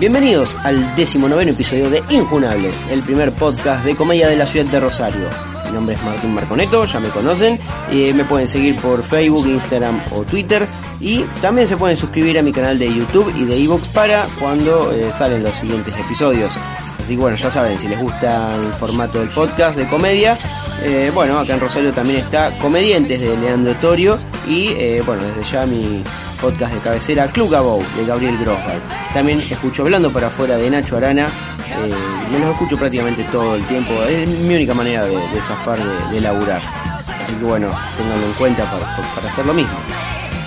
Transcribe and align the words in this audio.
Bienvenidos 0.00 0.56
al 0.64 0.96
decimonoveno 0.96 1.50
episodio 1.50 1.90
de 1.90 2.02
Injunables, 2.08 2.86
el 2.86 3.02
primer 3.02 3.32
podcast 3.32 3.84
de 3.84 3.94
comedia 3.94 4.28
de 4.28 4.36
la 4.36 4.46
ciudad 4.46 4.64
de 4.70 4.80
Rosario. 4.80 5.28
Mi 5.66 5.72
nombre 5.72 5.94
es 5.94 6.02
Martín 6.02 6.32
Marconeto, 6.32 6.86
ya 6.86 7.00
me 7.00 7.10
conocen. 7.10 7.60
Eh, 7.92 8.14
me 8.14 8.24
pueden 8.24 8.48
seguir 8.48 8.76
por 8.76 9.02
Facebook, 9.02 9.46
Instagram 9.46 10.00
o 10.12 10.22
Twitter. 10.22 10.66
Y 11.00 11.24
también 11.42 11.68
se 11.68 11.76
pueden 11.76 11.98
suscribir 11.98 12.38
a 12.38 12.42
mi 12.42 12.50
canal 12.50 12.78
de 12.78 12.86
YouTube 12.94 13.30
y 13.36 13.44
de 13.44 13.62
Evox 13.62 13.88
para 13.88 14.26
cuando 14.40 14.90
eh, 14.90 15.12
salen 15.12 15.42
los 15.42 15.54
siguientes 15.54 15.94
episodios. 15.94 16.54
Así 17.00 17.14
que 17.14 17.20
bueno, 17.20 17.36
ya 17.36 17.50
saben, 17.50 17.78
si 17.78 17.88
les 17.88 17.98
gusta 17.98 18.54
el 18.54 18.72
formato 18.74 19.18
del 19.18 19.28
podcast 19.30 19.76
de 19.76 19.88
comedia, 19.88 20.36
eh, 20.82 21.10
bueno, 21.14 21.38
acá 21.38 21.54
en 21.54 21.60
Rosario 21.60 21.92
también 21.92 22.20
está 22.20 22.56
Comedientes 22.58 23.20
de 23.20 23.36
Leandro 23.36 23.74
Torio 23.74 24.18
y 24.46 24.74
bueno, 25.00 25.22
desde 25.24 25.50
ya 25.50 25.66
mi 25.66 26.04
podcast 26.40 26.72
de 26.72 26.80
cabecera 26.80 27.28
Club 27.28 27.50
Gabou 27.50 27.82
de 27.96 28.06
Gabriel 28.06 28.38
Grosval. 28.38 28.80
También 29.12 29.40
escucho 29.40 29.82
Hablando 29.82 30.10
para 30.10 30.28
afuera 30.28 30.56
de 30.56 30.70
Nacho 30.70 30.96
Arana, 30.96 31.26
eh, 31.26 31.94
me 32.32 32.38
los 32.38 32.50
escucho 32.50 32.76
prácticamente 32.76 33.24
todo 33.24 33.56
el 33.56 33.64
tiempo, 33.64 33.92
es 34.08 34.28
mi 34.28 34.54
única 34.54 34.74
manera 34.74 35.04
de, 35.04 35.40
zafar, 35.40 35.78
de, 36.10 36.20
laburar. 36.20 36.60
Así 36.98 37.32
que 37.34 37.44
bueno, 37.44 37.70
tenganlo 37.96 38.26
en 38.26 38.32
cuenta 38.32 38.64
para, 38.64 38.96
para 39.14 39.28
hacer 39.28 39.46
lo 39.46 39.54
mismo. 39.54 39.74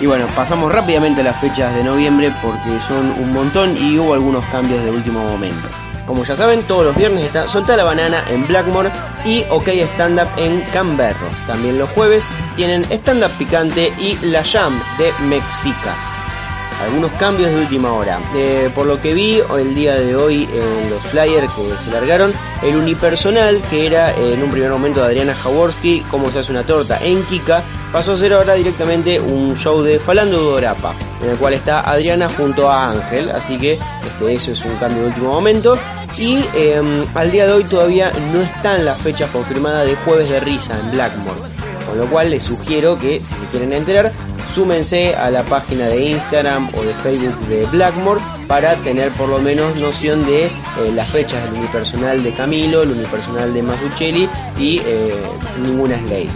Y 0.00 0.06
bueno, 0.06 0.26
pasamos 0.34 0.72
rápidamente 0.72 1.20
a 1.20 1.24
las 1.24 1.40
fechas 1.40 1.74
de 1.74 1.84
noviembre 1.84 2.32
porque 2.42 2.80
son 2.86 3.10
un 3.20 3.32
montón 3.32 3.76
y 3.76 3.98
hubo 3.98 4.14
algunos 4.14 4.44
cambios 4.46 4.82
de 4.82 4.90
último 4.90 5.22
momento. 5.22 5.68
Como 6.06 6.24
ya 6.24 6.36
saben, 6.36 6.62
todos 6.62 6.84
los 6.84 6.96
viernes 6.96 7.22
está 7.22 7.48
Solta 7.48 7.76
la 7.76 7.84
Banana 7.84 8.24
en 8.28 8.46
Blackmore 8.46 8.90
y 9.24 9.42
OK 9.50 9.68
Stand 9.68 10.20
Up 10.20 10.28
en 10.36 10.60
Canberro. 10.72 11.28
También 11.46 11.78
los 11.78 11.88
jueves 11.90 12.26
tienen 12.56 12.84
Stand 12.84 13.24
Up 13.24 13.32
Picante 13.38 13.92
y 13.98 14.16
La 14.26 14.44
Jam 14.44 14.78
de 14.98 15.12
Mexicas. 15.24 16.33
Algunos 16.82 17.12
cambios 17.12 17.50
de 17.50 17.56
última 17.56 17.92
hora. 17.92 18.18
Eh, 18.34 18.70
por 18.74 18.86
lo 18.86 19.00
que 19.00 19.14
vi 19.14 19.40
el 19.58 19.74
día 19.74 19.94
de 19.94 20.16
hoy 20.16 20.48
en 20.52 20.90
los 20.90 21.00
flyers 21.04 21.50
que 21.52 21.76
se 21.78 21.90
largaron, 21.90 22.32
el 22.62 22.76
unipersonal 22.76 23.60
que 23.70 23.86
era 23.86 24.14
en 24.14 24.42
un 24.42 24.50
primer 24.50 24.70
momento 24.70 25.00
de 25.00 25.06
Adriana 25.06 25.34
Jaworski, 25.34 26.04
cómo 26.10 26.30
se 26.30 26.40
hace 26.40 26.50
una 26.50 26.64
torta 26.64 26.98
en 27.02 27.22
Kika, 27.24 27.62
pasó 27.92 28.12
a 28.12 28.16
ser 28.16 28.32
ahora 28.32 28.54
directamente 28.54 29.20
un 29.20 29.56
show 29.56 29.82
de 29.82 29.98
Falando 29.98 30.40
Dorapa, 30.42 30.94
en 31.22 31.30
el 31.30 31.36
cual 31.36 31.54
está 31.54 31.80
Adriana 31.80 32.28
junto 32.36 32.68
a 32.70 32.90
Ángel, 32.90 33.30
así 33.30 33.56
que 33.56 33.78
este, 34.04 34.34
eso 34.34 34.52
es 34.52 34.62
un 34.64 34.76
cambio 34.76 35.02
de 35.02 35.08
último 35.08 35.30
momento. 35.30 35.78
Y 36.18 36.44
em, 36.54 37.04
al 37.14 37.30
día 37.30 37.46
de 37.46 37.52
hoy 37.52 37.64
todavía 37.64 38.12
no 38.32 38.40
están 38.42 38.84
las 38.84 38.98
fechas 38.98 39.30
confirmadas 39.30 39.86
de 39.86 39.96
Jueves 39.96 40.28
de 40.28 40.40
Risa 40.40 40.78
en 40.78 40.92
Blackmore. 40.92 41.40
Con 41.88 41.98
lo 41.98 42.06
cual 42.06 42.30
les 42.30 42.42
sugiero 42.42 42.98
que 42.98 43.20
si 43.20 43.34
se 43.34 43.46
quieren 43.50 43.72
enterar, 43.72 44.12
súmense 44.54 45.16
a 45.16 45.30
la 45.30 45.42
página 45.42 45.86
de 45.86 46.10
Instagram 46.10 46.70
o 46.74 46.82
de 46.82 46.94
Facebook 46.94 47.38
de 47.48 47.66
Blackmore 47.66 48.20
para 48.46 48.76
tener 48.76 49.10
por 49.12 49.28
lo 49.28 49.40
menos 49.40 49.74
noción 49.76 50.24
de 50.26 50.46
eh, 50.46 50.50
las 50.94 51.08
fechas 51.08 51.42
del 51.44 51.54
unipersonal 51.54 52.22
de 52.22 52.32
Camilo, 52.32 52.82
el 52.82 52.92
unipersonal 52.92 53.52
de 53.52 53.62
Masuccelli 53.62 54.28
y 54.58 54.78
eh, 54.84 55.14
ninguna 55.60 55.96
es. 55.96 56.28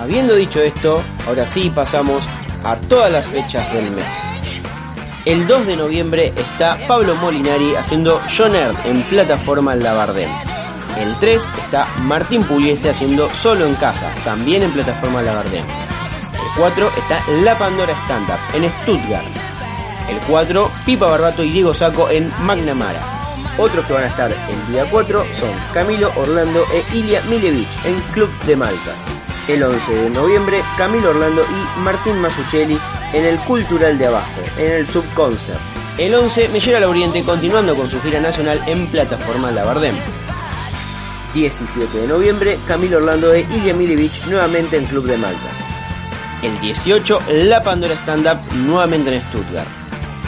Habiendo 0.00 0.34
dicho 0.34 0.60
esto, 0.60 1.02
ahora 1.26 1.46
sí 1.46 1.70
pasamos 1.74 2.22
a 2.62 2.76
todas 2.76 3.10
las 3.10 3.26
fechas 3.26 3.70
del 3.72 3.90
mes. 3.90 4.06
El 5.24 5.46
2 5.46 5.66
de 5.66 5.76
noviembre 5.76 6.32
está 6.36 6.78
Pablo 6.86 7.14
Molinari 7.16 7.74
haciendo 7.74 8.20
John 8.34 8.52
en 8.84 9.02
plataforma 9.02 9.74
Labardén. 9.74 10.30
El 10.98 11.14
3 11.16 11.42
está 11.64 11.86
Martín 11.98 12.44
Pugliese 12.44 12.90
haciendo 12.90 13.28
Solo 13.34 13.66
en 13.66 13.74
Casa, 13.74 14.10
también 14.24 14.62
en 14.62 14.70
plataforma 14.70 15.20
Labardén. 15.20 15.89
El 16.50 16.56
4 16.56 16.90
está 16.96 17.22
La 17.42 17.56
Pandora 17.56 17.94
Stand 18.04 18.28
en 18.54 18.70
Stuttgart. 18.82 19.24
El 20.08 20.18
4, 20.28 20.70
Pipa 20.84 21.06
Barbato 21.06 21.44
y 21.44 21.50
Diego 21.50 21.72
Saco 21.72 22.10
en 22.10 22.30
McNamara. 22.40 23.00
Otros 23.56 23.86
que 23.86 23.92
van 23.92 24.02
a 24.02 24.08
estar 24.08 24.32
el 24.32 24.72
día 24.72 24.84
4 24.90 25.24
son 25.38 25.50
Camilo 25.72 26.12
Orlando 26.16 26.66
e 26.72 26.84
Ilia 26.96 27.22
Milevich 27.22 27.68
en 27.84 27.98
Club 28.12 28.28
de 28.46 28.56
Malta. 28.56 28.94
El 29.48 29.62
11 29.62 29.94
de 29.94 30.10
noviembre, 30.10 30.60
Camilo 30.76 31.10
Orlando 31.10 31.42
y 31.42 31.80
Martín 31.80 32.20
Masuccelli 32.20 32.78
en 33.12 33.24
el 33.24 33.38
Cultural 33.40 33.96
de 33.96 34.06
Abajo, 34.06 34.40
en 34.58 34.72
el 34.72 34.88
Subconcert. 34.88 35.60
El 35.98 36.14
11 36.14 36.48
me 36.48 36.60
llega 36.60 36.78
al 36.78 36.84
Oriente 36.84 37.22
continuando 37.22 37.76
con 37.76 37.86
su 37.86 38.00
gira 38.02 38.20
nacional 38.20 38.60
en 38.66 38.86
plataforma 38.88 39.50
Labardem. 39.52 39.94
17 41.32 41.96
de 41.96 42.08
noviembre, 42.08 42.58
Camilo 42.66 42.98
Orlando 42.98 43.32
e 43.32 43.46
Ilya 43.50 43.72
Milevich 43.72 44.24
nuevamente 44.26 44.76
en 44.76 44.86
Club 44.86 45.06
de 45.06 45.16
Malta. 45.16 45.69
El 46.42 46.58
18, 46.60 47.18
La 47.46 47.62
Pandora 47.62 47.94
Stand 47.94 48.26
Up 48.26 48.54
nuevamente 48.54 49.14
en 49.14 49.22
Stuttgart. 49.22 49.68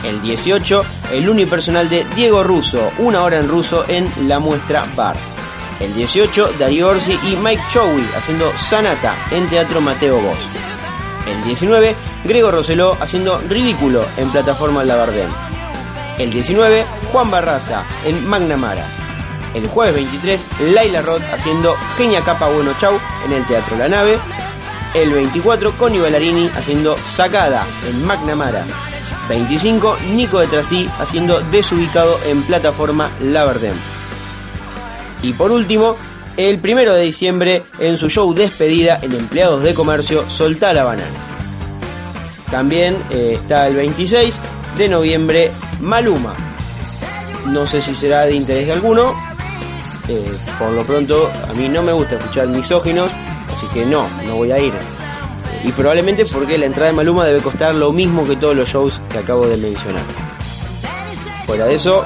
El 0.04 0.20
18, 0.20 0.84
el 1.12 1.28
unipersonal 1.28 1.88
de 1.88 2.04
Diego 2.14 2.42
Russo, 2.42 2.90
una 2.98 3.22
hora 3.22 3.38
en 3.38 3.48
ruso 3.48 3.84
en 3.88 4.10
la 4.28 4.38
muestra 4.38 4.86
Bar. 4.94 5.16
El 5.80 5.94
18, 5.94 6.52
Darío 6.58 6.88
Orsi 6.88 7.18
y 7.24 7.36
Mike 7.36 7.62
Chowi 7.70 8.04
haciendo 8.16 8.52
Sanata 8.56 9.14
en 9.30 9.48
Teatro 9.48 9.80
Mateo 9.80 10.20
Bosch. 10.20 10.50
El 11.26 11.42
19, 11.44 11.94
Gregor 12.24 12.54
Roseló 12.54 12.96
haciendo 13.00 13.38
Ridículo 13.48 14.04
en 14.16 14.30
plataforma 14.30 14.84
Labardén. 14.84 15.28
El 16.18 16.30
19, 16.30 16.84
Juan 17.10 17.30
Barraza 17.30 17.84
en 18.04 18.26
Magnamara. 18.28 18.84
El 19.54 19.66
jueves 19.66 19.94
23, 19.94 20.46
Laila 20.72 21.02
Roth 21.02 21.22
haciendo 21.32 21.74
Genia 21.96 22.20
Capa 22.22 22.48
Bueno 22.48 22.72
Chau 22.80 22.98
en 23.24 23.32
el 23.32 23.46
Teatro 23.46 23.76
La 23.76 23.88
Nave. 23.88 24.18
El 24.94 25.12
24, 25.12 25.72
Connie 25.78 26.00
Ballarini 26.00 26.50
haciendo 26.54 26.98
Sacada 26.98 27.66
en 27.88 28.04
Magnamara. 28.04 28.64
25, 29.28 29.96
Nico 30.12 30.40
de 30.40 30.48
Trasí 30.48 30.88
haciendo 30.98 31.40
Desubicado 31.40 32.18
en 32.26 32.42
plataforma 32.42 33.10
Labardén. 33.20 33.74
Y 35.22 35.32
por 35.32 35.50
último, 35.50 35.96
el 36.36 36.58
primero 36.58 36.92
de 36.94 37.04
diciembre 37.04 37.64
en 37.78 37.96
su 37.96 38.10
show 38.10 38.34
despedida 38.34 38.98
en 39.00 39.14
Empleados 39.14 39.62
de 39.62 39.72
Comercio 39.72 40.28
Soltá 40.28 40.74
la 40.74 40.84
Banana. 40.84 41.08
También 42.50 42.96
eh, 43.10 43.38
está 43.40 43.68
el 43.68 43.76
26 43.76 44.40
de 44.76 44.88
noviembre 44.88 45.50
Maluma. 45.80 46.34
No 47.46 47.66
sé 47.66 47.80
si 47.80 47.94
será 47.94 48.26
de 48.26 48.34
interés 48.34 48.66
de 48.66 48.72
alguno. 48.72 49.14
Eh, 50.08 50.32
por 50.58 50.72
lo 50.72 50.84
pronto 50.84 51.30
a 51.48 51.54
mí 51.54 51.68
no 51.68 51.82
me 51.82 51.92
gusta 51.92 52.16
escuchar 52.16 52.48
misóginos, 52.48 53.12
así 53.62 53.72
que 53.74 53.86
no, 53.86 54.08
no 54.26 54.36
voy 54.36 54.50
a 54.52 54.58
ir. 54.58 54.72
Y 55.64 55.70
probablemente 55.72 56.24
porque 56.26 56.58
la 56.58 56.66
entrada 56.66 56.90
de 56.90 56.96
Maluma 56.96 57.24
debe 57.24 57.40
costar 57.40 57.74
lo 57.74 57.92
mismo 57.92 58.26
que 58.26 58.36
todos 58.36 58.56
los 58.56 58.68
shows 58.68 59.00
que 59.10 59.18
acabo 59.18 59.46
de 59.46 59.56
mencionar. 59.56 60.02
Fuera 61.46 61.66
de 61.66 61.74
eso, 61.74 62.04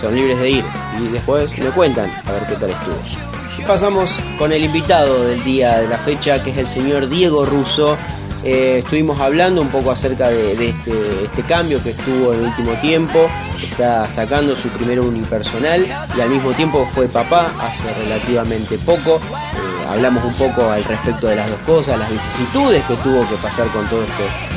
son 0.00 0.14
libres 0.14 0.38
de 0.38 0.50
ir 0.50 0.64
y 1.00 1.08
después 1.08 1.56
me 1.58 1.70
cuentan 1.70 2.10
a 2.26 2.32
ver 2.32 2.42
qué 2.48 2.56
tal 2.56 2.70
estuvo. 2.70 3.66
Pasamos 3.66 4.18
con 4.38 4.52
el 4.52 4.64
invitado 4.64 5.24
del 5.24 5.42
día 5.44 5.80
de 5.80 5.88
la 5.88 5.96
fecha, 5.98 6.42
que 6.42 6.50
es 6.50 6.58
el 6.58 6.66
señor 6.66 7.08
Diego 7.08 7.46
Russo. 7.46 7.96
Eh, 8.44 8.78
estuvimos 8.82 9.20
hablando 9.20 9.62
un 9.62 9.68
poco 9.68 9.92
acerca 9.92 10.28
de, 10.28 10.52
este, 10.68 10.90
este, 11.24 11.42
cambio 11.42 11.80
que 11.80 11.90
estuvo 11.90 12.32
en 12.32 12.40
el 12.40 12.46
último 12.46 12.72
tiempo. 12.80 13.28
Está 13.62 14.06
sacando 14.08 14.56
su 14.56 14.68
primer 14.70 15.00
unipersonal 15.00 15.86
y 16.16 16.20
al 16.20 16.28
mismo 16.28 16.50
tiempo 16.52 16.86
fue 16.92 17.06
papá 17.06 17.52
hace 17.60 17.86
relativamente 18.02 18.76
poco. 18.78 19.16
Eh, 19.16 19.71
hablamos 19.92 20.24
un 20.24 20.34
poco 20.34 20.70
al 20.70 20.84
respecto 20.84 21.28
de 21.28 21.36
las 21.36 21.48
dos 21.48 21.60
cosas, 21.60 21.98
las 21.98 22.10
vicisitudes 22.10 22.82
que 22.84 22.94
tuvo 22.96 23.20
que 23.28 23.36
pasar 23.36 23.66
con 23.68 23.86
todos 23.88 24.04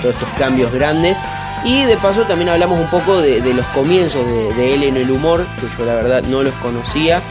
estos 0.03 0.29
cambios 0.37 0.71
grandes. 0.71 1.19
Y 1.63 1.83
de 1.85 1.97
paso 1.97 2.23
también 2.23 2.49
hablamos 2.49 2.79
un 2.79 2.87
poco 2.87 3.21
de, 3.21 3.41
los 3.53 3.65
comienzos 3.67 4.25
de, 4.25 4.53
de 4.53 4.73
él 4.75 4.83
en 4.83 4.97
el 4.97 5.09
humor, 5.09 5.47
que 5.59 5.67
yo 5.77 5.85
la 5.85 5.95
verdad 5.95 6.23
no 6.23 6.43
los 6.43 6.53
conocía 6.55 7.21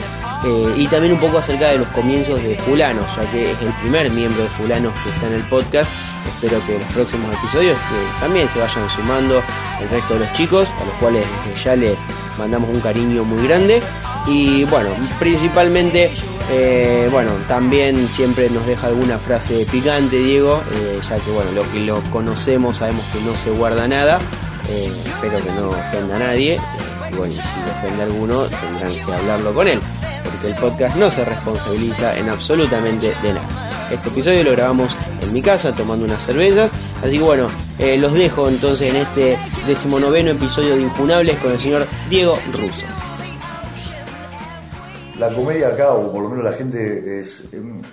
eh, 0.47 0.75
y 0.77 0.87
también 0.89 1.15
un 1.15 1.21
poco 1.21 1.39
acerca 1.39 1.71
de 1.71 1.79
los 1.79 1.89
comienzos 1.89 2.43
de 2.43 2.55
Fulanos, 2.57 3.07
ya 3.17 3.31
que 3.31 3.53
es 3.53 3.63
el 3.63 3.73
primer 3.81 4.11
miembro 4.11 4.43
de 4.43 4.49
Fulanos 4.51 4.93
que 5.03 5.09
está 5.09 5.27
en 5.29 5.35
el 5.35 5.49
podcast. 5.49 5.91
Espero 6.29 6.65
que 6.67 6.75
en 6.75 6.81
los 6.83 6.93
próximos 6.93 7.35
episodios 7.35 7.79
también 8.21 8.47
se 8.49 8.59
vayan 8.59 8.91
sumando 8.91 9.43
el 9.81 9.89
resto 9.89 10.15
de 10.15 10.21
los 10.21 10.33
chicos, 10.33 10.69
a 10.81 10.85
los 10.85 10.95
cuales 10.97 11.25
ya 11.63 11.77
les 11.77 11.99
mandamos 12.39 12.69
un 12.69 12.81
cariño 12.81 13.25
muy 13.25 13.47
grande. 13.47 13.83
Y 14.27 14.65
bueno, 14.65 14.91
principalmente, 15.19 16.11
eh, 16.51 17.09
bueno, 17.11 17.33
también 17.47 18.09
siempre 18.09 18.49
nos 18.49 18.67
deja 18.67 18.87
alguna 18.87 19.19
frase 19.19 19.67
picante, 19.71 20.17
Diego, 20.17 20.63
eh, 20.73 20.99
ya 21.09 21.17
que 21.19 21.31
bueno, 21.31 21.53
lo 21.53 21.71
que 21.71 21.81
lo 21.81 22.01
conocemos 22.11 22.79
sabemos 22.79 23.05
que 23.13 23.21
no 23.21 23.37
se 23.37 23.51
guarda 23.51 23.87
nada. 23.87 24.21
espero 24.67 25.43
que 25.45 25.53
no 25.53 25.71
ofenda 25.71 26.17
a 26.17 26.19
nadie. 26.21 26.59
y 27.13 27.15
bueno, 27.17 27.35
si 27.35 27.41
ofende 27.41 28.03
a 28.03 28.07
alguno, 28.07 28.43
tendrán 28.45 28.93
que 29.05 29.13
hablarlo 29.13 29.55
con 29.55 29.69
él 29.69 29.81
porque 30.25 30.47
el 30.49 30.55
podcast 30.55 30.97
no 30.97 31.11
se 31.11 31.25
responsabiliza 31.25 32.17
en 32.19 32.29
absolutamente 32.29 33.15
de 33.23 33.35
nada. 33.35 33.89
Este 33.91 34.09
episodio 34.09 34.43
lo 34.43 34.53
grabamos 34.53 34.97
en 35.21 35.33
mi 35.33 35.43
casa 35.43 35.75
tomando 35.77 36.05
unas 36.05 36.25
cervezas, 36.25 36.73
así 37.03 37.19
que 37.19 37.23
bueno, 37.23 37.49
eh, 37.79 37.99
los 37.99 38.15
dejo 38.15 38.49
entonces 38.49 38.91
en 38.91 38.97
este 38.97 39.39
decimonoveno 39.67 40.31
episodio 40.31 40.75
de 40.75 40.83
Injunables 40.83 41.39
con 41.39 41.53
el 41.53 41.61
señor 41.61 41.87
Diego 42.09 42.39
Russo. 42.53 43.04
La 45.19 45.33
comedia 45.33 45.69
acá, 45.69 45.95
o 45.95 46.13
por 46.13 46.23
lo 46.23 46.29
menos 46.29 46.45
la 46.45 46.53
gente, 46.53 47.21
es, 47.21 47.45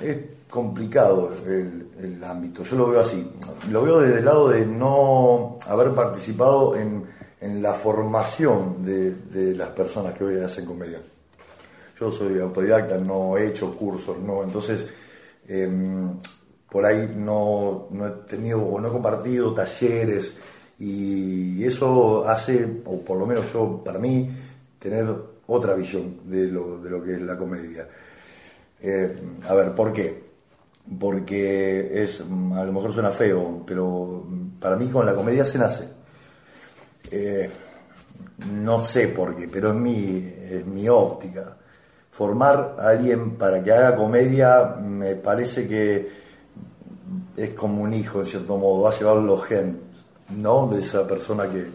es 0.02 0.18
complicado 0.50 1.32
el, 1.46 2.24
ámbito. 2.24 2.64
Yo 2.64 2.76
lo 2.76 2.90
veo 2.90 3.00
así. 3.00 3.32
Lo 3.70 3.84
veo 3.84 4.00
desde 4.00 4.20
el 4.20 4.26
lado 4.26 4.50
de 4.50 4.66
no 4.66 5.58
haber 5.68 5.92
participado 5.92 6.76
en, 6.76 7.22
la 7.42 7.74
formación 7.74 8.86
de, 8.86 9.16
de 9.16 9.56
las 9.56 9.70
personas 9.70 10.14
que 10.14 10.24
hoy 10.24 10.40
hacen 10.44 10.64
comedia. 10.64 11.00
Yo 12.00 12.12
soy 12.12 12.40
autodidacta, 12.40 12.98
no 12.98 13.38
he 13.38 13.48
hecho 13.48 13.76
cursos, 13.76 14.18
no, 14.20 14.44
entonces 14.44 14.88
em, 15.48 16.20
por 16.68 16.86
ahí 16.86 17.14
no, 17.16 17.90
he 17.92 18.28
tenido 18.28 18.64
o 18.64 18.80
no 18.80 18.88
he 18.88 18.92
compartido 18.92 19.54
talleres 19.54 20.36
y 20.80 21.64
eso 21.64 22.28
hace, 22.28 22.82
o 22.86 23.00
por 23.02 23.18
lo 23.18 23.28
menos 23.28 23.54
yo, 23.54 23.84
para 23.84 24.00
mí, 24.00 24.30
tener 24.80 25.14
otra 25.52 25.76
visión 25.76 26.20
de 26.26 26.48
lo, 26.48 26.80
de 26.80 26.90
lo 26.90 27.04
que 27.04 27.14
es 27.14 27.22
la 27.22 27.38
comedia. 27.38 27.88
Eh, 28.82 29.16
a 29.48 29.54
ver, 29.54 29.74
¿por 29.74 29.94
qué? 29.94 30.32
Porque 31.00 32.04
es, 32.04 32.22
a 32.22 32.64
lo 32.64 32.74
mejor 32.74 32.92
suena 32.92 33.12
feo, 33.12 33.64
pero 33.66 34.26
para 34.60 34.76
mí 34.76 34.88
con 34.88 35.06
la 35.06 35.16
comedia 35.16 35.46
se 35.46 35.60
nace. 35.60 35.88
Eh, 37.12 37.50
no 38.64 38.84
sé 38.84 39.08
por 39.10 39.36
qué, 39.36 39.48
pero 39.48 39.70
es 39.70 39.76
mi, 39.76 40.34
es 40.50 40.66
mi 40.66 40.90
óptica 40.90 41.58
formar 42.12 42.76
a 42.78 42.90
alguien 42.90 43.32
para 43.32 43.64
que 43.64 43.72
haga 43.72 43.96
comedia 43.96 44.76
me 44.80 45.16
parece 45.16 45.68
que 45.68 46.10
es 47.36 47.54
como 47.54 47.84
un 47.84 47.94
hijo, 47.94 48.20
en 48.20 48.26
cierto 48.26 48.58
modo, 48.58 48.82
va 48.84 48.90
a 48.90 48.98
llevar 48.98 49.18
los 49.18 49.44
genes, 49.46 49.76
¿no? 50.30 50.68
De 50.68 50.82
esa 50.82 51.08
persona 51.08 51.50
que, 51.50 51.68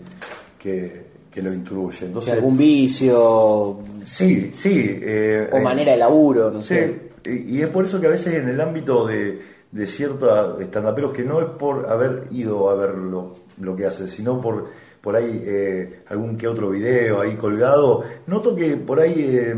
que, 0.58 1.06
lo 1.42 1.52
instruye. 1.52 2.06
Entonces, 2.06 2.34
¿Algún 2.34 2.56
vicio? 2.56 3.80
Sí, 4.04 4.50
sí. 4.54 4.98
Eh, 5.02 5.48
o 5.52 5.60
manera 5.60 5.92
de 5.92 5.98
laburo, 5.98 6.50
no 6.50 6.62
sé. 6.62 7.10
Y, 7.24 7.60
es 7.60 7.68
por 7.68 7.84
eso 7.84 8.00
que 8.00 8.06
a 8.06 8.10
veces 8.10 8.34
en 8.34 8.48
el 8.48 8.60
ámbito 8.60 9.06
de, 9.06 9.40
de 9.72 9.86
ciertos 9.86 10.60
estandaperos, 10.60 11.12
que 11.12 11.24
no 11.24 11.40
es 11.40 11.48
por 11.58 11.88
haber 11.88 12.28
ido 12.30 12.70
a 12.70 12.74
ver 12.74 12.94
lo, 12.94 13.76
que 13.76 13.86
hace, 13.86 14.08
sino 14.08 14.40
por, 14.40 14.68
por 15.00 15.16
ahí 15.16 15.42
eh, 15.44 16.02
algún 16.08 16.36
que 16.36 16.46
otro 16.46 16.70
video 16.70 17.20
ahí 17.20 17.34
colgado, 17.34 18.04
noto 18.26 18.54
que 18.54 18.76
por 18.76 19.00
ahí... 19.00 19.14
Eh, 19.16 19.54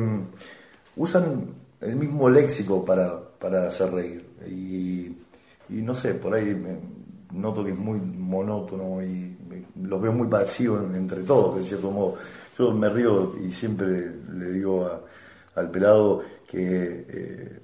usan 0.98 1.54
el 1.80 1.96
mismo 1.96 2.28
léxico 2.28 2.84
para, 2.84 3.18
para 3.38 3.68
hacer 3.68 3.90
reír. 3.92 4.24
Y, 4.46 5.14
no 5.68 5.94
sé, 5.94 6.14
por 6.14 6.34
ahí 6.34 6.56
noto 7.32 7.64
que 7.64 7.72
es 7.72 7.78
muy 7.78 7.98
monótono 7.98 9.02
y 9.02 9.36
los 9.82 10.00
veo 10.00 10.12
muy 10.12 10.28
parecidos 10.28 10.82
entre 10.94 11.22
todos, 11.22 11.56
de 11.56 11.62
cierto 11.62 11.90
modo. 11.90 12.14
Yo 12.58 12.72
me 12.72 12.88
río 12.88 13.34
y 13.44 13.50
siempre 13.50 14.10
le 14.32 14.50
digo 14.50 14.88
al 15.54 15.70
pelado 15.70 16.22
que 16.46 17.06
eh, 17.08 17.58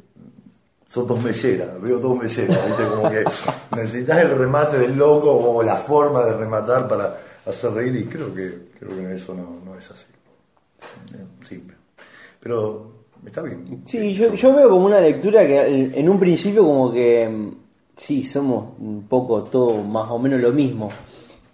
son 0.87 1.07
dos 1.07 1.23
melleras, 1.23 1.81
veo 1.81 1.99
dos 1.99 2.17
melleras, 2.17 2.59
como 2.95 3.11
que 3.11 3.25
necesitas 3.77 4.19
el 4.19 4.39
remate 4.39 4.79
del 4.79 4.97
loco 4.97 5.31
o 5.33 5.63
la 5.63 5.77
forma 5.77 6.25
de 6.25 6.35
rematar 6.35 6.87
para 6.87 7.17
hacer 7.47 7.73
reír 7.73 7.97
y 7.97 8.05
creo 8.05 8.33
que, 8.33 8.69
creo 8.79 8.97
que 8.97 9.15
eso 9.15 9.35
no, 9.35 9.61
no 9.65 9.77
es 9.77 9.91
así. 9.91 10.07
Eh, 11.15 11.25
simple. 11.43 11.75
Pero 12.41 12.93
está 13.25 13.43
bien. 13.43 13.83
Sí, 13.87 14.13
yo, 14.15 14.35
yo 14.35 14.55
veo 14.55 14.71
como 14.71 14.87
una 14.87 15.01
lectura 15.01 15.47
que 15.47 15.91
en 15.95 16.09
un 16.09 16.21
principio 16.21 16.65
como 16.65 16.93
que 16.93 17.29
mm, 17.29 17.64
sí, 17.97 18.25
somos 18.25 18.79
un 18.79 19.07
poco 19.09 19.45
todo 19.45 19.83
más 19.83 20.11
o 20.11 20.19
menos 20.19 20.41
lo 20.41 20.53
mismo. 20.53 20.91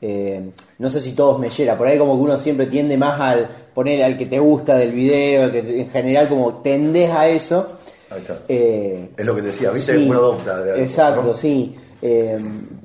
Eh, 0.02 0.50
no 0.78 0.88
sé 0.88 1.00
si 1.00 1.12
todos 1.12 1.38
me 1.38 1.50
llena, 1.50 1.76
por 1.76 1.86
ahí 1.86 1.98
como 1.98 2.16
que 2.16 2.22
uno 2.22 2.38
siempre 2.38 2.66
tiende 2.66 2.96
más 2.96 3.20
al 3.20 3.50
poner 3.74 4.02
al 4.02 4.16
que 4.16 4.26
te 4.26 4.38
gusta 4.38 4.76
del 4.76 4.92
video, 4.92 5.52
que 5.52 5.58
en 5.58 5.90
general 5.90 6.28
como 6.28 6.54
tendés 6.56 7.10
a 7.10 7.28
eso. 7.28 7.66
Ahí 8.10 8.18
está. 8.20 8.38
Eh, 8.48 9.10
es 9.16 9.26
lo 9.26 9.34
que 9.34 9.42
decía, 9.42 9.70
¿viste? 9.70 9.98
Sí, 9.98 10.08
uno 10.08 10.32
De 10.32 10.82
exacto, 10.82 11.34
sí. 11.34 11.76
Eh, 12.00 12.38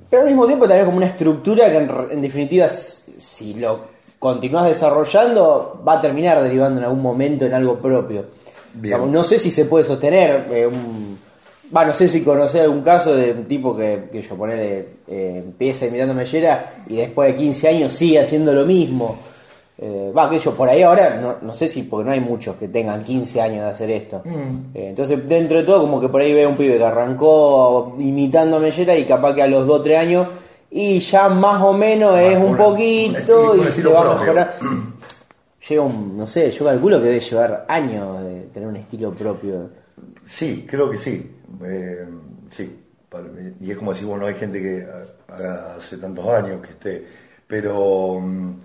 pero 0.09 0.23
al 0.23 0.27
mismo 0.27 0.45
tiempo 0.45 0.67
también 0.67 0.85
como 0.85 0.97
una 0.97 1.07
estructura 1.07 1.71
que 1.71 1.77
en, 1.77 2.21
definitiva 2.21 2.67
si 2.67 3.53
lo 3.53 3.95
continúas 4.19 4.67
desarrollando 4.67 5.81
va 5.87 5.93
a 5.93 6.01
terminar 6.01 6.43
derivando 6.43 6.79
en 6.79 6.85
algún 6.85 7.01
momento 7.01 7.45
en 7.45 7.53
algo 7.53 7.79
propio 7.79 8.25
no 8.81 9.23
sé 9.23 9.39
si 9.39 9.51
se 9.51 9.65
puede 9.65 9.85
sostener. 9.85 10.45
Eh, 11.71 11.85
no 11.85 11.93
sé 11.93 12.07
si 12.07 12.23
conocés 12.23 12.61
algún 12.61 12.81
caso 12.81 13.15
de 13.15 13.31
un 13.31 13.45
tipo 13.45 13.75
que, 13.75 14.09
que 14.11 14.21
yo 14.21 14.35
ponele, 14.35 14.87
eh, 15.07 15.41
empieza 15.45 15.85
imitando 15.85 16.13
Mellera 16.13 16.73
y 16.87 16.97
después 16.97 17.31
de 17.31 17.35
15 17.35 17.67
años 17.67 17.93
sigue 17.93 18.19
haciendo 18.19 18.53
lo 18.53 18.65
mismo. 18.65 19.17
Eh, 19.77 20.11
va, 20.17 20.29
que 20.29 20.39
yo 20.39 20.53
por 20.55 20.69
ahí 20.69 20.83
ahora, 20.83 21.17
no, 21.17 21.35
no, 21.41 21.53
sé 21.53 21.67
si, 21.67 21.83
porque 21.83 22.05
no 22.05 22.11
hay 22.11 22.21
muchos 22.21 22.55
que 22.55 22.69
tengan 22.69 23.03
15 23.03 23.41
años 23.41 23.65
de 23.65 23.69
hacer 23.69 23.91
esto. 23.91 24.21
Mm. 24.23 24.75
entonces, 24.75 25.27
dentro 25.27 25.57
de 25.57 25.63
todo, 25.65 25.81
como 25.81 25.99
que 25.99 26.07
por 26.07 26.21
ahí 26.21 26.33
ve 26.33 26.47
un 26.47 26.55
pibe 26.55 26.77
que 26.77 26.83
arrancó 26.83 27.95
imitando 27.99 28.57
a 28.57 28.59
Mellera 28.59 28.97
y 28.97 29.05
capaz 29.05 29.33
que 29.33 29.41
a 29.41 29.47
los 29.47 29.67
2 29.67 29.83
3 29.83 29.99
años 29.99 30.27
y 30.71 30.99
ya 30.99 31.29
más 31.29 31.61
o 31.61 31.73
menos 31.73 32.19
es 32.19 32.37
un 32.37 32.57
poquito 32.57 33.55
y 33.55 33.63
se 33.71 33.87
va 33.87 34.11
a 34.11 34.17
mejorar. 34.17 34.53
lleva 35.67 35.85
un, 35.85 36.17
no 36.17 36.27
sé, 36.27 36.51
yo 36.51 36.65
calculo 36.65 36.99
que 36.99 37.05
debe 37.05 37.19
llevar 37.19 37.65
años 37.67 38.23
de 38.23 38.41
tener 38.53 38.69
un 38.69 38.75
estilo 38.75 39.11
propio. 39.11 39.69
Sí, 40.25 40.65
creo 40.69 40.89
que 40.89 40.97
sí. 40.97 41.34
Eh, 41.63 42.05
sí. 42.51 42.81
Y 43.61 43.71
es 43.71 43.77
como 43.77 43.93
decir, 43.93 44.07
bueno, 44.07 44.25
hay 44.25 44.35
gente 44.35 44.61
que 44.61 44.85
hace 45.77 45.97
tantos 45.97 46.27
años 46.27 46.61
que 46.61 46.71
esté, 46.71 47.07
pero 47.47 48.19
mm, 48.19 48.59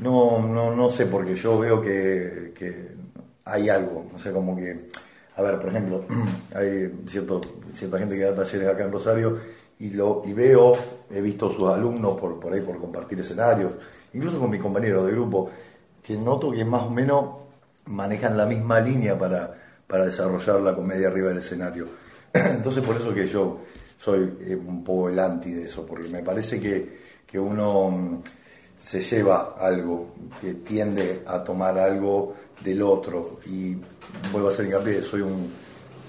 no, 0.00 0.40
no, 0.40 0.74
no 0.74 0.90
sé, 0.90 1.06
porque 1.06 1.34
yo 1.34 1.58
veo 1.58 1.80
que, 1.80 2.96
hay 3.44 3.68
algo, 3.68 4.06
o 4.12 4.18
sea, 4.18 4.32
como 4.32 4.56
que, 4.56 4.88
a 5.36 5.42
ver, 5.42 5.60
por 5.60 5.68
ejemplo, 5.68 6.04
hay 6.54 6.92
cierto, 7.06 7.40
cierta 7.74 7.98
gente 7.98 8.16
que 8.16 8.24
da 8.24 8.34
talleres 8.34 8.68
acá 8.68 8.84
en 8.84 8.92
Rosario 8.92 9.38
y, 9.78 9.90
lo, 9.90 10.22
y 10.26 10.32
veo, 10.32 10.74
he 11.08 11.20
visto 11.20 11.48
sus 11.48 11.68
alumnos 11.68 12.20
por, 12.20 12.40
por 12.40 12.52
ahí 12.52 12.62
por 12.62 12.78
compartir 12.78 13.20
escenarios, 13.20 13.72
incluso 14.14 14.40
con 14.40 14.50
mis 14.50 14.60
compañeros 14.60 15.06
de 15.06 15.12
grupo, 15.12 15.50
que 16.02 16.16
noto 16.16 16.50
que 16.50 16.64
más 16.64 16.82
o 16.82 16.90
menos 16.90 17.24
manejan 17.84 18.36
la 18.36 18.46
misma 18.46 18.80
línea 18.80 19.16
para, 19.16 19.54
para 19.86 20.06
desarrollar 20.06 20.60
la 20.60 20.74
comedia 20.74 21.06
arriba 21.06 21.28
del 21.28 21.38
escenario. 21.38 22.05
Entonces 22.56 22.84
por 22.84 22.96
eso 22.96 23.14
que 23.14 23.26
yo 23.26 23.60
soy 23.96 24.36
eh, 24.40 24.56
un 24.56 24.84
poco 24.84 25.08
el 25.08 25.18
anti 25.18 25.52
de 25.52 25.64
eso, 25.64 25.86
porque 25.86 26.08
me 26.08 26.22
parece 26.22 26.60
que, 26.60 26.98
que 27.26 27.38
uno 27.38 27.90
mm, 27.90 28.22
se 28.76 29.00
lleva 29.00 29.56
algo, 29.58 30.14
que 30.40 30.54
tiende 30.54 31.22
a 31.26 31.42
tomar 31.42 31.78
algo 31.78 32.34
del 32.62 32.82
otro. 32.82 33.38
Y 33.46 33.76
vuelvo 34.30 34.48
a 34.48 34.50
hacer 34.50 34.66
hincapié, 34.66 35.02
soy 35.02 35.22
un 35.22 35.50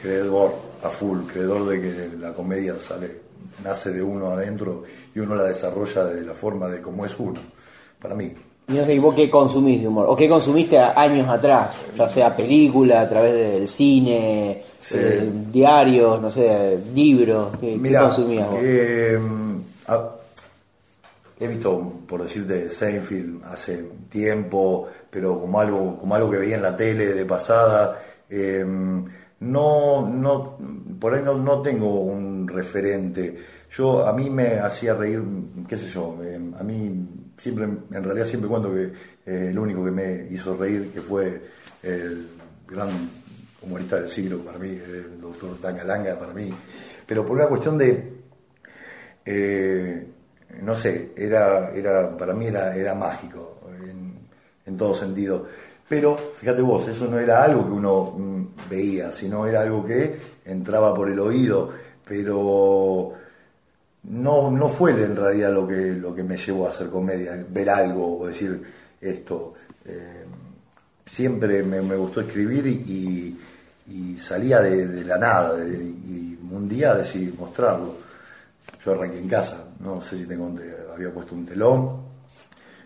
creedor 0.01 0.53
a 0.84 0.89
full, 0.89 1.22
creedor 1.31 1.67
de 1.67 1.81
que 1.81 2.17
la 2.17 2.34
comedia 2.34 2.77
sale, 2.79 3.22
nace 3.63 3.91
de 3.91 4.03
uno 4.03 4.31
adentro 4.31 4.84
y 5.15 5.19
uno 5.19 5.36
la 5.36 5.46
desarrolla 5.46 6.05
de 6.05 6.22
la 6.22 6.34
forma 6.34 6.67
de 6.67 6.81
cómo 6.81 7.05
es 7.05 7.17
uno, 7.19 7.39
para 8.00 8.15
mí. 8.15 8.34
Y 8.70 8.74
no 8.74 8.86
sé, 8.86 9.00
vos 9.00 9.16
qué 9.16 9.30
consumís 9.30 9.82
de 9.82 9.88
humor? 9.88 10.08
¿O 10.10 10.16
qué 10.16 10.28
consumiste 10.28 10.78
años 10.78 11.30
atrás? 11.30 11.78
Ya 11.96 12.10
sea 12.10 12.36
película, 12.36 13.02
a 13.02 13.10
través 13.10 13.34
del 13.34 13.68
cine, 13.68 14.62
eh, 14.94 15.32
diarios, 15.50 16.22
no 16.22 16.30
sé, 16.30 16.78
libros. 16.94 17.56
¿Qué, 17.62 17.80
consumías 17.98 18.50
vos? 18.50 18.60
Eh, 18.62 19.18
he 21.40 21.48
visto, 21.48 21.94
por 22.06 22.24
decirte, 22.24 22.70
Seinfeld 22.70 23.46
hace 23.46 23.90
tiempo, 24.10 24.88
pero 25.10 25.40
como 25.40 25.62
algo, 25.62 25.98
como 25.98 26.16
algo 26.16 26.30
que 26.30 26.38
veía 26.38 26.58
en 26.58 26.64
la 26.64 26.76
tele 26.76 27.14
de 27.14 27.26
pasada. 27.26 28.00
Eh, 28.30 28.66
no, 29.40 30.10
no, 30.10 30.58
por 31.00 31.14
ahí 31.14 31.24
no, 31.24 31.36
no 31.38 31.62
tengo 31.62 32.02
un 32.02 32.46
referente. 32.46 33.38
Yo, 33.72 34.06
a 34.06 34.12
mí 34.12 34.30
me 34.30 34.60
hacía 34.60 34.94
reír, 34.94 35.24
qué 35.70 35.78
sé 35.78 35.88
yo, 35.88 36.18
a 36.60 36.64
mí 36.64 37.08
siempre, 37.38 37.65
en 37.65 38.03
realidad 38.03 38.25
siempre 38.25 38.50
cuento 38.50 38.74
que 38.74 38.91
eh, 39.25 39.50
el 39.50 39.60
único 39.60 39.86
que 39.86 39.91
me 39.91 40.27
hizo 40.32 40.58
reír, 40.58 40.91
que 40.91 41.01
fue 41.01 41.41
el 41.84 42.27
gran 42.67 42.89
humorista 43.62 43.98
del 43.98 44.10
siglo 44.10 44.39
para 44.39 44.58
mí, 44.58 44.70
el 44.70 45.22
doctor 45.22 45.58
Tangalanga 45.62 46.17
para 46.17 46.34
mí, 46.34 46.51
pero 47.06 47.25
por 47.25 47.38
una 47.38 47.48
cuestión 47.48 47.77
de, 47.77 48.13
eh, 49.25 50.08
no 50.62 50.75
sé, 50.75 51.12
era, 51.15 51.72
era, 51.72 52.17
para 52.17 52.34
mí 52.34 52.48
era, 52.48 52.75
era 52.75 52.96
mágico 52.96 53.62
en, 53.82 54.17
en 54.65 54.77
todo 54.77 54.96
sentido. 54.96 55.46
Pero 55.88 56.17
fíjate 56.17 56.62
vos, 56.62 56.86
eso 56.88 57.08
no 57.08 57.17
era 57.17 57.44
algo 57.44 57.65
que 57.65 57.72
uno 57.72 58.13
mm, 58.17 58.70
veía, 58.70 59.12
sino 59.12 59.48
era 59.48 59.62
algo 59.62 59.86
que 59.86 60.17
entraba 60.44 60.94
por 60.94 61.10
el 61.10 61.20
oído, 61.20 61.72
pero 62.06 63.13
no, 64.08 64.50
no 64.52 64.70
fue 64.70 64.92
en 64.92 65.16
realidad 65.16 65.54
lo 65.54 65.68
que, 65.68 65.94
lo 65.94 66.16
que 66.16 66.24
me 66.24 66.38
llevó 66.38 66.68
a 66.68 66.70
hacer 66.70 66.90
comedia, 66.90 67.46
ver 67.50 67.70
algo 67.70 68.20
o 68.20 68.28
decir 68.28 68.62
esto. 69.02 69.54
Eh, 69.86 70.24
siempre 71.06 71.64
me, 71.64 71.80
gustó 71.96 72.22
escribir 72.22 72.68
y, 72.68 73.38
salía 74.18 74.62
de, 74.62 75.06
la 75.06 75.18
nada, 75.18 75.58
y 75.64 76.38
un 76.52 76.68
día 76.68 76.96
decidí 76.96 77.34
mostrarlo. 77.38 77.96
Yo 78.84 78.92
arranqué 78.92 79.20
en 79.20 79.30
casa, 79.30 79.66
no 79.80 80.02
sé 80.02 80.18
si 80.18 80.26
te 80.26 80.38
conté, 80.38 80.76
había 80.94 81.14
puesto 81.14 81.36
un 81.36 81.46
telón, 81.46 82.02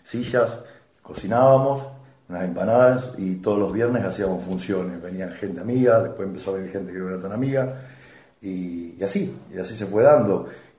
sillas, 0.04 0.58
cocinábamos, 1.02 1.88
unas 2.30 2.44
empanadas 2.44 3.12
y 3.18 3.36
todos 3.36 3.60
los 3.60 3.74
viernes 3.74 4.04
hacíamos 4.04 4.44
funciones. 4.44 5.02
Venían 5.02 5.32
gente 5.32 5.62
amiga, 5.62 6.02
después 6.02 6.28
empezó 6.28 6.52
a 6.52 6.56
venir 6.56 6.72
gente 6.72 6.92
que 6.94 7.00
no 7.00 7.10
era 7.10 7.22
tan 7.22 7.32
amiga 7.32 7.76
y, 8.42 9.02
así, 9.04 9.36
y 9.54 9.60
así 9.60 9.76
se 9.76 9.86
fue 9.86 10.04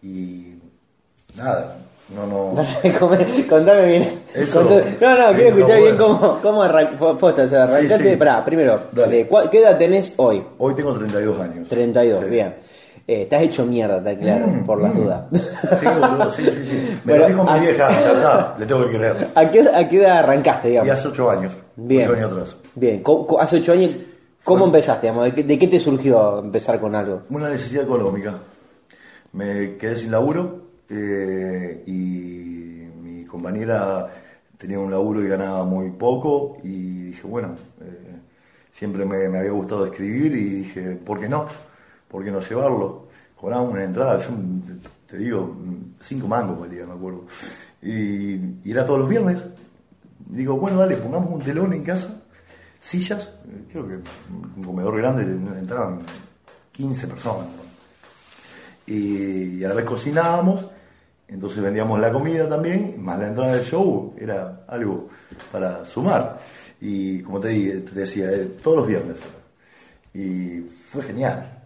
Y 0.03 0.55
nada, 1.37 1.77
no, 2.15 2.27
no. 2.27 2.65
contame 3.49 3.87
bien. 3.87 4.23
no, 4.55 4.63
no, 4.63 5.35
quiero 5.35 5.49
escuchar 5.49 5.81
bien 5.81 5.97
cómo, 5.97 6.39
cómo 6.43 6.63
arrancaste. 6.63 7.57
arrancaste. 7.57 8.19
primero, 8.45 8.81
¿qué 9.51 9.59
edad 9.59 9.79
tenés 9.79 10.15
hoy? 10.17 10.43
Hoy 10.59 10.75
tengo 10.75 10.93
32 10.95 11.41
años. 11.41 11.69
32, 11.69 12.29
bien. 12.29 12.55
Eh, 13.07 13.23
estás 13.23 13.43
hecho 13.43 13.67
mierda, 13.67 13.99
está 13.99 14.17
claro, 14.17 14.47
mm, 14.47 14.65
por 14.65 14.81
las 14.81 14.95
mm. 14.95 14.97
dudas. 14.97 15.25
Sí, 15.81 15.87
boludo, 15.87 16.31
sí, 16.31 16.45
sí, 16.45 16.65
sí. 16.65 17.01
Me 17.05 17.19
lo 17.19 17.27
dijo 17.27 17.45
mi 17.45 17.61
vieja, 17.61 17.91
ya 18.01 18.13
está, 18.13 18.55
le 18.59 18.67
tengo 18.67 18.85
que 18.85 18.97
creer. 18.97 19.29
¿A 19.35 19.51
qué, 19.51 19.61
¿A 19.61 19.89
qué 19.89 19.97
edad 19.97 20.19
arrancaste, 20.19 20.69
digamos? 20.69 20.87
Y 20.87 20.91
hace 20.91 21.09
8 21.09 21.31
años. 21.31 21.53
Bien. 21.75 22.09
8 22.09 22.19
años 22.19 22.33
atrás. 22.33 22.57
Bien, 22.77 23.03
hace 23.41 23.57
8 23.57 23.73
años, 23.73 23.91
¿cómo 24.45 24.67
empezaste, 24.67 25.09
digamos? 25.09 25.35
¿De 25.35 25.59
qué, 25.59 25.67
te 25.67 25.81
surgió 25.81 26.39
empezar 26.39 26.79
con 26.79 26.95
algo? 26.95 27.23
Una 27.31 27.49
necesidad 27.49 27.85
económica. 27.85 28.35
Me 29.33 29.77
quedé 29.77 29.97
sin 29.97 30.11
laburo 30.11 30.63
eh, 30.89 31.83
y 31.87 31.93
mi 33.03 33.25
compañera 33.25 34.09
tenía 34.59 34.79
un 34.79 34.91
laburo 34.91 35.25
y 35.25 35.29
ganaba 35.29 35.65
muy 35.65 35.91
poco 35.91 36.59
y 36.63 37.07
dije, 37.07 37.27
bueno, 37.27 37.57
eh, 37.81 38.17
siempre 38.71 39.05
me, 39.05 39.27
había 39.39 39.51
gustado 39.51 39.87
escribir 39.87 40.33
y 40.35 40.45
dije, 40.45 40.97
¿por 40.97 41.19
qué 41.19 41.29
no? 41.29 41.47
¿por 42.13 42.23
qué 42.23 42.31
no 42.31 42.41
llevarlo? 42.41 43.09
Cobrábamos 43.35 43.73
una 43.73 43.85
entrada, 43.85 44.21
te 45.07 45.17
digo, 45.17 45.57
cinco 45.99 46.29
mangos 46.29 46.59
por 46.59 46.69
día, 46.69 46.87
me 46.87 46.93
acuerdo. 46.93 47.25
Y, 47.81 48.71
era 48.71 48.87
todos 48.87 49.01
los 49.01 49.09
viernes. 49.09 49.45
Digo, 50.27 50.57
bueno, 50.57 50.79
dale, 50.79 50.97
pongamos 50.97 51.33
un 51.33 51.41
telón 51.41 51.73
en 51.73 51.83
casa, 51.83 52.23
sillas, 52.81 53.33
creo 53.71 53.89
que 53.89 53.95
un 53.95 54.63
comedor 54.63 54.97
grande, 54.99 55.23
entraban 55.59 56.01
15 56.71 57.09
personas. 57.09 57.47
Y, 58.87 59.65
a 59.65 59.69
la 59.69 59.75
vez 59.75 59.85
cocinábamos, 59.85 60.67
entonces 61.29 61.63
vendíamos 61.63 62.01
la 62.01 62.13
comida 62.13 62.49
también, 62.49 63.03
más 63.03 63.19
la 63.19 63.29
entrada 63.29 63.55
del 63.55 63.65
show, 63.65 64.15
era 64.19 64.65
algo 64.69 65.09
para 65.51 65.85
sumar. 65.85 66.39
Y 66.81 67.21
como 67.23 67.41
te, 67.41 67.81
te 67.81 67.93
decía, 67.93 68.31
eh, 68.33 68.57
todos 68.63 68.79
los 68.79 68.87
viernes. 68.87 69.21
Y 70.15 70.61
fue 70.61 71.03
genial 71.03 71.63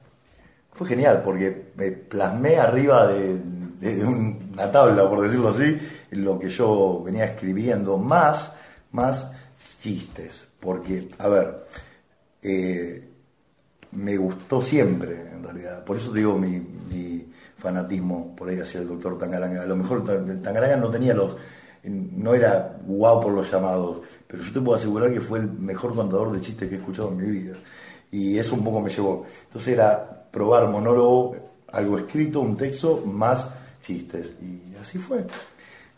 fue 0.77 0.89
genial 0.89 1.23
porque 1.25 1.73
me 1.75 1.91
plasmé 1.91 2.57
arriba 2.59 3.09
de, 3.09 4.05
una 4.05 4.71
tabla, 4.71 5.09
por 5.09 5.23
decirlo 5.23 5.49
así, 5.49 5.79
lo 6.11 6.39
que 6.39 6.51
yo 6.51 7.03
venía 7.03 7.25
escribiendo, 7.25 7.97
más, 7.97 8.53
más 8.93 9.31
chistes. 9.81 10.49
Porque, 10.61 11.09
a 11.19 11.29
ver, 11.29 11.65
eh, 12.43 13.09
me 13.97 14.17
gustó 14.17 14.61
siempre, 14.61 15.13
en 15.33 15.43
realidad. 15.43 15.85
Por 15.85 15.97
eso 15.97 16.13
digo 16.13 16.39
mi, 16.39 16.63
fanatismo 17.57 18.37
por 18.37 18.49
ahí 18.49 18.61
hacia 18.61 18.81
el 18.81 18.87
doctor 18.87 19.19
Tangaranga. 19.19 19.63
A 19.63 19.67
lo 19.67 19.77
mejor 19.77 20.05
Tangaranga 20.05 20.77
no 20.77 20.91
tenía 20.91 21.15
los. 21.15 21.37
No 21.83 22.35
era 22.35 22.77
guau 22.85 23.21
por 23.21 23.33
los 23.33 23.51
llamados, 23.51 24.01
pero 24.27 24.43
yo 24.43 24.53
te 24.53 24.61
puedo 24.61 24.77
asegurar 24.77 25.13
que 25.13 25.21
fue 25.21 25.39
el 25.39 25.51
mejor 25.51 25.95
contador 25.95 26.33
de 26.33 26.41
chistes 26.41 26.69
que 26.69 26.75
he 26.75 26.79
escuchado 26.79 27.11
en 27.11 27.17
mi 27.17 27.31
vida. 27.31 27.55
Y 28.11 28.39
eso 28.39 28.55
un 28.55 28.65
poco 28.65 28.81
me 28.81 28.91
llevó. 28.91 29.25
Entonces 29.45 29.75
era 29.75 30.29
probar 30.31 30.69
monólogo, 30.69 31.37
algo 31.73 31.99
escrito, 31.99 32.41
un 32.41 32.57
texto, 32.57 33.03
más 33.07 33.49
chistes. 33.81 34.35
Y 34.43 34.75
así 34.81 34.99
fue. 34.99 35.25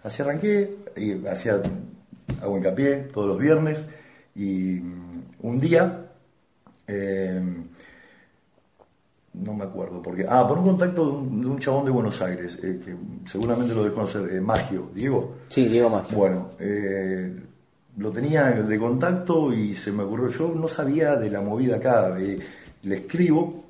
Así 0.03 0.23
arranqué, 0.23 0.77
y 0.97 1.27
hacía, 1.27 1.61
hago 2.41 2.57
hincapié 2.57 3.09
todos 3.13 3.29
los 3.29 3.39
viernes, 3.39 3.85
y 4.35 4.81
mm, 4.81 5.23
un 5.41 5.61
día, 5.61 6.07
eh, 6.87 7.43
no 9.43 9.55
me 9.55 9.65
acuerdo, 9.65 10.03
porque, 10.03 10.27
ah, 10.29 10.47
por 10.47 10.59
un 10.59 10.65
contacto 10.65 11.05
de 11.05 11.47
un, 11.47 11.59
chabón 11.59 11.85
de 11.85 11.91
Buenos 11.91 12.21
Aires, 12.23 12.59
eh, 12.63 12.81
que 12.85 12.95
seguramente 13.29 13.75
lo 13.75 13.85
dejó 13.85 13.97
conocer, 13.97 14.33
eh, 14.33 14.41
Magio, 14.41 14.91
Diego. 14.95 15.37
Sí, 15.49 15.67
Diego 15.67 15.89
Magio. 15.89 16.17
Bueno, 16.17 16.51
lo 17.97 18.13
tenía 18.13 18.51
de 18.53 18.79
contacto 18.79 19.53
y 19.53 19.75
se 19.75 19.93
me 19.93 20.05
ocurrió, 20.05 20.29
yo 20.29 20.55
no 20.55 20.69
sabía 20.69 21.17
de 21.17 21.31
la 21.31 21.41
movida 21.41 21.77
acá, 21.77 22.17
le 22.17 22.97
escribo 22.97 23.65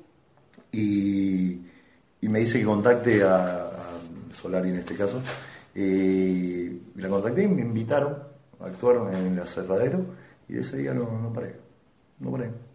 y, 0.71 1.61
me 2.21 2.39
dice 2.39 2.59
que 2.59 2.65
contacte 2.65 3.23
a, 3.23 3.67
Solari 4.33 4.69
en 4.69 4.77
este 4.77 4.95
caso. 4.95 5.21
y 5.75 6.69
la 6.95 7.09
contacté 7.09 7.43
y 7.43 7.47
me 7.47 7.61
invitaron 7.61 8.17
a 8.59 8.65
actuar 8.65 9.13
en 9.13 9.33
el 9.33 9.39
aserradero 9.39 10.05
y 10.47 10.57
ese 10.57 10.77
día 10.77 10.93
no, 10.93 11.19
no 11.19 11.33
paré, 11.33 11.55
no 12.19 12.31
paré. 12.31 12.68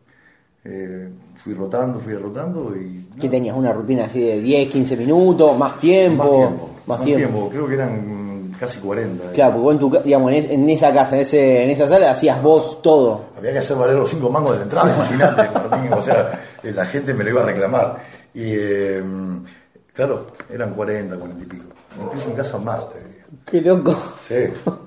Eh, 0.64 1.10
fui 1.36 1.52
rotando, 1.52 1.98
fui 2.00 2.14
rotando 2.14 2.74
y... 2.74 3.06
¿Qué 3.20 3.28
tenías? 3.28 3.54
¿Una 3.54 3.72
rutina 3.72 4.06
así 4.06 4.20
de 4.20 4.40
10, 4.40 4.70
15 4.70 4.96
minutos? 4.96 5.58
¿Más 5.58 5.78
tiempo? 5.78 6.70
Más 6.86 7.02
tiempo, 7.02 7.48
creo 7.50 7.68
que 7.68 7.74
eran 7.74 8.54
casi 8.58 8.78
40. 8.78 9.32
Claro, 9.32 9.56
porque 9.56 9.72
en, 9.72 9.78
tu, 9.78 10.02
digamos, 10.02 10.32
en, 10.32 10.70
esa 10.70 10.92
casa, 10.92 11.16
en, 11.16 11.20
ese, 11.20 11.64
en 11.64 11.70
esa 11.70 11.86
sala, 11.86 12.10
hacías 12.10 12.42
vos 12.42 12.80
todo. 12.80 13.26
Había 13.36 13.52
que 13.52 13.58
hacer 13.58 13.76
valer 13.76 13.96
los 13.96 14.08
5 14.08 14.30
mangos 14.30 14.56
de 14.56 14.62
entrada, 14.62 14.94
imagínate, 14.96 15.50
Martín, 15.50 15.92
o 15.92 16.02
sea, 16.02 16.40
eh, 16.62 16.72
la 16.72 16.86
gente 16.86 17.12
me 17.12 17.24
lo 17.24 17.30
iba 17.30 17.42
a 17.42 17.46
reclamar. 17.46 17.98
Y 18.32 18.54
em, 18.54 19.44
claro, 19.92 20.28
eran 20.50 20.72
40, 20.74 21.16
40 21.16 21.44
y 21.44 21.46
pico. 21.46 21.64
Incluso 22.06 22.30
en 22.30 22.36
casa 22.36 22.58
más, 22.58 22.88
te. 22.90 23.13
Qué 23.44 23.60
loco. 23.60 23.94
Sí, 24.26 24.46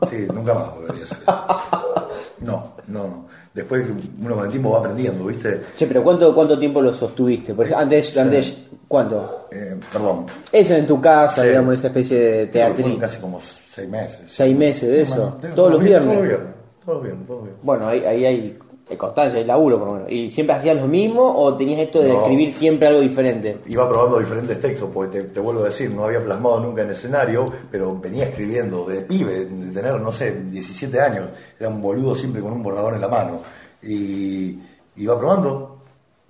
sí, 0.09 0.27
nunca 0.33 0.53
más 0.53 0.75
volvería 0.75 1.03
a 1.03 1.05
hacer 1.05 1.17
eso. 1.21 2.27
No, 2.39 2.73
no, 2.87 3.03
no. 3.03 3.25
Después 3.53 3.87
uno 4.21 4.35
con 4.35 4.45
el 4.45 4.51
tiempo 4.51 4.69
va 4.71 4.79
aprendiendo, 4.79 5.25
¿viste? 5.25 5.61
Che, 5.75 5.87
pero 5.87 6.03
¿cuánto, 6.03 6.33
cuánto 6.35 6.59
tiempo 6.59 6.79
lo 6.79 6.93
sostuviste? 6.93 7.55
Porque 7.55 7.73
antes, 7.73 8.15
antes 8.15 8.55
¿cuánto? 8.87 9.47
Eh, 9.51 9.75
perdón. 9.91 10.27
Eso 10.51 10.75
en 10.75 10.85
tu 10.85 11.01
casa, 11.01 11.43
digamos, 11.43 11.79
esa 11.79 11.87
especie 11.87 12.19
de 12.19 12.47
teatro. 12.47 12.85
casi 12.99 13.19
como 13.19 13.39
seis 13.39 13.89
meses. 13.89 14.19
¿Seis 14.27 14.55
meses 14.55 14.89
de 14.89 15.01
eso? 15.01 15.39
¿Todos, 15.55 15.71
los 15.71 15.83
viernes? 15.83 16.13
Todos 16.13 16.17
los 16.17 16.27
viernes, 16.27 16.53
todos 16.85 16.95
los 16.95 17.03
viernes, 17.03 17.27
todos 17.27 17.39
los 17.39 17.43
viernes. 17.45 17.65
Bueno, 17.65 17.87
ahí, 17.87 18.05
ahí 18.05 18.25
hay 18.25 18.59
constancia, 18.95 19.39
el 19.39 19.47
laburo 19.47 19.77
por 19.79 19.87
lo 19.87 19.93
menos. 19.95 20.11
¿Y 20.11 20.29
siempre 20.29 20.55
hacías 20.55 20.77
lo 20.77 20.87
mismo 20.87 21.37
o 21.37 21.57
tenías 21.57 21.81
esto 21.81 22.01
de 22.01 22.13
escribir 22.13 22.51
siempre 22.51 22.87
algo 22.87 23.01
diferente? 23.01 23.57
Iba 23.67 23.89
probando 23.89 24.19
diferentes 24.19 24.59
textos, 24.59 24.89
porque 24.93 25.23
te, 25.23 25.39
vuelvo 25.39 25.63
a 25.63 25.65
decir, 25.65 25.91
no 25.91 26.05
había 26.05 26.23
plasmado 26.23 26.61
nunca 26.61 26.83
en 26.83 26.91
escenario, 26.91 27.51
pero 27.69 27.99
venía 27.99 28.25
escribiendo 28.25 28.85
de 28.85 29.01
pibe, 29.01 29.45
de 29.45 29.71
tener, 29.73 29.99
no 29.99 30.11
sé, 30.11 30.31
17 30.31 31.01
años. 31.01 31.29
Era 31.59 31.69
un 31.69 31.81
boludo 31.81 32.15
siempre 32.15 32.41
con 32.41 32.53
un 32.53 32.63
borrador 32.63 32.93
en 32.93 33.01
la 33.01 33.07
mano. 33.09 33.41
Y 33.81 34.59
iba 34.95 35.19
probando, 35.19 35.81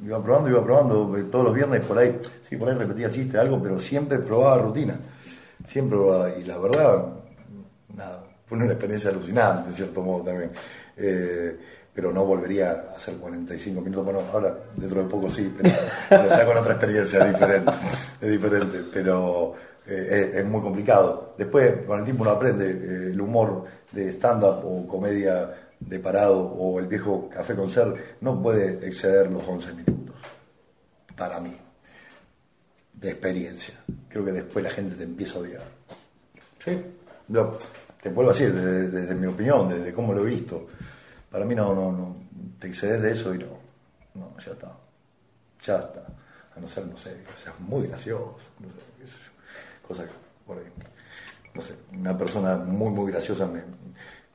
iba 0.04 0.24
probando, 0.24 0.50
iba 0.50 0.64
probando, 0.64 1.18
eh, 1.18 1.26
todos 1.32 1.46
los 1.46 1.54
viernes 1.54 1.86
por 1.86 1.98
ahí, 2.00 2.18
sí, 2.50 2.56
por 2.56 2.70
ahí 2.70 2.76
repetía 2.76 3.12
chiste, 3.12 3.38
algo, 3.38 3.62
pero 3.62 3.80
siempre 3.80 4.18
probaba 4.20 4.58
rutina. 4.64 4.98
Siempre 5.66 5.98
probaba, 5.98 6.36
y 6.36 6.44
la 6.44 6.58
verdad, 6.58 7.06
nada, 7.96 8.24
fue 8.48 8.58
una 8.58 8.68
experiencia 8.68 9.10
alucinante, 9.10 9.70
en 9.70 9.76
cierto 9.76 10.02
modo 10.02 10.24
también. 10.24 10.52
Eh, 10.96 11.58
pero 11.98 12.14
no 12.14 12.28
volvería 12.28 12.90
a 12.92 12.96
hacer 12.96 13.16
45 13.16 13.82
minutos. 13.82 14.06
Bueno, 14.06 14.22
ahora 14.32 14.56
dentro 14.76 15.02
de 15.02 15.10
poco 15.10 15.32
sí, 15.32 15.52
pero, 15.58 16.30
ya 16.30 16.46
con 16.46 16.58
otra 16.58 16.74
experiencia 16.74 17.26
diferente, 17.26 17.72
es 18.22 18.30
diferente, 18.30 18.84
pero 18.94 19.56
eh, 19.84 20.34
es, 20.36 20.46
muy 20.46 20.62
complicado. 20.62 21.34
Después, 21.36 21.88
con 21.88 21.98
el 21.98 22.06
tiempo 22.06 22.22
uno 22.22 22.34
aprende 22.34 22.70
eh, 22.70 23.12
el 23.14 23.20
humor 23.20 23.66
de 23.92 24.10
stand-up 24.10 24.64
o 24.64 24.88
comedia 24.88 25.52
de 25.80 25.98
parado 25.98 26.40
o 26.40 26.78
el 26.78 26.86
viejo 26.86 27.28
café 27.30 27.56
con 27.56 27.68
ser, 27.68 28.18
no 28.22 28.44
puede 28.44 28.88
exceder 28.88 29.32
los 29.32 29.48
11 29.48 29.74
minutos, 29.74 30.16
para 31.16 31.40
mí, 31.40 31.58
de 32.94 33.10
experiencia. 33.10 33.74
Creo 34.08 34.24
que 34.24 34.34
después 34.34 34.64
la 34.64 34.70
gente 34.70 34.94
te 34.94 35.04
empieza 35.04 35.40
a 35.40 35.42
odiar. 35.42 35.64
¿Sí? 36.60 36.80
te 38.04 38.10
vuelvo 38.10 38.30
a 38.30 38.34
decir, 38.34 38.54
desde 38.54 39.16
mi 39.16 39.26
opinión, 39.26 39.68
desde 39.68 39.92
cómo 39.92 40.14
lo 40.14 40.22
he 40.22 40.30
visto 40.30 40.68
para 41.38 41.46
mí 41.46 41.54
no, 41.54 42.16
te 42.58 42.66
excedes 42.66 43.00
de 43.00 43.12
eso 43.12 43.36
y 43.36 43.38
no, 43.38 43.46
no, 44.16 44.36
ya 44.40 44.54
está, 44.54 44.72
ya 45.62 45.78
está. 45.78 46.02
A 46.56 46.60
no 46.60 46.68
ser, 46.68 46.88
no 46.88 46.98
sé, 46.98 47.16
seas 47.44 47.60
muy 47.60 47.86
gracioso, 47.86 48.38
no 48.60 48.70
sé, 48.70 48.80
qué 49.00 49.06
sé 49.08 49.18
yo, 49.20 49.88
cosa 49.88 50.06
que 50.06 50.14
por 50.48 50.58
ahí, 50.58 50.64
no 51.54 51.62
sé, 51.62 51.76
una 51.94 52.18
persona 52.18 52.56
muy, 52.56 52.90
muy 52.90 53.12
graciosa 53.12 53.46
me, 53.46 53.62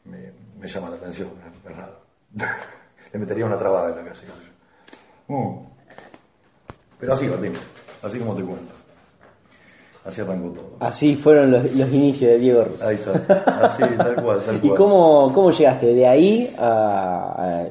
me, 0.05 0.69
llama 0.69 0.91
la 0.91 0.97
atención, 0.97 1.31
es 1.69 1.77
raro. 1.77 2.03
Le 3.13 3.19
metería 3.19 3.47
una 3.47 3.59
trabada 3.59 3.91
en 3.91 3.97
la 3.97 4.13
calle, 4.13 4.21
qué 4.21 4.27
sé 4.27 4.33
yo. 5.27 5.37
Mm. 5.37 5.67
Pero 7.01 7.15
así, 7.15 7.27
Martín, 7.27 7.53
así 8.01 8.21
como 8.21 8.37
te 8.37 8.45
cuento. 8.45 8.72
Así 10.05 10.21
arrancó 10.21 10.49
todo. 10.51 10.71
Así 10.81 11.15
fueron 11.17 11.53
los, 11.53 11.65
los 11.75 11.89
inicios 11.93 12.33
de 12.33 12.39
Diego 12.39 12.65
Russo. 12.65 12.85
Ahí 12.87 12.97
está, 12.97 13.13
así, 13.63 13.83
tal 13.97 14.17
cual, 14.23 14.41
tal 14.45 14.57
¿Y 14.63 14.69
cual. 14.69 14.75
cómo, 14.77 15.33
cómo 15.33 15.51
llegaste 15.53 15.95
de 15.95 16.07
ahí 16.09 16.55
a, 16.59 17.35
a, 17.63 17.67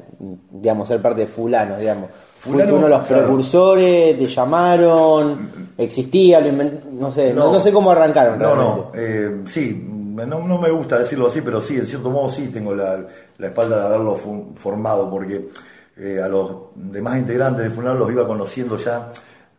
digamos, 0.50 0.88
ser 0.88 1.02
parte 1.02 1.22
de 1.22 1.26
fulano, 1.26 1.76
digamos? 1.76 2.08
¿Fuiste 2.38 2.62
Fulano, 2.64 2.74
uno 2.76 2.84
de 2.86 2.90
los 2.98 3.06
claro. 3.06 3.22
precursores? 3.24 4.18
¿Te 4.18 4.26
llamaron? 4.26 5.50
¿Existía? 5.78 6.40
Lo 6.40 6.52
No 6.92 7.12
sé, 7.12 7.34
no, 7.34 7.52
no 7.52 7.60
sé 7.60 7.70
cómo 7.72 7.90
arrancaron 7.90 8.38
No, 8.38 8.54
realmente. 8.54 8.80
no, 8.80 8.90
eh, 8.94 9.42
sí, 9.46 9.86
no, 9.88 10.26
no 10.46 10.58
me 10.58 10.70
gusta 10.70 10.98
decirlo 10.98 11.26
así, 11.26 11.40
pero 11.42 11.60
sí, 11.60 11.76
en 11.76 11.86
cierto 11.86 12.10
modo 12.10 12.28
sí 12.30 12.48
tengo 12.48 12.74
la, 12.74 13.06
la 13.38 13.46
espalda 13.46 13.78
de 13.80 13.86
haberlo 13.86 14.16
formado, 14.56 15.08
porque 15.10 15.48
eh, 15.98 16.20
a 16.22 16.28
los 16.28 16.50
demás 16.74 17.18
integrantes 17.18 17.62
de 17.64 17.70
Funal 17.70 17.98
los 17.98 18.10
iba 18.10 18.26
conociendo 18.26 18.76
ya 18.76 19.10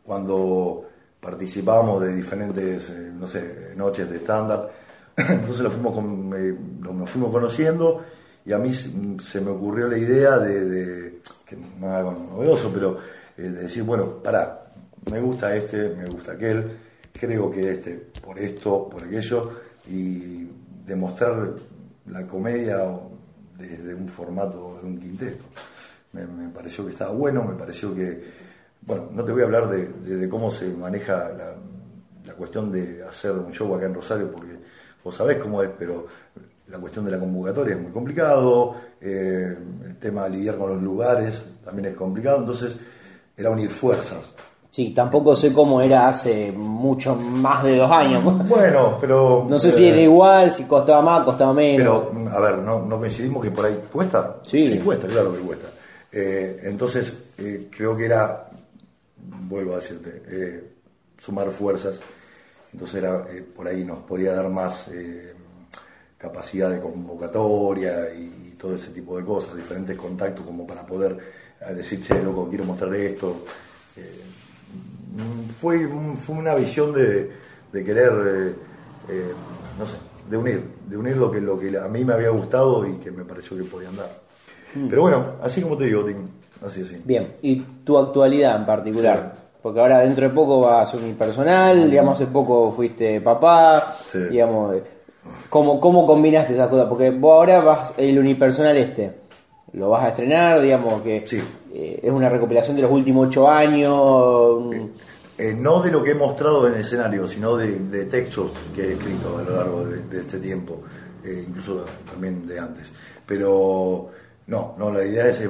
cuando 0.04 0.86
participábamos 1.24 2.02
de 2.02 2.14
diferentes, 2.14 2.90
eh, 2.90 3.12
no 3.18 3.26
sé, 3.26 3.72
noches 3.76 4.10
de 4.10 4.18
stand-up. 4.18 4.70
Entonces 5.16 5.66
eh, 5.66 6.58
nos 6.82 7.10
fuimos 7.10 7.32
conociendo 7.32 8.04
y 8.46 8.52
a 8.52 8.58
mí 8.58 8.74
se 8.74 9.40
me 9.40 9.52
ocurrió 9.52 9.88
la 9.88 9.98
idea 9.98 10.38
de, 10.38 11.22
que 11.46 11.56
no 11.56 11.88
es 11.88 11.94
algo 11.94 12.12
novedoso, 12.12 12.72
pero 12.74 12.98
eh, 13.38 13.44
de 13.44 13.64
decir, 13.64 13.84
bueno, 13.84 14.22
pará, 14.22 14.66
me 15.10 15.22
gusta 15.22 15.56
este, 15.56 15.96
me 15.96 16.06
gusta 16.08 16.34
aquel, 16.34 16.78
creo 17.14 17.50
que 17.50 17.72
este, 17.72 17.94
por 18.22 18.38
esto, 18.38 18.90
por 18.90 19.04
aquello, 19.04 19.52
y 19.90 20.46
demostrar 20.86 21.54
la 22.08 22.28
comedia 22.28 22.84
desde 23.58 23.96
un 23.96 24.10
formato 24.10 24.80
de 24.82 24.88
un 24.88 25.00
quinteto. 25.00 25.46
Me 26.12 26.50
pareció 26.50 26.86
que 26.86 26.92
estaba 26.92 27.12
bueno, 27.14 27.44
me 27.44 27.56
pareció 27.56 27.96
que, 27.96 28.22
bueno, 28.86 29.06
no 29.12 29.24
te 29.24 29.32
voy 29.32 29.42
a 29.42 29.46
hablar 29.46 29.70
de, 29.70 29.88
de- 29.88 30.18
de 30.18 30.30
cómo 30.30 30.50
se 30.52 30.68
maneja 30.70 31.30
la, 31.30 31.54
la 32.26 32.34
cuestión 32.34 32.72
de 32.72 33.04
hacer 33.04 33.32
un 33.32 33.52
show 33.52 33.74
acá 33.76 33.86
en 33.86 33.94
Rosario, 33.94 34.32
porque 34.32 34.54
vos 35.04 35.16
sabés 35.16 35.38
cómo 35.38 35.62
es, 35.64 35.70
pero 35.78 36.08
la 36.70 36.80
cuestión 36.80 37.06
de 37.06 37.12
la 37.12 37.20
convocatoria 37.20 37.76
es 37.76 37.82
muy 37.82 37.92
complicado, 37.92 38.76
eh, 39.02 39.56
el 39.86 39.98
tema 39.98 40.24
de 40.26 40.30
lidiar 40.32 40.58
con 40.58 40.70
los 40.74 40.82
lugares 40.82 41.44
también 41.64 41.90
es 41.90 41.96
complicado, 41.98 42.40
entonces 42.40 42.78
era 43.38 43.50
unir 43.50 43.70
fuerzas. 43.70 44.32
Sí, 44.72 44.92
tampoco 44.92 45.36
sé 45.36 45.54
cómo 45.54 45.82
era 45.82 46.08
hace 46.08 46.52
mucho 46.52 47.14
más 47.16 47.64
de 47.64 47.78
dos 47.78 47.92
años. 47.92 48.24
Bueno, 48.50 48.98
pero... 49.00 49.46
No 49.48 49.60
sé 49.60 49.72
si 49.72 49.84
eh, 49.86 49.90
era 49.90 50.02
igual, 50.02 50.50
si 50.52 50.64
costaba 50.64 51.00
más, 51.04 51.24
costaba 51.24 51.54
menos. 51.54 51.78
Pero, 52.12 52.30
a 52.32 52.40
ver, 52.40 52.58
no, 52.58 52.84
no 52.84 52.98
coincidimos 52.98 53.44
que 53.44 53.52
por 53.52 53.66
ahí 53.66 53.80
cuesta. 53.92 54.38
Sí. 54.42 54.80
cuesta, 54.84 55.06
claro 55.08 55.32
que 55.32 55.40
cuesta. 55.42 55.68
Eh, 56.12 56.62
entonces, 56.64 57.26
eh, 57.38 57.68
creo 57.76 57.96
que 57.96 58.06
era, 58.06 58.50
vuelvo 59.48 59.74
a 59.74 59.76
decirte, 59.78 60.22
eh, 60.28 60.64
sumar 61.18 61.52
fuerzas. 61.52 62.00
Entonces, 62.72 62.96
era, 62.96 63.26
eh, 63.30 63.42
por 63.56 63.68
ahí 63.68 63.84
nos 63.84 64.00
podía 64.00 64.34
dar 64.34 64.50
más 64.50 64.88
eh, 64.90 65.34
capacidad 66.18 66.72
de 66.72 66.80
convocatoria 66.80 68.14
y, 68.14 68.50
y 68.52 68.56
todo 68.58 68.76
ese 68.76 68.92
tipo 68.92 69.18
de 69.18 69.26
cosas, 69.26 69.56
diferentes 69.56 69.96
contactos 69.98 70.46
como 70.46 70.66
para 70.66 70.86
poder 70.86 71.44
decir, 71.76 72.02
che, 72.02 72.22
loco, 72.22 72.50
quiero 72.50 72.66
mostrar 72.66 72.94
esto. 72.96 73.46
Mm, 75.16 75.50
fue, 75.60 75.88
fue 76.18 76.36
una 76.36 76.56
visión 76.56 76.94
de, 76.94 77.32
de 77.72 77.84
querer, 77.84 78.56
no 79.78 79.86
sé, 79.86 79.96
de 80.30 80.38
unir, 80.38 80.64
de 80.88 80.98
unir 80.98 81.16
lo 81.16 81.32
que, 81.32 81.40
lo 81.40 81.58
que 81.58 81.78
a 81.78 81.88
mí 81.88 82.04
me 82.04 82.14
había 82.14 82.30
gustado 82.30 82.86
y 82.88 82.96
que 82.96 83.12
me 83.12 83.24
pareció 83.24 83.56
que 83.56 83.64
podían 83.64 83.96
dar. 83.96 84.24
Pero 84.74 85.04
bueno, 85.04 85.36
así 85.42 85.62
como 85.62 85.78
te 85.78 85.86
digo, 85.86 86.04
Tim, 86.04 86.28
así 86.66 86.82
así. 86.82 87.02
Bien, 87.04 87.36
y 87.42 87.56
tu 87.84 87.98
actualidad 87.98 88.56
en 88.56 88.66
particular. 88.66 89.44
Porque 89.62 89.80
ahora 89.80 90.00
dentro 90.00 90.28
de 90.28 90.34
poco 90.34 90.60
vas 90.60 90.90
a 90.90 90.92
ser 90.92 91.02
unipersonal, 91.02 91.90
digamos, 91.90 92.20
hace 92.20 92.30
poco 92.30 92.72
fuiste 92.72 93.22
papá, 93.22 93.96
Sí. 94.08 94.20
digamos, 94.30 94.76
eh, 94.76 94.84
¿cómo, 95.50 95.80
¿cómo 95.80 96.06
combinaste 96.06 96.54
esas 96.54 96.68
cosas? 96.68 96.88
Porque 96.88 97.12
vos 97.12 97.32
ahora 97.32 97.62
vas, 97.62 97.94
el 97.98 98.20
unipersonal 98.20 98.76
este, 98.76 99.14
lo 99.72 99.90
vas 99.90 100.04
a 100.04 100.10
estrenar, 100.10 100.60
digamos, 100.60 101.02
que 101.02 101.24
Sí. 101.26 101.42
eh, 101.74 102.02
es 102.04 102.12
una 102.12 102.28
recopilación 102.28 102.76
de 102.76 102.82
los 102.82 102.92
últimos 102.92 103.28
ocho 103.28 103.50
años. 103.50 104.76
Eh, 105.38 105.56
no 105.58 105.82
de 105.82 105.92
lo 105.92 106.04
que 106.04 106.12
he 106.12 106.16
mostrado 106.16 106.68
en 106.68 106.74
el 106.76 106.82
escenario, 106.82 107.26
sino 107.28 107.56
de, 107.56 107.80
de 107.80 108.06
textos 108.06 108.52
que 108.76 108.82
he 108.84 108.94
escrito 108.94 109.38
a 109.40 109.50
lo 109.50 109.56
largo 109.56 109.86
de, 109.86 110.02
de 110.04 110.20
este 110.20 110.40
tiempo, 110.40 110.80
incluso 111.26 111.86
también 112.12 112.46
de 112.46 112.60
antes. 112.60 112.92
Pero 113.26 114.10
no, 114.48 114.76
no, 114.78 114.92
la 114.92 115.06
idea 115.06 115.28
es, 115.30 115.42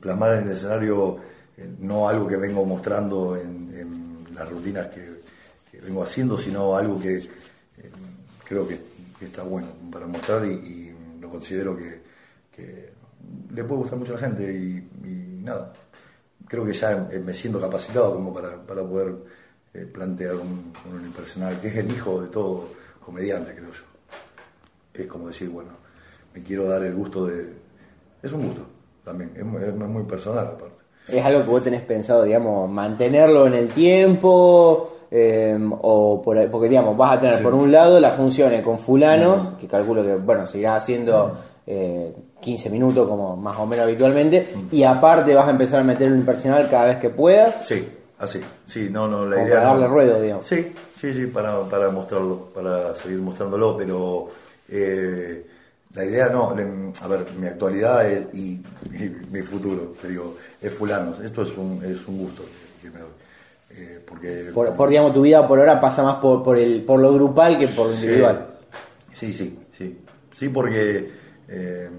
plasmar 0.00 0.38
en 0.38 0.44
el 0.44 0.52
escenario 0.52 1.18
eh, 1.56 1.68
no 1.78 2.08
algo 2.08 2.26
que 2.26 2.36
vengo 2.36 2.64
mostrando 2.64 3.36
en, 3.36 3.62
las 4.34 4.48
rutinas 4.50 4.88
que, 4.88 5.20
vengo 5.82 6.02
haciendo, 6.02 6.38
sino 6.38 6.76
algo 6.76 7.00
que 7.00 7.16
eh, 7.18 7.90
creo 8.44 8.66
que, 8.66 8.92
está 9.20 9.44
bueno 9.44 9.68
para 9.90 10.06
mostrar 10.06 10.44
y, 10.44 10.92
lo 11.20 11.30
considero 11.30 11.76
que, 11.76 12.02
le 13.54 13.64
puede 13.64 13.82
gustar 13.82 13.98
mucho 13.98 14.12
a 14.12 14.20
la 14.20 14.26
gente 14.26 14.52
y, 14.52 15.42
nada, 15.42 15.72
creo 16.48 16.64
que 16.64 16.72
ya 16.72 17.08
eh, 17.10 17.18
me 17.18 17.34
siento 17.34 17.60
capacitado 17.60 18.14
como 18.14 18.32
para, 18.32 18.60
para 18.64 18.82
poder 18.82 19.14
eh, 19.74 19.86
plantear 19.86 20.34
un, 20.34 20.72
un 20.88 20.94
unipersonal, 21.00 21.60
que 21.60 21.68
es 21.68 21.76
el 21.76 21.90
hijo 21.90 22.20
de 22.20 22.28
todo 22.28 22.68
comediante, 23.04 23.54
creo 23.54 23.72
yo. 23.72 23.84
Es 24.92 25.06
como 25.06 25.28
decir, 25.28 25.48
bueno, 25.48 25.70
me 26.34 26.42
quiero 26.42 26.68
dar 26.68 26.84
el 26.84 26.94
gusto 26.94 27.26
de... 27.26 27.54
Es 28.22 28.32
un 28.32 28.46
gusto 28.46 28.62
también, 29.04 29.32
es, 29.36 29.44
muy- 29.44 29.62
es 29.62 29.74
muy 29.74 30.04
personal 30.04 30.46
aparte. 30.46 30.76
¿Es 31.08 31.24
algo 31.24 31.40
que 31.42 31.48
vos 31.50 31.62
tenés 31.64 31.80
pensado, 31.82 32.22
digamos, 32.22 32.70
mantenerlo 32.70 33.46
en 33.46 33.54
el 33.54 33.68
tiempo? 33.68 34.88
eh, 35.14 35.58
o 35.82 36.22
por 36.22 36.50
porque, 36.50 36.70
digamos, 36.70 36.96
vas 36.96 37.18
a 37.18 37.20
tener 37.20 37.36
Sí. 37.36 37.42
por 37.42 37.52
un 37.52 37.70
lado 37.70 38.00
las 38.00 38.14
funciones 38.16 38.62
con 38.62 38.78
fulanos, 38.78 39.50
que 39.60 39.68
calculo 39.68 40.02
que, 40.02 40.14
bueno, 40.14 40.46
seguirás 40.46 40.82
haciendo 40.82 41.32
eh, 41.66 42.14
15 42.40 42.70
minutos 42.70 43.06
como 43.06 43.36
más 43.36 43.58
o 43.58 43.66
menos 43.66 43.84
habitualmente, 43.84 44.48
y 44.70 44.84
aparte 44.84 45.34
vas 45.34 45.46
a 45.48 45.50
empezar 45.50 45.80
a 45.80 45.84
meter 45.84 46.10
un 46.10 46.24
personal 46.24 46.66
cada 46.70 46.86
vez 46.86 46.96
que 46.96 47.10
puedas, 47.10 47.66
Sí, 47.66 47.86
así, 48.18 48.40
sí, 48.64 48.88
no, 48.90 49.06
no, 49.06 49.26
la 49.26 49.36
idea... 49.42 49.56
para 49.56 49.60
no- 49.64 49.70
darle 49.72 49.86
ruedo, 49.88 50.18
digamos. 50.22 50.46
Sí, 50.46 50.72
sí, 50.96 51.12
sí, 51.12 51.26
para, 51.26 51.60
para 51.64 51.90
mostrarlo, 51.90 52.48
para 52.54 52.94
seguir 52.94 53.18
mostrándolo, 53.18 53.76
pero 53.76 54.28
eh, 54.70 55.46
la 55.94 56.04
idea 56.04 56.28
no, 56.28 56.54
le- 56.54 56.92
a 57.00 57.06
ver, 57.08 57.26
mi 57.38 57.46
actualidad 57.46 58.08
es- 58.10 58.34
y, 58.34 58.62
y 58.92 59.16
mi 59.30 59.42
futuro, 59.42 59.92
te 60.00 60.08
digo, 60.08 60.36
es 60.60 60.72
fulano, 60.74 61.14
esto 61.22 61.42
es 61.42 61.56
un, 61.56 61.82
es 61.84 62.06
un 62.08 62.18
gusto 62.18 62.44
que 62.80 62.90
me 62.90 62.98
doy, 63.00 63.08
eh, 63.70 64.00
porque... 64.06 64.50
Por, 64.54 64.74
por, 64.74 64.88
digamos, 64.88 65.12
tu 65.12 65.22
vida 65.22 65.46
por 65.46 65.58
ahora 65.58 65.80
pasa 65.80 66.02
más 66.02 66.16
por, 66.16 66.42
por, 66.42 66.58
el, 66.58 66.82
por 66.84 67.00
lo 67.00 67.12
grupal 67.14 67.58
que 67.58 67.68
por 67.68 67.88
lo 67.88 67.94
individual. 67.94 68.48
Sí, 69.14 69.32
sí, 69.32 69.58
sí, 69.76 69.98
sí, 70.32 70.48
porque 70.48 71.10
eh, 71.48 71.90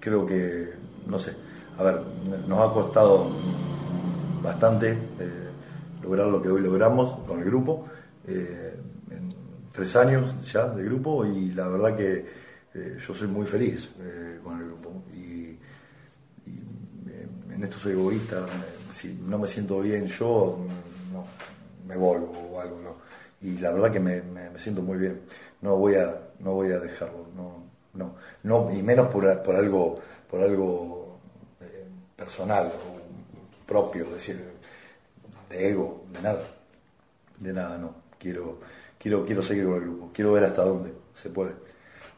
creo 0.00 0.24
que, 0.24 0.72
no 1.06 1.18
sé, 1.18 1.32
a 1.78 1.82
ver, 1.82 2.00
nos 2.46 2.60
ha 2.60 2.72
costado 2.72 3.26
bastante 4.42 4.92
eh, 4.92 5.48
lograr 6.02 6.28
lo 6.28 6.40
que 6.40 6.48
hoy 6.48 6.62
logramos 6.62 7.18
con 7.26 7.40
el 7.40 7.44
grupo, 7.46 7.86
en 8.28 9.34
tres 9.72 9.94
años 9.96 10.24
ya 10.50 10.68
de 10.68 10.82
grupo 10.84 11.24
y 11.24 11.50
la 11.52 11.68
verdad 11.68 11.96
que 11.96 12.45
eh, 12.76 12.98
yo 13.06 13.14
soy 13.14 13.28
muy 13.28 13.46
feliz 13.46 13.90
eh, 14.00 14.38
con 14.44 14.58
el 14.60 14.66
grupo 14.66 15.02
y, 15.14 15.56
en 17.56 17.62
esto 17.64 17.78
soy 17.78 17.92
egoísta, 17.92 18.46
si 18.94 19.14
no 19.14 19.38
me 19.38 19.46
siento 19.46 19.80
bien 19.80 20.06
yo, 20.06 20.58
no, 21.10 21.24
me 21.88 21.96
vuelvo 21.96 22.32
o 22.52 22.60
algo, 22.60 22.78
¿no? 22.82 22.96
Y 23.40 23.58
la 23.58 23.70
verdad 23.72 23.90
que 23.90 24.00
me, 24.00 24.20
me- 24.20 24.50
me 24.50 24.58
siento 24.58 24.82
muy 24.82 24.98
bien, 24.98 25.22
no 25.62 25.76
voy 25.76 25.94
a, 25.94 26.20
no 26.40 26.52
voy 26.52 26.70
a 26.72 26.78
dejarlo, 26.78 27.28
no, 27.34 27.64
no, 27.94 28.14
no 28.42 28.70
y 28.74 28.82
menos 28.82 29.08
por, 29.08 29.42
por 29.42 29.56
algo, 29.56 29.98
por 30.30 30.42
algo 30.42 31.18
eh, 31.62 31.86
personal 32.14 32.66
o 32.66 33.66
propio, 33.66 34.04
es 34.04 34.12
decir, 34.14 34.44
de 35.48 35.68
ego, 35.70 36.04
de 36.12 36.20
nada, 36.22 36.42
de 37.38 37.52
nada, 37.54 37.78
no, 37.78 37.94
quiero, 38.18 38.58
quiero, 38.98 39.24
quiero 39.24 39.42
seguir 39.42 39.64
con 39.64 39.74
el 39.76 39.80
grupo, 39.80 40.10
quiero 40.12 40.32
ver 40.32 40.44
hasta 40.44 40.62
dónde 40.62 40.92
se 41.14 41.30
puede, 41.30 41.52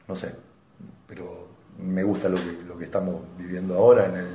no 0.09 0.17
sé, 0.17 0.33
pero 1.09 1.49
me 1.79 2.03
gusta 2.03 2.29
lo 2.29 2.37
que, 2.37 2.59
lo 2.67 2.77
que 2.79 2.85
estamos 2.85 3.17
viviendo 3.39 3.77
ahora 3.77 4.05
en 4.07 4.17
el 4.17 4.27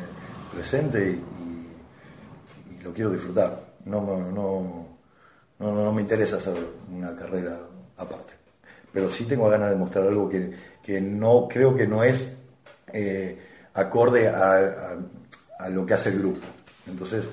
presente 0.53 1.11
y, 1.11 2.73
y 2.79 2.83
lo 2.83 2.91
quiero 2.93 3.11
disfrutar, 3.11 3.59
no, 3.85 4.01
no, 4.01 4.31
no, 4.31 4.85
no, 5.59 5.83
no 5.83 5.91
me 5.93 6.01
interesa 6.01 6.37
hacer 6.37 6.55
una 6.91 7.15
carrera 7.15 7.59
aparte, 7.97 8.33
pero 8.91 9.09
sí 9.09 9.25
tengo 9.25 9.49
ganas 9.49 9.69
de 9.69 9.75
mostrar 9.75 10.07
algo 10.07 10.27
que, 10.29 10.51
que 10.83 10.99
no 10.99 11.47
creo 11.49 11.75
que 11.75 11.85
no 11.87 12.03
es 12.03 12.37
eh, 12.91 13.37
acorde 13.73 14.27
a, 14.29 14.53
a- 14.55 14.97
a 15.65 15.69
lo 15.69 15.85
que 15.85 15.93
hace 15.93 16.09
el 16.09 16.19
grupo. 16.19 16.39
Entonces, 16.87 17.23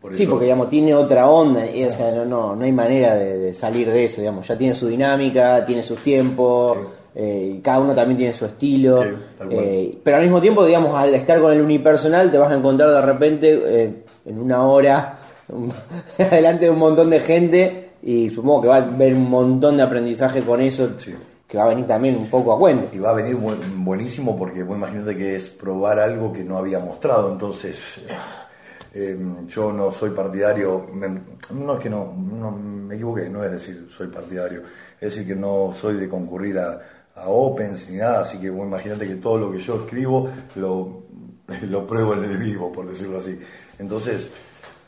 por 0.00 0.14
Sí, 0.14 0.22
eso- 0.22 0.30
porque 0.30 0.44
digamos, 0.44 0.68
tiene 0.68 0.94
otra 0.94 1.28
onda, 1.28 1.66
y, 1.66 1.84
o 1.84 1.90
sea, 1.90 2.12
no, 2.12 2.24
no, 2.24 2.54
no 2.56 2.64
hay 2.64 2.72
manera 2.72 3.14
de, 3.16 3.38
de 3.38 3.54
salir 3.54 3.90
de 3.90 4.04
eso, 4.04 4.20
digamos, 4.20 4.46
ya 4.46 4.56
tiene 4.56 4.74
su 4.74 4.86
dinámica, 4.88 5.64
tiene 5.64 5.82
sus 5.82 6.00
tiempos, 6.02 6.76
Sí. 6.78 6.84
Eh, 7.14 7.54
y 7.56 7.60
cada 7.60 7.80
uno 7.80 7.94
también 7.94 8.16
tiene 8.18 8.32
su 8.32 8.44
estilo, 8.44 9.02
Sí, 9.02 9.08
eh, 9.50 9.98
pero 10.02 10.16
al 10.18 10.22
mismo 10.22 10.40
tiempo, 10.40 10.64
digamos, 10.64 10.94
al 10.94 11.14
estar 11.14 11.40
con 11.40 11.52
el 11.52 11.60
unipersonal 11.60 12.30
te 12.30 12.38
vas 12.38 12.50
a 12.52 12.56
encontrar 12.56 12.90
de 12.90 13.02
repente 13.02 13.62
eh, 13.66 14.04
en 14.26 14.38
una 14.40 14.64
hora 14.66 15.16
adelante 16.18 16.66
de 16.66 16.70
un 16.70 16.78
montón 16.78 17.10
de 17.10 17.20
gente 17.20 17.90
y 18.02 18.30
supongo 18.30 18.62
que 18.62 18.68
va 18.68 18.76
a 18.76 18.84
haber 18.84 19.14
un 19.14 19.28
montón 19.28 19.76
de 19.76 19.82
aprendizaje 19.82 20.40
con 20.42 20.60
eso 20.60 20.90
Sí. 20.98 21.14
que 21.46 21.58
va 21.58 21.64
a 21.64 21.68
venir 21.68 21.86
también 21.86 22.16
un 22.16 22.28
poco 22.30 22.52
a 22.52 22.58
cuento. 22.58 22.88
Y 22.94 22.98
va 22.98 23.10
a 23.10 23.14
venir 23.14 23.36
bu- 23.36 23.56
buenísimo 23.84 24.36
porque 24.38 24.62
vos 24.62 24.76
imagínate 24.76 25.16
que 25.16 25.34
es 25.34 25.48
probar 25.48 25.98
algo 25.98 26.32
que 26.32 26.44
no 26.44 26.56
había 26.58 26.78
mostrado. 26.78 27.32
Entonces, 27.32 28.00
eh, 28.94 29.16
yo 29.48 29.72
no 29.72 29.92
soy 29.92 30.10
partidario, 30.10 30.86
me- 30.92 31.20
no 31.54 31.74
es 31.74 31.80
que 31.80 31.90
no, 31.90 32.12
no, 32.16 32.50
me 32.52 32.94
equivoqué, 32.94 33.28
no 33.28 33.44
es 33.44 33.52
decir 33.52 33.88
soy 33.90 34.06
partidario, 34.08 34.62
es 35.00 35.12
decir 35.14 35.26
que 35.26 35.34
no 35.36 35.72
soy 35.78 35.94
de 35.96 36.08
concurrir 36.08 36.58
a, 36.58 36.80
a 37.16 37.28
Opens 37.28 37.88
ni 37.90 37.96
nada, 37.96 38.20
así 38.22 38.38
que 38.38 38.50
vos 38.50 38.66
imagínate 38.66 39.06
que 39.06 39.16
todo 39.16 39.36
lo 39.38 39.52
que 39.52 39.58
yo 39.58 39.76
escribo 39.84 40.28
lo, 40.56 41.02
lo 41.68 41.86
pruebo 41.86 42.14
en 42.14 42.24
el 42.24 42.36
vivo, 42.38 42.72
por 42.72 42.86
decirlo 42.86 43.18
así. 43.18 43.38
Entonces, 43.78 44.30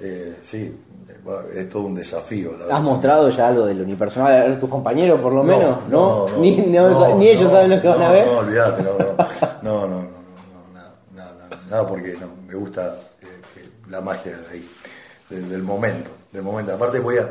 eh, 0.00 0.36
sí, 0.42 0.74
es 1.54 1.70
todo 1.70 1.82
un 1.84 1.94
desafío. 1.94 2.50
la 2.52 2.56
¿Has 2.56 2.66
verdad. 2.66 2.80
mostrado 2.80 3.28
ya 3.28 3.48
algo 3.48 3.66
del 3.66 3.80
unipersonal 3.82 4.52
a 4.52 4.58
tus 4.58 4.68
compañeros 4.68 5.20
por 5.20 5.32
lo 5.32 5.42
menos? 5.44 5.88
¿No? 5.88 6.28
no, 6.28 6.38
ni, 6.38 6.56
no- 6.56 6.90
no, 6.90 7.16
ni 7.16 7.28
ellos 7.28 7.44
no, 7.44 7.50
saben 7.50 7.70
lo 7.70 7.80
que 7.80 7.88
van 7.88 7.98
no, 8.00 8.06
a 8.06 8.12
ver. 8.12 8.26
No, 8.26 8.38
olvídate, 8.38 8.82
no, 8.82 8.92
no, 8.98 9.04
no, 9.04 9.16
no, 9.62 9.86
no, 9.86 9.86
no, 9.86 10.02
no, 10.02 10.08
nada, 10.74 10.94
nada, 11.14 11.48
nada, 11.70 11.86
porque 11.86 12.16
no, 12.20 12.26
me 12.46 12.54
gusta 12.54 12.96
eh, 13.20 13.26
que 13.54 13.90
la 13.90 14.00
magia 14.00 14.36
de 14.38 14.48
ahí, 14.52 14.68
del, 15.30 15.48
del 15.48 15.62
momento, 15.62 16.10
del 16.32 16.42
momento. 16.42 16.74
Aparte 16.74 16.98
voy 16.98 17.18
a, 17.18 17.30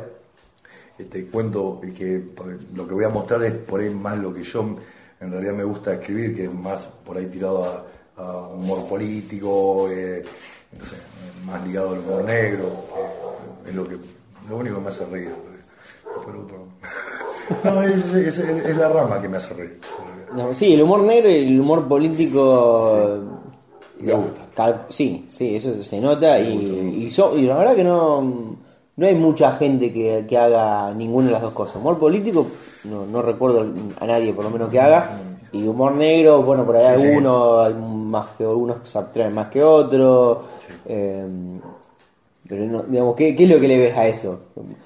este, 1.02 1.26
cuento 1.28 1.80
que 1.98 2.22
lo 2.76 2.88
que 2.88 2.94
voy 2.94 3.04
a 3.06 3.10
mostrar 3.10 3.44
es 3.44 3.54
por 3.54 3.80
ahí 3.80 3.90
más 3.90 4.18
lo 4.18 4.34
que 4.34 4.44
yo 4.44 4.76
en 5.20 5.32
realidad 5.32 5.54
me 5.54 5.64
gusta 5.64 5.94
escribir, 5.94 6.36
que 6.36 6.46
es 6.46 6.54
más 6.54 6.88
por 7.06 7.18
ahí 7.18 7.28
tirado 7.28 7.64
a, 7.64 7.86
a 8.18 8.48
humor 8.50 8.88
político, 8.88 9.88
eh, 9.90 10.24
no 10.78 10.86
sé, 10.86 10.96
más 11.46 11.66
ligado 11.68 11.92
al 11.94 12.00
humor 12.00 12.24
negro, 12.24 12.66
eh, 12.68 13.70
es 13.70 13.76
lo 13.76 13.88
que, 13.88 13.98
lo 14.50 14.58
único 14.58 14.76
que 14.78 14.82
me 14.82 14.90
hace 14.90 15.06
reír. 15.06 15.30
No, 17.64 17.84
es, 17.84 18.14
es- 18.14 18.38
es 18.40 18.78
la 18.78 18.90
rama 18.90 19.22
que 19.22 19.28
me 19.28 19.38
hace 19.38 19.54
reír. 19.54 19.80
No, 20.36 20.54
sí, 20.54 20.74
el 20.74 20.82
humor 20.84 21.02
negro 21.04 21.30
y 21.30 21.48
el 21.48 21.60
humor 21.60 21.86
político. 21.88 23.18
Me 24.00 24.14
gusta. 24.14 24.42
cal- 24.56 24.86
Sí, 24.90 25.28
sí, 25.30 25.56
eso 25.56 25.84
se 25.84 26.00
nota. 26.00 26.40
Y, 26.40 27.06
y, 27.08 27.12
so- 27.12 27.38
y 27.38 27.42
la 27.44 27.58
verdad 27.58 27.76
que 27.76 27.84
no, 27.84 28.56
no 29.02 29.08
hay 29.08 29.16
mucha 29.16 29.54
gente 29.54 29.92
que, 29.92 30.26
que 30.28 30.38
haga 30.38 30.94
ninguna 30.94 31.26
de 31.26 31.34
las 31.34 31.42
dos 31.42 31.54
cosas. 31.54 31.78
Humor 31.78 31.98
político, 31.98 32.46
no, 32.84 33.04
no 33.08 33.24
recuerdo 33.24 33.66
a 34.00 34.06
nadie 34.06 34.32
por 34.32 34.44
lo 34.44 34.52
menos 34.52 34.70
que 34.70 34.80
haga. 34.80 35.18
Y 35.52 35.68
humor 35.68 35.94
negro, 35.94 36.44
bueno, 36.44 36.64
por 36.68 36.78
ahí 36.78 37.00
Sí, 37.00 37.08
algunos, 37.08 37.76
más 37.76 38.28
que 38.38 38.44
algunos 38.44 38.88
se 38.88 39.00
abstraen 39.00 39.34
más 39.34 39.48
que 39.48 39.64
otros. 39.64 40.38
Eh, 40.86 41.26
pero 42.48 42.66
no, 42.66 42.84
digamos, 42.84 43.16
¿qué, 43.16 43.36
qué 43.36 43.46
es 43.46 43.50
lo 43.50 43.60
que 43.60 43.68
le 43.68 43.80
ves 43.80 43.98
a 43.98 44.06
eso? 44.06 44.40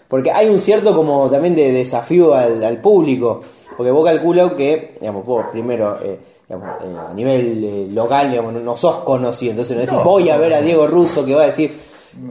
Porque 0.07 0.31
hay 0.31 0.47
un 0.47 0.59
cierto 0.59 0.95
como 0.95 1.29
también 1.29 1.53
de 1.53 1.73
desafío 1.73 2.33
al, 2.33 2.63
al 2.63 2.79
público. 2.79 3.41
Porque 3.75 3.91
vos 3.91 4.05
calculo 4.05 4.55
que, 4.55 4.95
digamos, 4.97 5.25
vos 5.25 5.47
primero, 5.51 5.97
eh, 6.01 6.17
digamos, 6.47 6.69
eh, 6.85 6.95
a 7.09 7.13
nivel 7.13 7.63
eh, 7.65 7.87
local, 7.91 8.29
digamos, 8.29 8.53
no, 8.53 8.61
no 8.61 8.77
sos 8.77 8.95
conocido. 8.97 9.51
Entonces 9.51 9.75
no 9.75 9.81
decís, 9.81 9.97
No, 9.97 10.05
voy 10.05 10.29
a 10.29 10.37
ver 10.37 10.53
a. 10.53 10.61
Diego 10.61 10.87
Russo 10.87 11.25
que 11.25 11.35
va 11.35 11.43
a 11.43 11.47
decir, 11.47 11.73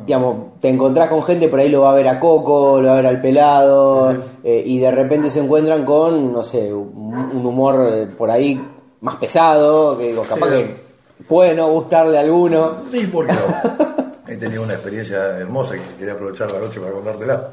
digamos, 0.04 0.60
te 0.60 0.68
encontrás 0.68 1.08
con 1.10 1.22
gente, 1.22 1.48
por 1.48 1.60
ahí 1.60 1.68
lo 1.68 1.82
va 1.82 1.92
a 1.92 1.94
ver 1.94 2.08
a 2.08 2.18
Coco, 2.20 2.80
lo 2.80 2.86
va 2.88 2.92
a 2.94 2.96
ver 2.96 3.06
al 3.06 3.20
pelado, 3.20 4.12
Sí, 4.12 4.18
sí. 4.20 4.28
eh, 4.44 4.62
y 4.66 4.78
de 4.78 4.90
repente 4.90 5.28
se 5.30 5.40
encuentran 5.40 5.84
con, 5.84 6.32
no 6.32 6.42
sé, 6.44 6.72
un, 6.72 7.14
un 7.14 7.46
humor 7.46 7.86
eh, 7.92 8.06
por 8.06 8.30
ahí 8.30 8.60
más 9.00 9.16
pesado, 9.16 9.98
que 9.98 10.08
digo, 10.08 10.22
capaz 10.22 10.48
Sí. 10.50 10.56
que 10.56 11.24
puede 11.28 11.54
no 11.54 11.68
gustarle 11.70 12.16
a 12.16 12.20
alguno. 12.22 12.76
Sí, 12.90 13.08
porque 13.12 13.32
no. 13.32 13.94
He 14.26 14.36
tenido 14.38 14.62
una 14.62 14.72
experiencia 14.72 15.38
hermosa 15.38 15.74
que 15.74 15.82
quería 15.98 16.14
aprovechar 16.14 16.50
la 16.50 16.58
noche 16.60 16.80
para 16.80 16.92
contártela. 16.92 17.50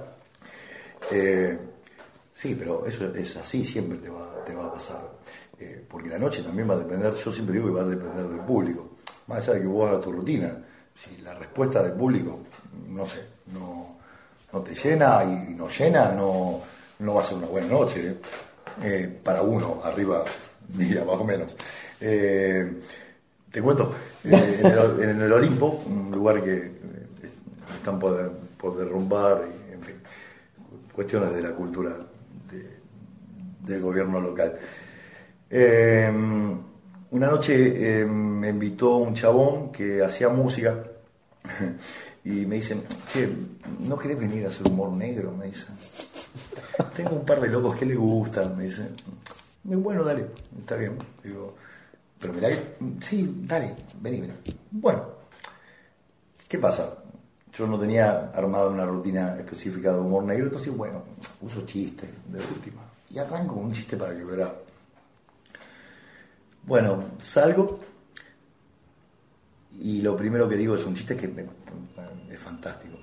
Eh, 1.12 1.58
sí, 2.34 2.56
pero 2.58 2.86
eso 2.86 3.06
es 3.16 3.36
así, 3.38 3.66
siempre 3.66 3.98
te 3.98 4.10
va, 4.10 4.26
te 4.46 4.56
va 4.56 4.66
a 4.66 4.74
pasar. 4.74 5.02
Eh, 5.60 5.84
porque 5.88 6.10
la 6.10 6.18
noche 6.18 6.42
también 6.44 6.70
va 6.70 6.76
a 6.76 6.78
depender, 6.78 7.14
yo 7.14 7.32
siempre 7.32 7.56
digo 7.56 7.68
que 7.68 7.74
va 7.74 7.82
a 7.82 7.88
depender 7.90 8.26
del 8.28 8.40
público. 8.40 8.86
Más 9.28 9.40
allá 9.44 9.54
de 9.56 9.62
que 9.62 9.68
vos 9.68 9.90
hagas 9.90 10.02
tu 10.02 10.12
rutina, 10.12 10.58
si 11.04 11.22
la 11.22 11.34
respuesta 11.34 11.82
del 11.82 11.94
público, 11.94 12.40
no 12.90 13.06
sé, 13.06 13.20
no, 13.54 13.98
no 14.54 14.60
te 14.62 14.76
llena 14.76 15.24
y 15.24 15.54
no 15.56 15.68
llena, 15.68 16.12
no, 16.12 16.60
no 17.00 17.14
va 17.16 17.22
a 17.22 17.24
ser 17.24 17.38
una 17.38 17.48
buena 17.48 17.68
noche. 17.68 18.16
¿eh? 18.84 19.20
Para 19.24 19.42
uno, 19.42 19.82
arriba 19.84 20.24
y 20.78 20.98
abajo 20.98 21.24
menos. 21.24 21.52
Eh, 22.00 22.72
te 23.52 23.62
cuento, 23.62 23.94
eh, 24.24 24.60
en, 25.02 25.22
el, 25.22 25.34
Olimpo, 25.34 25.84
un 25.88 26.12
lugar 26.12 26.44
que 26.44 26.54
eh, 26.58 26.72
están 27.76 27.98
por, 28.00 28.32
por 28.58 28.78
derrumbar, 28.78 29.44
en 29.74 29.82
fin, 29.82 29.96
cuestiones 30.94 31.34
de 31.34 31.42
la 31.42 31.52
cultura 31.52 31.92
de- 32.52 32.78
del 33.74 33.82
gobierno 33.82 34.20
local. 34.22 34.58
Una 37.12 37.28
noche 37.28 38.06
me 38.06 38.50
invitó 38.50 38.96
un 38.98 39.14
chabón 39.14 39.72
que 39.72 40.02
hacía 40.02 40.30
música 40.30 40.82
y 42.24 42.46
me 42.46 42.56
dicen, 42.56 42.84
che, 43.08 43.30
¿no 43.80 43.98
querés 43.98 44.20
venir 44.20 44.46
a 44.46 44.50
hacer 44.50 44.68
humor 44.68 44.92
negro? 44.92 45.32
Me 45.32 45.48
dicen. 45.48 45.76
Tengo 46.96 47.12
un 47.12 47.26
par 47.26 47.42
de 47.42 47.50
locos 47.50 47.78
que 47.78 47.86
les 47.86 47.98
gustan, 47.98 48.58
me 48.58 48.64
dicen. 48.64 48.96
Y 49.64 49.76
Bueno, 49.76 50.04
dale, 50.04 50.28
está 50.60 50.76
bien. 50.76 50.98
Digo, 51.24 51.56
pero 52.20 52.34
mirá 52.34 52.50
que, 52.50 52.78
sí, 53.02 53.42
dale, 53.44 53.76
vení, 54.00 54.22
vení. 54.22 54.34
Bueno, 54.72 55.04
¿qué 56.48 56.58
pasa? 56.58 56.98
Yo 57.54 57.68
no 57.68 57.78
tenía 57.78 58.30
armada 58.30 58.70
una 58.70 58.86
rutina 58.86 59.38
específica 59.38 59.92
de 59.92 60.00
humor 60.00 60.24
negro, 60.24 60.46
entonces, 60.46 60.76
bueno, 60.76 61.04
uso 61.42 61.66
chistes 61.66 62.10
de 62.28 62.40
última. 62.40 62.82
Y 63.10 63.20
arranco 63.20 63.56
con 63.56 63.66
un 63.66 63.72
chiste 63.74 63.98
para 63.98 64.14
verá. 64.14 64.54
Bueno, 66.64 67.04
salgo 67.18 67.80
y 69.80 70.02
lo 70.02 70.16
primero 70.16 70.48
que 70.50 70.56
digo 70.56 70.76
es 70.76 70.86
un 70.86 70.96
chiste 70.96 71.16
que 71.16 71.28
me- 71.28 71.46
es 72.32 72.40
fantástico. 72.40 72.98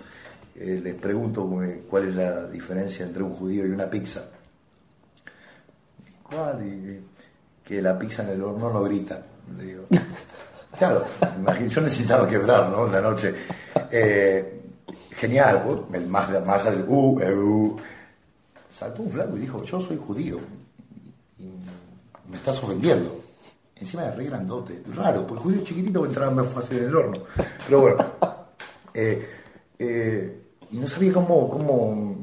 Eh, 0.57 0.81
les 0.83 0.95
pregunto 0.97 1.63
eh, 1.63 1.85
cuál 1.89 2.09
es 2.09 2.15
la 2.15 2.47
diferencia 2.49 3.05
entre 3.07 3.23
un 3.23 3.35
judío 3.35 3.67
y 3.67 3.71
una 3.71 3.89
pizza. 3.89 4.25
¿Cuál? 6.23 6.67
Y, 6.67 7.01
que 7.65 7.83
la 7.83 7.99
pizza 7.99 8.23
en 8.25 8.31
el 8.31 8.43
horno 8.43 8.73
no 8.73 8.83
grita. 8.85 9.23
Le 9.57 9.65
digo. 9.65 9.85
Claro, 10.79 11.03
imagín- 11.41 11.69
yo 11.69 11.81
necesitaba 11.81 12.29
quebrar, 12.29 12.69
¿no? 12.69 12.87
La 12.87 13.01
noche. 13.01 13.35
Eh, 13.91 14.61
genial, 15.17 15.63
pues, 15.67 15.81
el 16.01 16.07
más, 16.07 16.29
más 16.47 16.67
allá 16.67 16.77
del 16.77 16.85
uh, 16.87 17.21
eh, 17.21 17.35
uh. 17.35 17.77
Saltó 18.71 19.03
un 19.03 19.11
flaco 19.11 19.37
y 19.37 19.41
dijo, 19.41 19.65
yo 19.65 19.81
soy 19.81 19.97
judío. 19.97 20.39
Y 21.39 21.49
me 22.31 22.37
estás 22.37 22.63
ofendiendo. 22.63 23.18
Encima 23.81 24.05
de 24.05 24.11
re 24.13 24.25
grandote. 24.25 24.83
Raro, 24.95 25.27
porque 25.27 25.35
el 25.35 25.41
judío 25.41 25.65
chiquitito 25.65 26.05
entraba 26.05 26.31
más 26.33 26.49
fácil 26.49 26.79
en 26.79 26.85
el 26.85 26.97
horno. 26.97 27.19
Pero 27.67 27.81
bueno. 27.81 27.97
Eh, 28.95 29.29
eh, 29.79 30.43
y 30.73 30.77
no 30.77 30.89
sabía 30.89 31.13
cómo, 31.13 31.49
cómo 31.49 32.17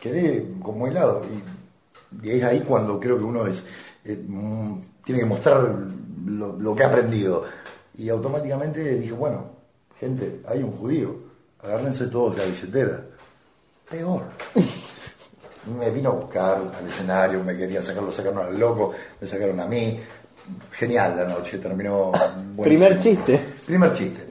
quedé 0.00 0.46
como 0.60 0.86
helado. 0.86 1.22
Y, 1.24 2.26
y 2.28 2.30
es 2.32 2.44
ahí 2.44 2.60
cuando 2.60 3.00
creo 3.00 3.16
que 3.16 3.24
uno 3.24 3.46
es, 3.46 3.62
eh, 4.04 4.22
mm, 4.26 4.80
tiene 5.04 5.20
que 5.20 5.26
mostrar 5.26 5.66
lo, 6.26 6.58
lo 6.58 6.76
que 6.76 6.84
ha 6.84 6.88
aprendido. 6.88 7.44
Y 7.96 8.08
automáticamente 8.10 8.98
dije, 8.98 9.12
bueno, 9.12 9.50
gente, 9.98 10.42
hay 10.46 10.62
un 10.62 10.72
judío, 10.72 11.16
agárrense 11.60 12.06
todos 12.06 12.36
la 12.36 12.44
billetera. 12.44 13.04
Peor. 13.88 14.24
Me 15.78 15.90
vino 15.90 16.10
a 16.10 16.12
buscar 16.12 16.56
al 16.78 16.86
escenario, 16.86 17.44
me 17.44 17.54
querían 17.54 17.82
sacarlo, 17.82 18.10
sacaron 18.10 18.46
al 18.46 18.58
loco, 18.58 18.92
me 19.20 19.26
sacaron 19.26 19.60
a 19.60 19.66
mí. 19.66 20.00
Genial 20.72 21.16
la 21.16 21.24
noche, 21.24 21.58
terminó. 21.58 22.10
buenísimo. 22.12 22.62
Primer 22.62 22.98
chiste. 22.98 23.40
Primer 23.66 23.92
chiste. 23.92 24.26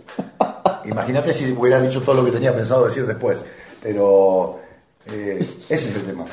Imagínate 0.85 1.33
si 1.33 1.51
hubiera 1.51 1.79
dicho 1.81 2.01
todo 2.01 2.15
lo 2.15 2.25
que 2.25 2.31
tenía 2.31 2.53
pensado 2.55 2.85
decir 2.85 3.05
después. 3.05 3.39
Pero 3.81 4.59
eh, 5.05 5.37
ese 5.69 5.73
es 5.89 5.95
el 5.95 6.03
tema, 6.03 6.25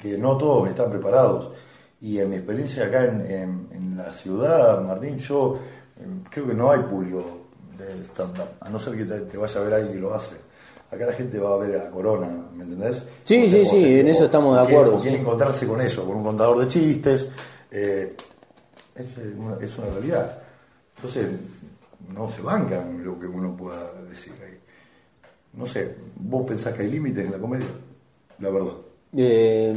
que 0.00 0.16
no 0.16 0.36
todos 0.36 0.68
están 0.68 0.90
preparados. 0.90 1.52
Y 2.00 2.18
en 2.18 2.30
mi 2.30 2.36
experiencia 2.36 2.84
acá 2.86 3.04
en, 3.04 3.20
en- 3.30 3.68
en 3.72 3.96
la 3.96 4.12
ciudad, 4.12 4.80
Martín, 4.82 5.18
yo 5.18 5.58
eh, 5.98 6.02
creo 6.30 6.46
que 6.46 6.54
no 6.54 6.70
hay 6.70 6.80
público 6.80 7.24
de 7.76 8.04
stand-up, 8.04 8.48
a 8.60 8.68
no 8.68 8.78
ser 8.78 8.96
que 8.96 9.04
te, 9.04 9.20
te 9.22 9.36
vaya 9.36 9.60
a 9.60 9.64
ver 9.64 9.74
alguien 9.74 9.94
que 9.94 10.00
lo 10.00 10.14
hace. 10.14 10.36
Acá 10.90 11.04
la 11.06 11.12
gente 11.12 11.38
va 11.38 11.54
a 11.54 11.58
ver 11.58 11.76
a 11.80 11.90
Corona, 11.90 12.28
¿me 12.54 12.62
entendés? 12.64 13.02
Sí, 13.24 13.44
O 13.44 13.48
sí, 13.50 13.66
sí, 13.66 14.00
en 14.00 14.08
eso 14.08 14.24
estamos 14.24 14.56
de 14.58 14.64
quiere- 14.66 14.80
acuerdo, 14.80 15.00
quiere 15.02 15.16
sí. 15.16 15.22
encontrarse 15.22 15.66
con 15.66 15.80
eso, 15.80 16.04
con 16.06 16.16
un 16.16 16.22
contador 16.24 16.58
de 16.60 16.66
chistes. 16.68 17.28
eh, 17.70 18.16
es, 18.98 19.16
eh, 19.18 19.32
una, 19.38 19.56
es 19.60 19.76
una 19.78 19.88
realidad. 19.90 20.38
Entonces, 20.96 21.26
no 22.14 22.28
se 22.30 22.42
bancan 22.42 23.04
lo 23.04 23.18
que 23.18 23.26
uno 23.26 23.56
pueda 23.56 23.92
decir 24.08 24.32
ahí. 24.44 24.58
No 25.54 25.66
sé, 25.66 25.96
¿vos 26.16 26.46
pensás 26.46 26.74
que 26.74 26.82
hay 26.82 26.90
límites 26.90 27.24
en 27.26 27.32
la 27.32 27.38
comedia? 27.38 27.66
La 28.38 28.50
verdad. 28.50 28.72
Eh, 29.16 29.74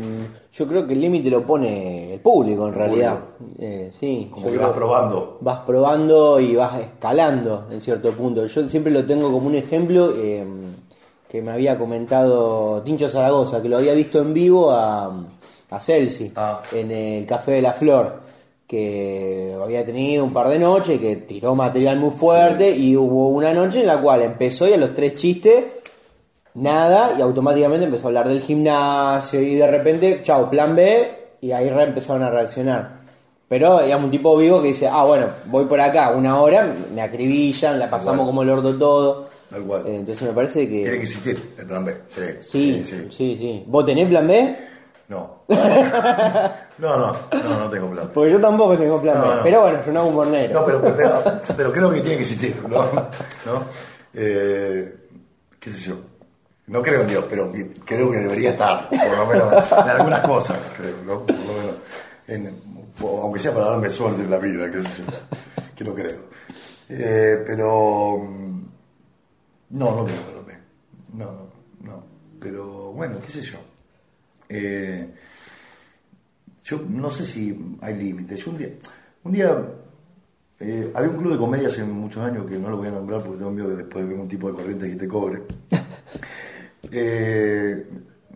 yo 0.51 0.67
creo 0.67 0.85
que 0.85 0.93
el 0.93 0.99
límite 1.01 1.29
lo 1.29 1.45
pone 1.45 2.15
el 2.15 2.19
público 2.19 2.67
en 2.67 2.73
realidad. 2.73 3.19
Eh, 3.57 3.89
sí, 3.97 4.29
Como 4.31 4.51
que 4.51 4.57
vas 4.57 4.73
probando. 4.73 5.37
vas 5.39 5.59
probando 5.59 6.39
y 6.39 6.53
vas 6.55 6.79
escalando 6.81 7.67
en 7.71 7.79
cierto 7.81 8.11
punto. 8.11 8.45
Yo 8.45 8.67
siempre 8.69 8.91
lo 8.91 9.05
tengo 9.05 9.31
como 9.31 9.47
un 9.47 9.55
ejemplo 9.55 10.13
eh, 10.17 10.43
que 11.29 11.41
me 11.41 11.51
había 11.51 11.77
comentado 11.79 12.81
Tincho 12.83 13.09
Zaragoza, 13.09 13.61
que 13.61 13.69
lo 13.69 13.77
había 13.77 13.93
visto 13.93 14.19
en 14.19 14.33
vivo 14.33 14.71
a, 14.71 15.23
a 15.69 15.79
Celsi 15.79 16.33
Ah. 16.35 16.61
en 16.73 16.91
el 16.91 17.25
Café 17.25 17.53
de 17.53 17.61
la 17.61 17.71
Flor, 17.73 18.19
que 18.71 19.53
había 19.61 19.85
tenido 19.85 20.23
un 20.23 20.31
par 20.31 20.47
de 20.47 20.57
noches, 20.57 20.97
que 20.97 21.17
tiró 21.17 21.55
material 21.55 21.99
muy 21.99 22.11
fuerte 22.11 22.71
y 22.73 22.95
hubo 22.95 23.27
una 23.27 23.53
noche 23.53 23.81
en 23.81 23.87
la 23.87 23.99
cual 23.99 24.21
empezó 24.21 24.65
y 24.65 24.71
a 24.71 24.77
los 24.77 24.93
tres 24.93 25.15
chistes 25.15 25.65
nada 26.53 27.15
y 27.17 27.21
automáticamente 27.21 27.83
empezó 27.85 28.05
a 28.05 28.07
hablar 28.07 28.29
del 28.29 28.39
gimnasio 28.39 29.41
y 29.41 29.55
de 29.55 29.67
repente, 29.67 30.21
chao, 30.23 30.49
plan 30.49 30.73
B 30.73 31.11
y 31.41 31.51
ahí 31.51 31.69
re 31.69 31.83
empezaron 31.83 32.23
a 32.23 32.29
reaccionar. 32.29 33.01
Pero 33.49 33.81
digamos 33.83 34.05
un 34.05 34.11
tipo 34.11 34.37
vivo 34.37 34.61
que 34.61 34.69
dice, 34.69 34.87
ah 34.87 35.03
bueno, 35.03 35.25
voy 35.47 35.65
por 35.65 35.81
acá 35.81 36.11
una 36.11 36.39
hora, 36.41 36.73
me 36.95 37.01
acribillan, 37.01 37.77
la 37.77 37.89
pasamos 37.89 38.21
Igual. 38.21 38.27
como 38.27 38.43
el 38.43 38.49
ordo 38.51 38.73
todo. 38.75 39.27
Tal 39.49 39.63
cual. 39.63 39.83
Eh, 39.85 39.95
entonces 39.97 40.25
me 40.25 40.33
parece 40.33 40.65
Tiene 40.65 40.83
que 40.85 40.91
que... 40.91 40.95
existir 40.97 41.53
el 41.59 41.65
plan 41.65 41.83
B. 41.83 41.93
Sí, 42.07 42.21
Sí, 42.39 42.83
sí, 42.85 43.35
sí, 43.35 43.63
¿Vos 43.67 43.85
tenés 43.85 44.07
plan 44.07 44.25
B? 44.25 44.55
No. 45.11 45.43
no, 45.49 46.97
no, 46.97 47.15
no, 47.43 47.59
no 47.59 47.69
tengo 47.69 47.91
plan. 47.91 48.09
Porque 48.13 48.31
yo 48.31 48.39
tampoco 48.39 48.77
tengo 48.77 49.01
plan 49.01 49.17
No, 49.19 49.35
no. 49.35 49.43
Pero 49.43 49.61
bueno, 49.61 49.79
no 49.91 49.99
hago 49.99 50.09
humor 50.09 50.27
negro. 50.27 50.59
No, 50.61 50.65
pero, 50.65 50.81
pero, 50.95 51.23
pero 51.57 51.71
creo 51.73 51.91
que 51.91 51.99
tiene 51.99 52.15
que 52.15 52.21
existir, 52.21 52.55
¿no? 52.67 52.85
¿No? 53.45 53.63
Eh, 54.13 54.95
¿Qué 55.59 55.69
sé 55.69 55.79
yo? 55.81 55.95
No 56.67 56.81
creo 56.81 57.01
en 57.01 57.07
Dios, 57.07 57.25
pero 57.29 57.51
creo 57.85 58.09
que 58.09 58.19
debería 58.19 58.51
estar, 58.51 58.87
por 58.89 59.17
lo 59.17 59.25
menos, 59.25 59.71
en 59.73 59.89
algunas 59.89 60.21
cosas, 60.21 60.57
creo, 60.77 60.95
¿no? 61.05 61.25
Por 61.25 61.35
lo 61.35 61.53
menos, 61.53 61.75
en- 62.29 62.61
aunque 63.01 63.39
sea 63.39 63.53
para 63.53 63.65
darme 63.71 63.89
suerte 63.89 64.21
en 64.21 64.31
la 64.31 64.37
vida, 64.37 64.71
qué 64.71 64.81
sé 64.81 64.89
yo, 65.03 65.03
que 65.75 65.83
no 65.83 65.93
creo. 65.93 66.19
Eh, 66.87 67.43
pero, 67.45 68.17
mm, 68.19 68.61
no, 69.71 69.91
no 69.95 70.05
creo. 70.05 70.31
No, 71.13 71.25
no, 71.25 71.49
no. 71.81 72.03
Pero, 72.39 72.93
bueno, 72.93 73.17
qué 73.25 73.29
sé 73.29 73.41
yo. 73.41 73.57
Eh, 74.53 75.09
yo 76.65 76.81
no 76.89 77.09
sé 77.09 77.25
si 77.25 77.77
hay 77.79 77.95
límites. 77.95 78.43
Yo 78.43 78.51
un 78.51 78.57
día, 78.57 78.69
un 79.23 79.31
día 79.31 79.65
eh, 80.59 80.91
había 80.93 81.09
un 81.09 81.17
club 81.17 81.31
de 81.31 81.37
comedia 81.37 81.67
hace 81.69 81.83
muchos 81.85 82.21
años 82.23 82.45
que 82.49 82.57
no 82.57 82.69
lo 82.69 82.77
voy 82.77 82.89
a 82.89 82.91
nombrar 82.91 83.23
porque 83.23 83.37
tengo 83.37 83.51
miedo 83.51 83.69
que 83.69 83.75
después 83.77 84.07
venga 84.07 84.21
un 84.21 84.27
tipo 84.27 84.49
de 84.49 84.53
corriente 84.53 84.89
que 84.89 84.95
te 84.95 85.07
cobre. 85.07 85.41
Eh, 86.93 87.87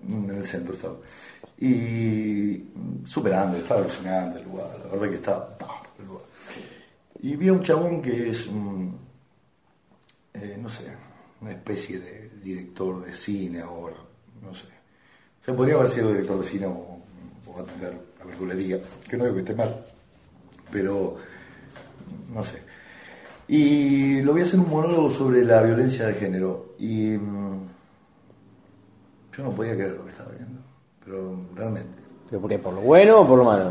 en 0.08 0.30
el 0.30 0.46
centro 0.46 0.76
estaba. 0.76 0.96
Y 1.60 2.64
superando, 3.06 3.58
estaba 3.58 3.82
alucinante 3.82 4.40
el 4.40 4.46
lugar, 4.46 4.70
la 4.86 4.92
verdad 4.92 5.10
que 5.10 5.16
estaba 5.16 5.58
el 6.00 6.06
lugar. 6.06 6.24
Y 7.22 7.36
vi 7.36 7.50
a 7.50 7.54
un 7.54 7.62
chabón 7.62 8.02
que 8.02 8.30
es 8.30 8.48
un, 8.48 8.98
eh, 10.36 10.58
no 10.62 10.70
sé, 10.70 10.86
una 11.42 11.52
especie 11.52 12.00
de 12.00 12.30
director 12.42 13.04
de 13.04 13.12
cine 13.12 13.60
ahora, 13.60 13.98
no 14.42 14.54
sé. 14.54 14.75
O 15.46 15.48
sea, 15.48 15.56
podría 15.56 15.76
haber 15.76 15.90
sido 15.90 16.10
director 16.10 16.40
de 16.40 16.46
cine 16.48 16.66
o, 16.66 16.98
o 17.54 17.60
atender 17.60 17.94
la 18.18 18.26
verdulería, 18.26 18.80
que 19.08 19.16
no 19.16 19.26
digo 19.26 19.36
que 19.36 19.42
esté 19.42 19.54
mal, 19.54 19.86
pero 20.72 21.18
no 22.34 22.44
sé. 22.44 22.64
Y 23.48 24.22
lo 24.24 24.32
voy 24.32 24.42
a 24.42 24.44
hacer 24.46 24.60
un 24.60 24.68
monólogo 24.72 25.12
sobre 25.12 25.46
la 25.46 25.62
violencia 25.62 26.08
de 26.08 26.16
género. 26.16 26.74
Y 26.80 27.10
mm, 27.10 27.68
yo 29.38 29.44
no 29.44 29.52
podía 29.52 29.74
creer 29.76 29.92
lo 29.92 30.06
que 30.06 30.12
estaba 30.12 30.32
viendo, 30.32 30.60
pero 31.06 31.40
realmente. 31.54 31.94
¿Pero 32.28 32.42
por 32.42 32.50
qué? 32.50 32.58
¿Por 32.58 32.74
lo 32.74 32.82
bueno 32.82 33.22
o 33.22 33.28
por 33.28 33.38
lo 33.38 33.44
malo? 33.44 33.66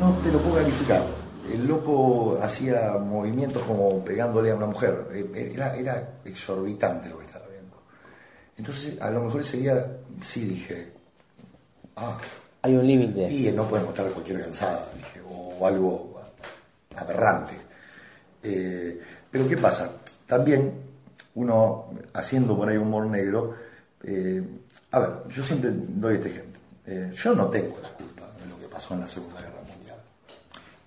No 0.00 0.16
te 0.24 0.32
lo 0.32 0.40
puedo 0.40 0.56
calificar. 0.56 1.02
El 1.52 1.68
loco 1.68 2.38
hacía 2.42 2.98
movimientos 2.98 3.62
como 3.62 4.04
pegándole 4.04 4.50
a 4.50 4.56
una 4.56 4.66
mujer. 4.66 5.06
Eh, 5.12 5.52
Era, 5.54 5.76
era 5.76 6.14
exorbitante 6.24 7.08
lo 7.08 7.18
que 7.18 7.26
estaba 7.26 7.44
viendo. 7.46 7.53
Entonces, 8.56 9.00
a 9.00 9.10
lo 9.10 9.24
mejor 9.24 9.40
ese 9.40 9.58
día 9.58 9.86
sí 10.20 10.44
dije, 10.44 10.92
ah, 11.96 12.16
Hay 12.62 12.76
un 12.76 12.86
límite. 12.86 13.30
y 13.30 13.50
no 13.52 13.68
puede 13.68 13.84
mostrar 13.84 14.10
cualquier 14.10 14.42
cansada, 14.42 14.88
dije, 14.96 15.20
o 15.28 15.66
algo 15.66 16.20
aberrante. 16.96 17.54
Eh, 18.42 19.00
pero 19.30 19.48
¿qué 19.48 19.56
pasa? 19.56 19.90
También 20.26 20.72
uno 21.34 21.90
haciendo 22.12 22.56
por 22.56 22.68
ahí 22.68 22.76
humor 22.76 23.06
negro, 23.06 23.54
eh, 24.04 24.42
a 24.92 24.98
ver, 25.00 25.10
yo 25.28 25.42
siempre 25.42 25.70
doy 25.72 26.14
este 26.16 26.28
ejemplo. 26.28 26.60
Eh, 26.86 27.12
yo 27.14 27.34
no 27.34 27.48
tengo 27.48 27.78
la 27.82 27.88
culpa 27.88 28.22
de 28.40 28.46
lo 28.48 28.58
que 28.60 28.66
pasó 28.68 28.94
en 28.94 29.00
la 29.00 29.08
Segunda 29.08 29.40
Guerra 29.40 29.60
Mundial. 29.66 29.96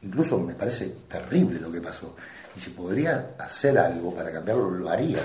Incluso 0.04 0.38
me 0.40 0.54
parece 0.54 0.96
terrible 1.10 1.60
lo 1.60 1.72
que 1.72 1.82
pasó. 1.82 2.16
Y 2.56 2.60
si 2.60 2.70
podría 2.70 3.32
hacer 3.38 3.78
algo 3.78 4.14
para 4.16 4.32
cambiarlo, 4.32 4.70
lo 4.70 4.90
haría. 4.90 5.20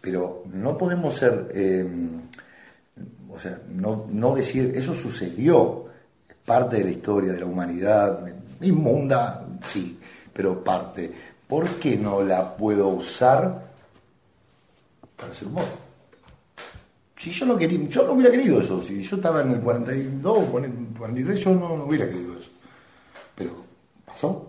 Pero 0.00 0.44
no 0.52 0.76
podemos 0.78 1.16
ser, 1.16 1.50
eh, 1.54 1.86
o 3.32 3.38
sea, 3.38 3.60
no, 3.68 4.06
no 4.10 4.34
decir, 4.34 4.72
eso 4.76 4.94
sucedió, 4.94 5.86
es 6.28 6.36
parte 6.44 6.76
de 6.76 6.84
la 6.84 6.90
historia 6.90 7.32
de 7.32 7.40
la 7.40 7.46
humanidad, 7.46 8.20
inmunda, 8.60 9.46
sí, 9.66 9.98
pero 10.32 10.62
parte. 10.62 11.12
¿Por 11.46 11.66
qué 11.78 11.96
no 11.96 12.22
la 12.22 12.56
puedo 12.56 12.88
usar 12.88 13.68
para 15.16 15.32
hacer 15.32 15.48
humor? 15.48 15.64
Si 17.16 17.32
yo 17.32 17.46
no 17.46 17.56
quería, 17.56 17.88
yo 17.88 18.06
no 18.06 18.12
hubiera 18.12 18.30
querido 18.30 18.60
eso, 18.60 18.80
si 18.82 19.02
yo 19.02 19.16
estaba 19.16 19.42
en 19.42 19.52
el 19.52 19.60
42 19.60 20.38
o 20.38 20.46
43, 20.46 21.40
yo 21.40 21.54
no, 21.54 21.76
no 21.76 21.84
hubiera 21.84 22.06
querido 22.06 22.38
eso. 22.38 22.50
Pero 23.34 23.50
pasó. 24.06 24.47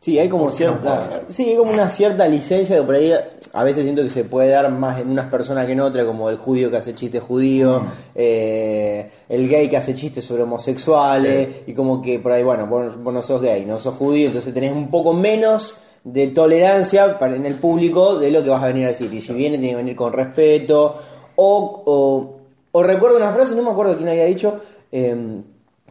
Sí, 0.00 0.16
hay 0.18 0.28
como 0.28 0.44
¿Por 0.44 0.54
qué 0.56 0.64
no 0.64 0.80
puedo 0.80 0.94
cierta, 1.08 1.20
sí, 1.28 1.50
hay 1.50 1.56
como 1.56 1.72
una 1.72 1.90
cierta 1.90 2.28
licencia 2.28 2.76
que 2.76 2.82
por 2.84 2.94
ahí 2.94 3.12
a 3.52 3.64
veces 3.64 3.82
siento 3.82 4.02
que 4.04 4.10
se 4.10 4.22
puede 4.22 4.50
dar 4.50 4.70
más 4.70 5.00
en 5.00 5.10
unas 5.10 5.28
personas 5.28 5.66
que 5.66 5.72
en 5.72 5.80
otras, 5.80 6.06
como 6.06 6.30
el 6.30 6.36
judío 6.36 6.70
que 6.70 6.76
hace 6.76 6.94
chistes 6.94 7.20
judíos, 7.20 7.82
Mm. 7.82 7.86
eh, 8.14 9.10
el 9.28 9.48
gay 9.48 9.68
que 9.68 9.76
hace 9.76 9.94
chistes 9.94 10.24
sobre 10.24 10.44
homosexuales, 10.44 11.62
y 11.66 11.72
como 11.74 12.00
que 12.00 12.20
por 12.20 12.30
ahí, 12.32 12.44
bueno, 12.44 12.66
vos, 12.68 13.02
vos 13.02 13.12
no 13.12 13.22
sos 13.22 13.42
gay, 13.42 13.64
no 13.64 13.78
sos 13.80 13.94
judío, 13.96 14.28
entonces 14.28 14.54
tenés 14.54 14.72
un 14.72 14.88
poco 14.88 15.12
menos 15.12 15.80
de 16.04 16.28
tolerancia 16.28 17.18
para- 17.18 17.34
en 17.34 17.44
el 17.44 17.54
público 17.54 18.18
de 18.20 18.30
lo 18.30 18.42
que 18.44 18.50
vas 18.50 18.62
a 18.62 18.68
venir 18.68 18.84
a 18.84 18.88
decir. 18.90 19.12
Y 19.12 19.20
si 19.20 19.32
viene, 19.32 19.58
tiene 19.58 19.70
que 19.72 19.76
venir 19.76 19.96
con 19.96 20.12
respeto. 20.12 20.94
O, 21.34 21.82
o, 21.84 22.36
o 22.72 22.82
recuerdo 22.82 23.16
una 23.16 23.32
frase, 23.32 23.54
no 23.56 23.62
me 23.62 23.70
acuerdo 23.70 23.96
quién 23.96 24.08
había 24.08 24.24
dicho, 24.24 24.60
eh, 24.92 25.40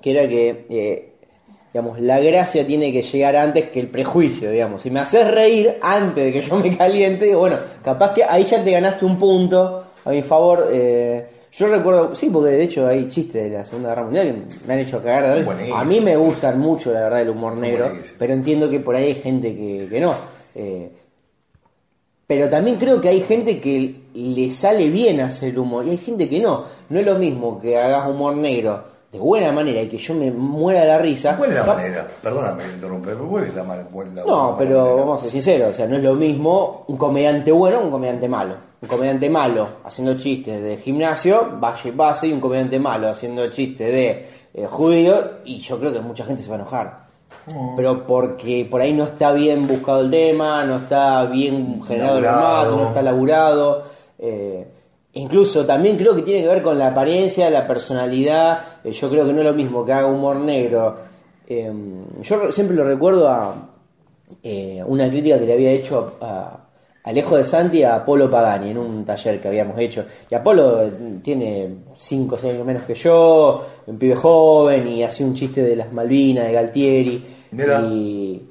que 0.01 0.11
era 0.11 0.27
que, 0.27 0.65
eh, 0.69 1.06
digamos, 1.77 1.99
la 2.01 2.19
gracia 2.19 2.65
tiene 2.65 2.91
que 2.91 3.03
llegar 3.03 3.35
antes 3.35 3.69
que 3.69 3.79
el 3.79 3.87
prejuicio, 3.87 4.49
digamos. 4.49 4.81
Si 4.81 4.89
me 4.89 4.99
haces 4.99 5.29
reír 5.29 5.75
antes 5.79 6.25
de 6.25 6.33
que 6.33 6.41
yo 6.41 6.55
me 6.55 6.75
caliente, 6.75 7.35
bueno, 7.35 7.59
capaz 7.83 8.15
que 8.15 8.23
ahí 8.23 8.45
ya 8.45 8.63
te 8.63 8.71
ganaste 8.71 9.05
un 9.05 9.19
punto 9.19 9.83
a 10.03 10.09
mi 10.09 10.23
favor. 10.23 10.69
eh, 10.71 11.27
yo 11.51 11.67
recuerdo, 11.67 12.15
sí, 12.15 12.31
porque 12.31 12.49
de 12.49 12.63
hecho 12.63 12.87
hay 12.87 13.07
chistes 13.07 13.43
de 13.43 13.57
la 13.57 13.63
Segunda 13.63 13.89
Guerra 13.89 14.03
Mundial 14.05 14.25
que 14.27 14.67
me 14.67 14.73
han 14.73 14.79
hecho 14.79 15.03
cagar 15.03 15.27
de 15.27 15.35
risa. 15.35 15.79
A 15.79 15.85
mí 15.85 16.01
me 16.01 16.17
gustan 16.17 16.59
mucho, 16.59 16.91
la 16.91 17.01
verdad, 17.01 17.21
el 17.21 17.29
humor 17.29 17.59
negro, 17.59 17.91
pero 18.17 18.33
entiendo 18.33 18.71
que 18.71 18.79
por 18.79 18.95
ahí 18.95 19.05
hay 19.05 19.15
gente 19.15 19.55
que, 19.55 19.87
que 19.87 20.01
no. 20.01 20.15
Eh, 20.55 20.89
pero 22.25 22.49
también 22.49 22.77
creo 22.77 22.99
que 22.99 23.09
hay 23.09 23.21
gente 23.21 23.59
que 23.59 23.95
le 24.15 24.49
sale 24.49 24.89
bien 24.89 25.21
hacer 25.21 25.59
humor 25.59 25.85
y 25.85 25.91
hay 25.91 25.97
gente 25.97 26.27
que 26.27 26.39
no. 26.39 26.63
No 26.89 26.99
es 26.99 27.05
lo 27.05 27.19
mismo 27.19 27.61
que 27.61 27.77
hagas 27.77 28.09
humor 28.09 28.35
negro 28.35 28.96
de 29.11 29.19
buena 29.19 29.51
manera 29.53 29.81
y 29.81 29.87
que 29.87 29.97
yo 29.97 30.13
me 30.13 30.29
muera 30.31 30.81
de 30.81 30.87
la 30.87 30.97
risa. 30.99 31.37
¿Cuál 31.37 31.51
es 31.51 31.55
la 31.55 31.63
manera? 31.63 32.07
Perdóname 32.21 32.63
que 32.63 32.69
interrumpe, 32.73 33.11
pero 33.13 33.27
¿cuál 33.27 33.43
es 33.45 33.55
la, 33.55 33.63
man- 33.63 33.87
cuál 33.91 34.07
es 34.07 34.13
la 34.15 34.23
No, 34.25 34.55
pero 34.57 34.79
manera? 34.81 34.95
vamos 35.01 35.19
a 35.19 35.21
ser 35.23 35.31
sinceros, 35.31 35.71
o 35.71 35.73
sea, 35.73 35.87
no 35.87 35.95
es 35.95 36.03
lo 36.03 36.13
mismo 36.15 36.83
un 36.87 36.97
comediante 36.97 37.51
bueno 37.51 37.79
que 37.79 37.85
un 37.85 37.91
comediante 37.91 38.27
malo. 38.27 38.55
Un 38.81 38.87
comediante 38.89 39.29
malo 39.29 39.67
haciendo 39.85 40.17
chistes 40.17 40.61
de 40.61 40.77
gimnasio, 40.77 41.53
vaya 41.59 41.89
y 41.89 41.91
pase, 41.93 42.27
y 42.27 42.33
un 42.33 42.39
comediante 42.41 42.79
malo 42.79 43.07
haciendo 43.09 43.49
chistes 43.49 43.91
de 43.91 44.25
eh, 44.53 44.67
judío, 44.67 45.15
y 45.45 45.59
yo 45.59 45.79
creo 45.79 45.93
que 45.93 46.01
mucha 46.01 46.25
gente 46.25 46.43
se 46.43 46.49
va 46.49 46.55
a 46.57 46.59
enojar. 46.59 47.07
Pero 47.77 48.05
porque 48.05 48.67
por 48.69 48.81
ahí 48.81 48.91
no 48.93 49.05
está 49.05 49.31
bien 49.31 49.67
buscado 49.67 50.01
el 50.01 50.09
tema, 50.11 50.63
no 50.65 50.77
está 50.77 51.23
bien 51.25 51.81
generado 51.87 52.17
el 52.17 52.25
formato, 52.25 52.75
no 52.75 52.87
está 52.87 53.01
laburado. 53.01 53.83
eh, 54.19 54.67
incluso 55.17 55.65
también 55.65 55.97
creo 55.97 56.15
que 56.15 56.21
tiene 56.21 56.41
que 56.41 56.47
ver 56.47 56.61
con 56.61 56.77
la 56.79 56.87
apariencia, 56.87 57.49
la 57.49 57.65
personalidad. 57.67 58.59
eh, 58.83 58.91
yo 58.91 59.09
creo 59.09 59.25
que 59.25 59.33
no 59.33 59.39
es 59.39 59.45
lo 59.45 59.53
mismo 59.53 59.83
que 59.85 59.93
haga 59.93 60.07
humor 60.07 60.37
negro. 60.37 60.95
Eh, 61.47 61.71
yo 62.21 62.35
re- 62.37 62.51
siempre 62.51 62.75
lo 62.75 62.83
recuerdo 62.83 63.27
a 63.27 63.69
eh, 64.43 64.83
una 64.85 65.09
crítica 65.09 65.39
que 65.39 65.45
le 65.45 65.53
había 65.53 65.71
hecho 65.71 66.15
a, 66.21 66.63
Alejo 67.03 67.37
de 67.37 67.45
Santi 67.45 67.83
a 67.83 67.95
Apolo 67.95 68.29
Pagani 68.29 68.71
en 68.71 68.77
un 68.77 69.05
taller 69.05 69.39
que 69.39 69.47
habíamos 69.47 69.79
hecho. 69.79 70.03
Y 70.29 70.35
Apolo 70.35 70.83
eh, 70.83 70.91
tiene 71.23 71.69
5 71.97 72.35
o 72.35 72.37
6 72.37 72.53
años 72.53 72.65
menos 72.65 72.83
que 72.83 72.95
yo, 72.95 73.65
un 73.87 73.97
pibe 73.97 74.15
joven 74.15 74.87
y 74.89 75.03
hacía 75.03 75.25
un 75.25 75.33
chiste 75.33 75.61
de 75.63 75.75
las 75.77 75.93
Malvinas, 75.93 76.45
de 76.47 76.51
Galtieri. 76.51 77.25
Mira. 77.51 77.79
Y, 77.81 78.45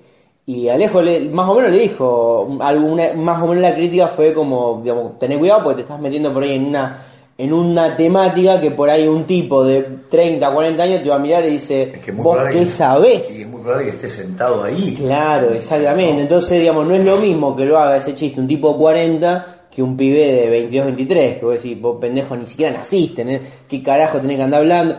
Y 0.47 0.69
Alejo 0.69 1.03
le, 1.03 1.21
más 1.31 1.49
o 1.49 1.57
menos 1.57 1.73
le 1.73 1.79
dijo, 1.81 2.57
alguna, 2.61 3.13
más 3.17 3.43
o 3.43 3.49
menos 3.49 3.63
la 3.63 3.75
crítica 3.75 4.07
fue 4.09 4.33
como, 4.33 4.81
digamos, 4.83 5.19
tener 5.19 5.39
cuidado 5.41 5.65
porque 5.65 5.77
te 5.77 5.83
estás 5.83 6.01
metiendo 6.01 6.33
por 6.33 6.43
ahí 6.45 6.53
en 6.55 6.67
una 6.67 7.03
en 7.39 7.53
una 7.53 7.95
temática 7.95 8.59
que 8.59 8.71
por 8.71 8.89
ahí 8.89 9.07
un 9.07 9.25
tipo 9.25 9.63
de 9.63 9.83
30, 10.09 10.51
40 10.51 10.83
años 10.83 11.03
te 11.03 11.11
va 11.11 11.17
a 11.17 11.19
mirar 11.19 11.45
y 11.45 11.51
dice, 11.51 11.83
Es 11.95 11.99
que 11.99 12.11
¿vos 12.13 12.39
qué 12.51 12.61
que- 12.61 12.67
sabés? 12.67 13.37
Y 13.39 13.43
es 13.43 13.49
muy 13.49 13.61
probable 13.61 13.85
que 13.85 13.91
esté 13.91 14.09
sentado 14.09 14.65
ahí. 14.65 14.95
Claro, 14.97 15.51
exactamente. 15.53 16.23
Entonces, 16.23 16.61
digamos, 16.61 16.87
no 16.87 16.95
es 16.95 17.05
lo 17.05 17.19
mismo 17.19 17.55
que 17.55 17.67
lo 17.67 17.77
haga 17.79 17.99
ese 17.99 18.15
chiste 18.15 18.41
un 18.41 18.47
tipo 18.47 18.73
de 18.73 18.79
40 18.79 19.47
que 19.71 19.83
un 19.83 19.99
pibe 19.99 20.33
de 20.33 20.49
22, 20.49 20.87
23, 20.87 21.39
que 21.39 21.45
vos 21.45 21.55
decís, 21.63 21.79
vos 21.79 21.99
pendejo 22.01 22.35
ni 22.37 22.47
siquiera 22.47 22.75
naciste, 22.79 23.23
¿no? 23.23 23.39
¿qué 23.69 23.83
carajo 23.83 24.19
tenés 24.19 24.37
que 24.39 24.43
andar 24.43 24.61
hablando? 24.63 24.95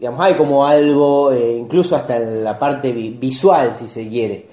Digamos, 0.00 0.20
hay 0.24 0.34
como 0.34 0.64
algo, 0.66 1.30
eh, 1.30 1.56
incluso 1.58 1.94
hasta 1.94 2.16
en 2.16 2.42
la 2.42 2.58
parte 2.58 2.90
vi- 2.90 3.10
visual, 3.10 3.76
si 3.76 3.86
se 3.86 4.08
quiere. 4.08 4.46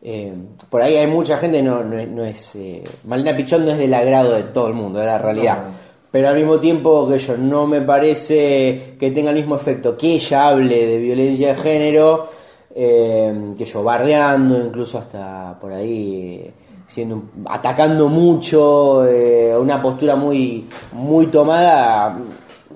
Eh, 0.00 0.32
por 0.70 0.80
ahí 0.80 0.96
hay 0.96 1.08
mucha 1.08 1.36
gente, 1.38 1.60
no, 1.60 1.82
no 1.82 1.98
es, 1.98 2.08
no 2.08 2.24
es 2.24 2.54
eh, 2.54 2.84
Malena 3.06 3.36
Pichón 3.36 3.64
no 3.64 3.72
es 3.72 3.78
del 3.78 3.92
agrado 3.94 4.32
de 4.34 4.44
todo 4.44 4.68
el 4.68 4.74
mundo, 4.74 5.00
es 5.00 5.06
la 5.06 5.18
realidad. 5.18 5.56
No. 5.64 5.70
Pero 6.10 6.28
al 6.28 6.36
mismo 6.36 6.60
tiempo 6.60 7.08
que 7.08 7.18
yo 7.18 7.36
no 7.36 7.66
me 7.66 7.80
parece 7.82 8.94
que 8.96 9.10
tenga 9.10 9.30
el 9.30 9.36
mismo 9.36 9.56
efecto 9.56 9.96
que 9.96 10.14
ella 10.14 10.46
hable 10.48 10.86
de 10.86 10.98
violencia 10.98 11.48
de 11.48 11.54
género, 11.56 12.28
eh, 12.74 13.54
que 13.58 13.64
yo 13.64 13.82
bardeando, 13.82 14.56
incluso 14.58 14.98
hasta 14.98 15.58
por 15.60 15.72
ahí 15.72 16.48
siendo 16.86 17.22
atacando 17.46 18.08
mucho, 18.08 19.04
una 19.58 19.80
postura 19.82 20.14
muy 20.14 20.66
muy 20.92 21.26
tomada, 21.26 22.18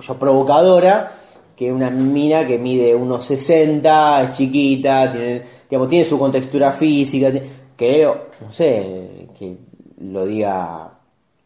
yo 0.01 0.15
provocadora, 0.19 1.12
que 1.57 1.73
una 1.73 1.90
mina 1.90 2.47
que 2.47 2.59
mide 2.59 2.95
unos 2.95 3.25
60, 3.25 4.23
es 4.25 4.31
chiquita, 4.37 5.11
tiene, 5.11 5.42
digamos, 5.71 5.88
tiene 5.88 6.05
su 6.05 6.19
contextura 6.19 6.71
física, 6.73 7.31
que 7.77 8.05
no 8.05 8.53
sé, 8.53 9.29
que 9.38 9.57
lo 10.03 10.27
diga 10.27 10.90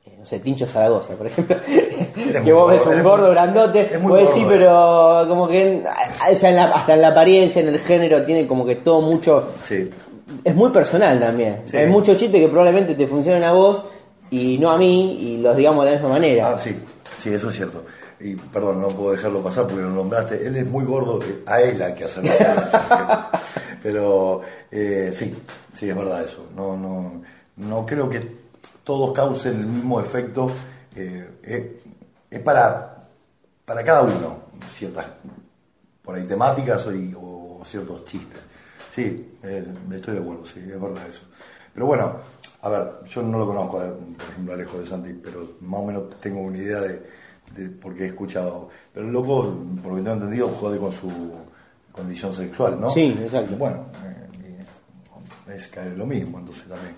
eh, 0.04 0.16
no 0.18 0.26
sé, 0.26 0.40
Tincho 0.40 0.66
Zaragoza, 0.66 1.14
por 1.14 1.26
ejemplo, 1.28 1.56
que 2.44 2.52
vos 2.52 2.70
ves 2.70 2.84
un 2.86 3.02
gordo 3.02 3.26
muy- 3.26 3.34
grandote, 3.34 3.88
es 3.94 4.00
muy 4.00 4.10
vos 4.12 4.20
decís, 4.28 4.42
gordo. 4.44 4.48
pero 4.58 5.24
como 5.28 5.46
que 5.48 5.82
o 6.30 6.34
sea, 6.34 6.50
en 6.50 6.56
la- 6.56 6.64
hasta 6.64 6.94
en 6.94 7.02
la 7.02 7.08
apariencia, 7.08 7.62
en 7.62 7.68
el 7.68 7.78
género, 7.78 8.24
tiene 8.24 8.46
como 8.46 8.64
que 8.66 8.76
todo 8.76 9.00
mucho, 9.00 9.48
Sí. 9.62 9.88
es 10.44 10.54
muy 10.54 10.70
personal 10.70 11.20
también. 11.20 11.62
Sí. 11.66 11.76
Hay 11.76 11.86
muchos 11.86 12.16
chistes 12.16 12.40
que 12.40 12.48
probablemente 12.48 12.94
te 12.96 13.06
funcionen 13.06 13.44
a 13.44 13.52
vos 13.52 13.84
y 14.30 14.58
no 14.58 14.70
a 14.70 14.76
mí, 14.78 15.18
y 15.20 15.36
los 15.38 15.56
digamos 15.56 15.84
de 15.84 15.92
la 15.92 15.96
misma 15.98 16.12
manera. 16.14 16.52
Ah, 16.54 16.58
sí, 16.58 16.74
sí, 17.20 17.32
eso 17.32 17.48
es 17.48 17.54
cierto. 17.54 17.84
Y 18.20 18.34
perdón, 18.36 18.80
no 18.82 18.88
puedo 18.88 19.12
dejarlo 19.12 19.42
pasar 19.42 19.64
porque 19.66 19.82
lo 19.82 19.90
nombraste. 19.90 20.46
Él 20.46 20.56
es 20.56 20.66
muy 20.66 20.84
gordo, 20.84 21.20
eh, 21.22 21.42
a 21.46 21.60
él 21.62 21.80
hay 21.80 21.94
que 21.94 22.04
hacerlo. 22.04 22.30
Pero 23.82 24.42
eh, 24.70 25.10
sí, 25.12 25.34
sí, 25.74 25.88
es 25.88 25.96
verdad 25.96 26.22
eso. 26.24 26.48
No, 26.54 26.76
no, 26.76 27.22
no 27.56 27.86
creo 27.86 28.08
que 28.10 28.20
todos 28.84 29.12
causen 29.12 29.56
el 29.60 29.66
mismo 29.66 30.00
efecto. 30.00 30.50
eh, 30.94 31.28
es, 31.42 31.62
es 32.30 32.40
para, 32.42 33.04
para 33.64 33.82
cada 33.84 34.02
uno, 34.02 34.38
ciertas 34.68 35.06
por 36.02 36.14
ahí 36.14 36.24
temáticas 36.24 36.86
o, 36.86 37.60
o 37.60 37.64
ciertos 37.64 38.04
chistes. 38.04 38.40
Sí, 38.92 39.38
eh, 39.42 39.64
estoy 39.92 40.14
de 40.14 40.20
acuerdo, 40.20 40.44
sí, 40.44 40.60
es 40.60 40.80
verdad 40.80 41.06
eso. 41.08 41.22
Pero 41.72 41.86
bueno, 41.86 42.16
a 42.62 42.68
ver, 42.68 42.88
yo 43.06 43.22
no 43.22 43.38
lo 43.38 43.46
conozco, 43.46 43.78
por 43.78 44.28
ejemplo, 44.30 44.54
Alejo 44.54 44.78
de 44.80 44.86
Santi, 44.86 45.12
pero 45.22 45.52
más 45.60 45.80
o 45.80 45.86
menos 45.86 46.10
tengo 46.20 46.40
una 46.40 46.58
idea 46.58 46.80
de, 46.80 47.00
de 47.54 47.68
por 47.68 47.94
qué 47.94 48.04
he 48.04 48.06
escuchado. 48.08 48.68
Pero 48.92 49.06
el 49.06 49.12
loco, 49.12 49.54
por 49.82 49.92
lo 49.92 49.96
que 49.96 50.02
tengo 50.02 50.16
entendido, 50.16 50.48
jode 50.48 50.78
con 50.78 50.92
su 50.92 51.10
condición 51.92 52.32
sexual, 52.32 52.80
¿no? 52.80 52.90
Sí, 52.90 53.16
exacto. 53.22 53.56
Bueno, 53.56 53.86
eh, 54.04 54.64
es 55.54 55.66
caer 55.68 55.96
lo 55.96 56.06
mismo, 56.06 56.38
entonces 56.38 56.64
también. 56.68 56.94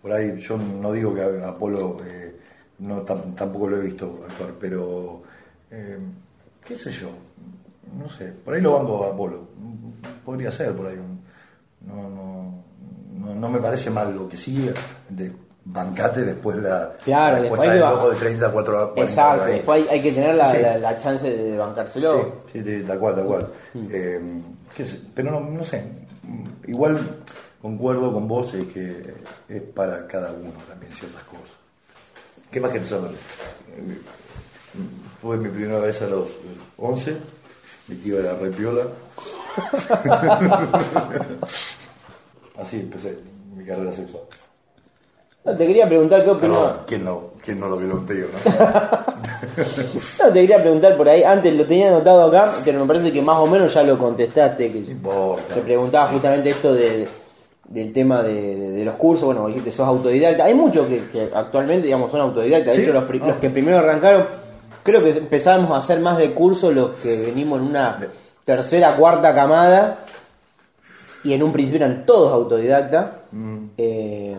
Por 0.00 0.12
ahí 0.12 0.36
yo 0.38 0.56
no 0.56 0.92
digo 0.92 1.14
que 1.14 1.22
Apolo, 1.44 1.96
eh, 2.04 2.36
no, 2.80 3.04
tam- 3.04 3.34
tampoco 3.34 3.68
lo 3.68 3.76
he 3.78 3.82
visto 3.82 4.24
actuar, 4.28 4.50
pero 4.60 5.22
eh, 5.70 5.96
qué 6.64 6.74
sé 6.74 6.90
yo, 6.90 7.10
no 7.96 8.08
sé, 8.08 8.26
por 8.44 8.54
ahí 8.54 8.60
lo 8.60 8.72
banco 8.72 9.04
a 9.04 9.10
Apolo, 9.10 9.46
podría 10.24 10.50
ser 10.50 10.74
por 10.74 10.86
ahí, 10.88 10.96
un- 10.96 11.20
no, 11.86 12.08
no, 12.10 12.64
no, 13.20 13.34
no 13.36 13.48
me 13.48 13.60
parece 13.60 13.90
mal 13.90 14.12
lo 14.14 14.28
que 14.28 14.36
sigue, 14.36 14.74
de 15.08 15.30
bancate 15.64 16.22
después 16.22 16.56
la, 16.58 16.92
Claro, 17.04 17.36
la 17.36 17.40
después 17.42 17.60
del 17.62 17.72
que 17.72 17.78
loco 17.78 18.10
de 18.10 18.16
30 18.16 18.46
a 18.46 18.52
4 18.52 18.78
a 18.78 18.94
40 18.94 19.02
Exacto, 19.02 19.44
después 19.46 19.82
hay, 19.82 19.88
hay 19.96 20.02
que 20.02 20.12
tener 20.12 20.34
la, 20.34 20.52
Sí. 20.52 20.58
la- 20.60 20.78
la 20.78 20.98
chance 20.98 21.30
de 21.30 21.56
bancárselo. 21.56 22.42
Sí, 22.52 22.62
sí, 22.64 22.84
tal 22.86 22.98
cual, 22.98 23.14
tal 23.14 23.24
cual. 23.24 23.48
Eh, 23.74 24.20
qué 24.76 24.84
sé, 24.84 25.00
pero 25.14 25.30
no, 25.30 25.40
no 25.40 25.62
sé, 25.64 25.84
igual 26.66 26.98
concuerdo 27.60 28.12
con 28.12 28.26
vos 28.26 28.52
es 28.54 28.66
que 28.72 29.14
es 29.48 29.62
para 29.62 30.06
cada 30.08 30.32
uno 30.32 30.50
también 30.68 30.92
ciertas 30.92 31.22
cosas. 31.24 31.52
¿Qué 32.50 32.60
más 32.60 32.72
querés 32.72 32.88
saber? 32.88 33.12
Eh, 33.12 33.98
Fue 35.20 35.36
mi 35.36 35.48
primera 35.48 35.78
vez 35.78 36.02
a 36.02 36.06
los 36.06 36.26
11, 36.78 37.16
mi 37.88 37.96
tío 37.96 38.18
era 38.18 38.34
re 38.34 38.50
piola. 38.50 38.82
Así 42.58 42.80
empecé 42.80 43.18
mi 43.54 43.64
carrera 43.64 43.92
sexual. 43.92 44.24
No, 45.44 45.56
te 45.56 45.66
quería 45.66 45.88
preguntar 45.88 46.22
qué 46.24 46.30
opinás. 46.30 46.56
No, 46.56 46.86
¿quién 46.86 47.04
no? 47.04 47.20
¿Quién 47.42 47.58
no 47.58 47.66
lo 47.68 47.76
vio 47.76 47.92
un 47.94 48.06
tío, 48.06 48.26
no? 48.32 48.52
No, 50.20 50.32
te 50.32 50.40
quería 50.40 50.60
preguntar 50.62 50.96
por 50.96 51.08
ahí, 51.08 51.22
antes 51.24 51.52
lo 51.54 51.66
tenía 51.66 51.88
anotado 51.88 52.22
acá, 52.28 52.52
pero 52.64 52.78
me 52.80 52.86
parece 52.86 53.10
que 53.12 53.20
más 53.20 53.36
o 53.38 53.46
menos 53.46 53.74
ya 53.74 53.82
lo 53.82 53.98
contestaste, 53.98 54.70
que 54.70 54.78
importa. 54.78 55.54
te 55.54 55.60
preguntaba 55.60 56.08
justamente 56.12 56.50
esto 56.50 56.72
de- 56.72 57.08
del 57.68 57.92
tema 57.92 58.22
de, 58.22 58.32
de- 58.56 58.70
de 58.70 58.84
los 58.84 58.94
cursos, 58.96 59.24
bueno, 59.26 59.46
dijiste 59.48 59.72
sos 59.72 59.86
autodidacta, 59.86 60.44
hay 60.44 60.54
muchos 60.54 60.86
que, 60.86 61.04
que 61.10 61.28
actualmente, 61.34 61.86
digamos, 61.86 62.10
son 62.10 62.20
autodidactas, 62.20 62.76
de 62.76 62.84
Sí. 62.84 62.90
hecho 62.90 62.92
los, 62.92 63.04
Ah. 63.04 63.26
los 63.28 63.36
que 63.36 63.50
primero 63.50 63.78
arrancaron, 63.78 64.26
creo 64.82 65.02
que 65.02 65.10
empezamos 65.10 65.70
a 65.72 65.78
hacer 65.78 65.98
más 66.00 66.18
de 66.18 66.30
cursos 66.32 66.72
los 66.72 66.90
que 67.00 67.20
venimos 67.20 67.60
en 67.60 67.66
una 67.66 67.98
tercera, 68.44 68.94
cuarta 68.96 69.34
camada, 69.34 69.98
y 71.24 71.32
en 71.32 71.42
un 71.42 71.52
principio 71.52 71.84
eran 71.84 72.06
todos 72.06 72.32
autodidactas, 72.32 73.06
Mm. 73.32 73.56
eh, 73.76 74.36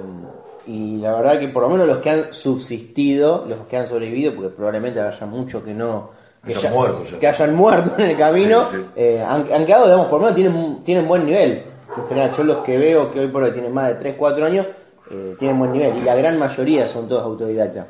y 0.67 0.97
la 0.97 1.13
verdad 1.13 1.39
que 1.39 1.47
por 1.49 1.63
lo 1.63 1.69
menos 1.69 1.88
los 1.88 1.97
que 1.99 2.10
han 2.10 2.34
subsistido, 2.34 3.45
los 3.47 3.60
que 3.67 3.78
han 3.78 3.86
sobrevivido, 3.88 4.34
porque 4.36 4.49
probablemente 4.49 4.99
haya 5.02 5.26
muchos 5.26 5.63
que 5.63 5.73
no... 5.73 6.12
Que, 6.45 6.54
Hayan 6.56 6.73
muerto 6.73 7.04
ya. 7.04 7.19
que 7.19 7.28
hayan 7.28 7.56
muerto 7.56 7.91
en 7.97 8.10
el 8.12 8.17
camino, 8.17 8.65
Sí, 8.69 8.76
sí. 8.78 8.86
eh, 8.97 9.23
han, 9.26 9.45
han 9.54 9.65
quedado, 9.65 9.86
digamos, 9.86 10.08
por 10.08 10.19
lo 10.19 10.26
menos 10.26 10.36
tienen, 10.36 10.84
tienen 10.84 11.08
buen 11.08 11.26
nivel. 11.26 11.63
En 11.95 12.06
general, 12.10 12.32
yo 12.32 12.43
los 12.43 12.58
que 12.65 12.78
veo 12.78 13.12
que 13.13 13.21
hoy 13.21 13.28
por 13.28 13.43
hoy 13.43 13.52
tienen 13.52 13.73
más 13.73 13.88
de 13.89 13.95
3, 13.95 14.15
4 14.17 14.45
años, 14.45 14.67
eh, 15.10 15.36
tienen 15.39 15.58
buen 15.58 15.71
nivel. 15.71 15.95
Y 15.97 16.02
la 16.02 16.15
gran 16.15 16.38
mayoría 16.38 16.86
son 16.88 17.08
todos 17.08 17.23
autodidactas. 17.23 17.86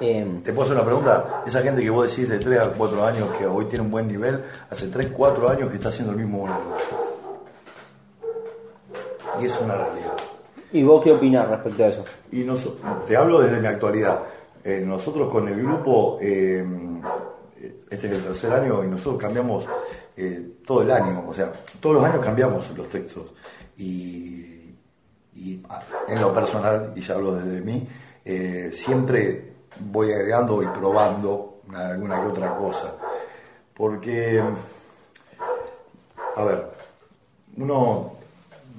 Eh, 0.00 0.40
¿Te 0.44 0.52
puedo 0.52 0.64
hacer 0.64 0.74
una 0.76 0.84
pregunta? 0.84 1.42
Esa 1.46 1.62
gente 1.62 1.80
que 1.80 1.88
vos 1.88 2.10
decís 2.10 2.28
de 2.28 2.38
3 2.38 2.58
a 2.60 2.68
4 2.68 3.04
años 3.04 3.28
que 3.38 3.46
hoy 3.46 3.64
tiene 3.66 3.84
un 3.84 3.90
buen 3.90 4.08
nivel, 4.08 4.42
hace 4.68 4.88
3, 4.88 5.12
4 5.16 5.48
años 5.48 5.70
que 5.70 5.76
está 5.76 5.88
haciendo 5.88 6.12
el 6.12 6.18
mismo 6.18 6.38
monólogo. 6.40 6.76
Y 9.40 9.46
es 9.46 9.58
una 9.60 9.74
realidad. 9.74 10.12
¿Y 10.74 10.82
vos 10.82 11.02
qué 11.04 11.12
opinás 11.12 11.48
respecto 11.48 11.84
a 11.84 11.86
eso? 11.86 12.04
Y 12.32 12.42
noso- 12.42 12.76
te 13.06 13.16
hablo 13.16 13.40
desde 13.40 13.60
mi 13.60 13.66
actualidad. 13.68 14.22
Eh, 14.64 14.82
nosotros 14.84 15.30
con 15.30 15.46
el 15.46 15.62
grupo, 15.62 16.18
eh, 16.20 16.64
este 17.90 18.08
es 18.08 18.12
el 18.14 18.22
tercer 18.24 18.52
año, 18.52 18.82
y 18.84 18.88
nosotros 18.88 19.20
cambiamos 19.22 19.66
eh, 20.16 20.58
todo 20.66 20.82
el 20.82 20.90
año, 20.90 21.24
o 21.28 21.32
sea, 21.32 21.52
todos 21.80 21.96
los 21.96 22.04
años 22.04 22.24
cambiamos 22.24 22.68
los 22.76 22.88
textos. 22.88 23.32
Y, 23.78 24.72
ah, 25.68 25.80
en 26.08 26.20
lo 26.20 26.32
personal, 26.34 26.92
y 26.96 27.00
ya 27.00 27.14
hablo 27.14 27.36
desde 27.36 27.60
mí, 27.60 27.88
siempre 28.72 29.52
voy 29.80 30.10
agregando 30.12 30.60
y 30.62 30.66
probando 30.66 31.60
una- 31.68 31.88
alguna 31.90 32.20
que 32.20 32.26
otra 32.28 32.56
cosa. 32.56 32.96
Porque, 33.76 34.42
a 36.36 36.44
ver, 36.44 36.66
uno, 37.58 38.13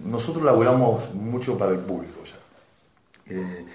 nosotros 0.04 0.44
laburamos 0.44 1.14
mucho 1.14 1.58
para 1.58 1.72
el 1.72 1.80
público 1.80 2.22
ya. 2.24 3.34
Eh, 3.34 3.66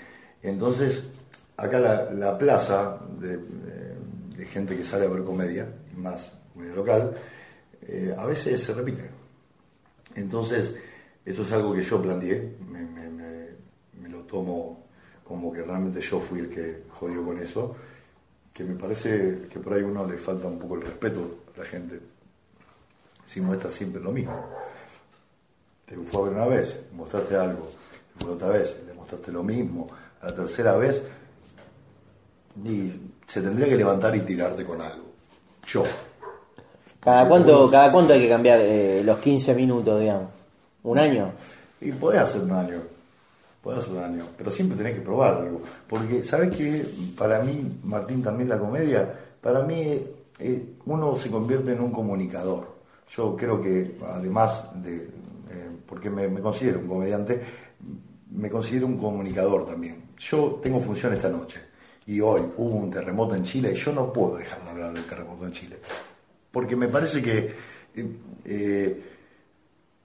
entonces, 0.42 1.10
acá 1.56 1.78
la, 1.78 2.10
la 2.12 2.38
plaza 2.38 2.98
de, 3.18 3.36
de- 3.36 4.46
gente 4.46 4.76
que 4.76 4.82
sale 4.82 5.04
a 5.04 5.08
ver 5.08 5.22
comedia, 5.22 5.68
y 5.92 5.96
más 6.00 6.32
comedia 6.54 6.74
local, 6.74 7.14
eh, 7.82 8.12
a 8.18 8.24
veces 8.26 8.60
se 8.62 8.72
repite. 8.74 9.08
Entonces, 10.14 10.74
eso 11.24 11.42
es 11.42 11.52
algo 11.52 11.72
que 11.72 11.82
yo 11.82 12.00
planteé, 12.02 12.56
me, 12.68 12.80
lo 14.08 14.20
tomo 14.22 14.86
como 15.24 15.52
que 15.52 15.62
realmente 15.62 16.00
yo 16.00 16.18
fui 16.18 16.40
el 16.40 16.48
que 16.48 16.84
jodió 16.90 17.24
con 17.24 17.38
eso, 17.38 17.76
que 18.52 18.64
me 18.64 18.74
parece 18.74 19.46
que 19.48 19.60
por 19.60 19.74
ahí 19.74 19.82
uno 19.82 20.04
le 20.06 20.18
falta 20.18 20.48
un 20.48 20.58
poco 20.58 20.74
el 20.76 20.82
respeto 20.82 21.44
a 21.54 21.58
la 21.60 21.64
gente, 21.66 22.00
si 23.24 23.40
muestra 23.40 23.70
siempre 23.70 24.00
lo 24.02 24.10
mismo. 24.10 24.34
Te 25.90 25.96
fue 25.96 26.20
a 26.20 26.24
ver 26.26 26.34
una 26.34 26.46
vez, 26.46 26.84
mostraste 26.96 27.34
algo, 27.34 27.68
te 28.16 28.24
fue 28.24 28.34
otra 28.34 28.50
vez, 28.50 28.80
le 28.86 28.94
mostraste 28.94 29.32
lo 29.32 29.42
mismo, 29.42 29.88
a 30.22 30.26
la 30.26 30.34
tercera 30.36 30.76
vez, 30.76 31.02
y 32.64 32.92
se 33.26 33.42
tendría 33.42 33.66
que 33.66 33.74
levantar 33.74 34.14
y 34.14 34.20
tirarte 34.20 34.64
con 34.64 34.80
algo. 34.80 35.06
Yo. 35.66 35.82
¿Cada 37.00 37.26
cuánto, 37.26 37.68
cada 37.68 37.90
cuánto 37.90 38.12
hay 38.12 38.20
que 38.20 38.28
cambiar 38.28 38.60
eh, 38.60 39.02
los 39.04 39.18
15 39.18 39.52
minutos, 39.54 39.98
digamos? 39.98 40.28
¿Un 40.84 40.96
año? 40.96 41.32
Y 41.80 41.90
podés 41.90 42.20
hacer 42.20 42.46
daño, 42.46 42.82
podés 43.60 43.80
hacer 43.80 43.94
daño, 43.96 44.26
pero 44.38 44.52
siempre 44.52 44.78
tenés 44.78 44.94
que 44.94 45.00
probar 45.00 45.38
algo. 45.38 45.60
Porque, 45.88 46.22
¿sabes 46.22 46.54
qué? 46.54 46.86
Para 47.18 47.42
mí, 47.42 47.80
Martín, 47.82 48.22
también 48.22 48.48
la 48.48 48.60
comedia, 48.60 49.12
para 49.40 49.62
mí 49.64 50.00
eh, 50.38 50.74
uno 50.86 51.16
se 51.16 51.32
convierte 51.32 51.72
en 51.72 51.80
un 51.80 51.90
comunicador. 51.90 52.78
Yo 53.08 53.34
creo 53.36 53.60
que, 53.60 53.96
además 54.08 54.68
de, 54.74 55.10
porque 55.90 56.08
me, 56.08 56.40
considero 56.40 56.78
un 56.78 56.86
comediante, 56.86 57.42
me 58.30 58.48
considero 58.48 58.86
un 58.86 58.96
comunicador 58.96 59.66
también. 59.66 60.10
Yo 60.16 60.60
tengo 60.62 60.80
función 60.80 61.12
esta 61.12 61.28
noche 61.28 61.60
y 62.06 62.20
hoy 62.20 62.42
hubo 62.58 62.76
un 62.76 62.92
terremoto 62.92 63.34
en 63.34 63.42
Chile 63.42 63.72
y 63.72 63.74
yo 63.74 63.92
no 63.92 64.12
puedo 64.12 64.36
dejar 64.36 64.62
de 64.62 64.70
hablar 64.70 64.92
del 64.92 65.04
terremoto 65.04 65.44
en 65.46 65.50
Chile. 65.50 65.78
Porque 66.52 66.76
me 66.76 66.86
parece 66.86 67.20
que 67.20 67.52
eh, 67.96 68.16
eh, 68.44 69.02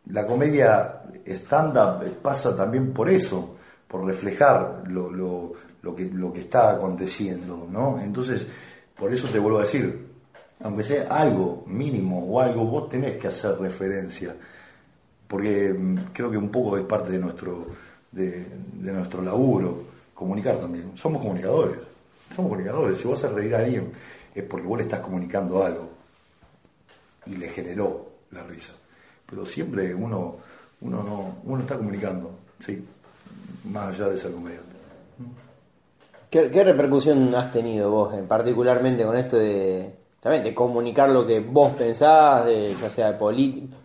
la 0.07 0.25
comedia 0.25 1.03
stand-up 1.23 2.03
pasa 2.19 2.55
también 2.55 2.91
por 2.91 3.07
eso, 3.07 3.55
por 3.87 4.05
reflejar 4.05 4.85
lo, 4.87 5.53
que, 5.95 6.05
lo 6.05 6.33
que 6.33 6.41
está 6.41 6.71
aconteciendo, 6.71 7.67
¿no? 7.71 7.99
Entonces, 8.01 8.47
por 8.97 9.13
eso 9.13 9.27
te 9.27 9.37
vuelvo 9.37 9.59
a 9.59 9.61
decir, 9.61 10.03
aunque 10.61 10.81
sea 10.81 11.07
algo 11.11 11.63
mínimo 11.67 12.25
o 12.25 12.41
algo, 12.41 12.65
vos 12.65 12.89
tenés 12.89 13.17
que 13.17 13.27
hacer 13.27 13.59
referencia, 13.59 14.35
porque 15.27 15.73
mm, 15.73 15.97
creo 16.13 16.31
que 16.31 16.37
un 16.37 16.49
poco 16.49 16.77
es 16.77 16.85
parte 16.85 17.11
de 17.11 17.19
nuestro, 17.19 17.67
de, 18.11 18.45
nuestro 18.79 19.21
laburo, 19.21 19.83
comunicar 20.13 20.57
también. 20.57 20.91
Somos 20.95 21.21
comunicadores, 21.21 21.77
somos 22.35 22.49
comunicadores. 22.51 22.97
Si 22.97 23.07
vos 23.07 23.23
haces 23.23 23.35
reír 23.35 23.55
a 23.55 23.59
alguien 23.59 23.91
es 24.33 24.43
porque 24.43 24.67
vos 24.67 24.77
le 24.77 24.83
estás 24.83 24.99
comunicando 24.99 25.63
algo 25.63 25.89
y 27.25 27.35
le 27.37 27.49
generó 27.49 28.07
la 28.31 28.43
risa. 28.43 28.73
Pero 29.25 29.45
siempre 29.45 29.93
uno, 29.93 30.37
uno, 30.81 31.03
no, 31.03 31.37
uno 31.43 31.61
está 31.61 31.77
comunicando, 31.77 32.31
sí, 32.59 32.85
más 33.71 33.95
allá 33.95 34.09
de 34.09 34.17
ser 34.17 34.31
comediante. 34.31 34.75
¿Qué, 36.29 36.63
repercusión 36.65 37.33
has 37.33 37.53
tenido 37.53 37.89
vos, 37.89 38.13
en 38.13 38.27
particularmente 38.27 39.05
con 39.05 39.15
esto 39.15 39.37
de, 39.37 39.89
también 40.25 40.43
de 40.43 40.55
comunicar 40.55 41.07
lo 41.11 41.23
que 41.23 41.39
vos 41.39 41.73
pensás, 41.73 42.47
de, 42.47 42.73
ya 42.81 42.89
sea 42.89 43.11
de 43.11 43.19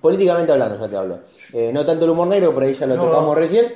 políticamente 0.01 0.51
hablando, 0.51 0.81
ya 0.81 0.89
te 0.89 0.97
hablo? 0.97 1.19
Eh, 1.53 1.71
no 1.71 1.85
tanto 1.85 2.07
el 2.07 2.13
humor 2.13 2.29
negro, 2.29 2.55
por 2.55 2.63
ahí 2.63 2.73
ya 2.73 2.87
lo 2.87 2.97
No, 2.97 3.03
tocamos 3.05 3.37
recién, 3.37 3.67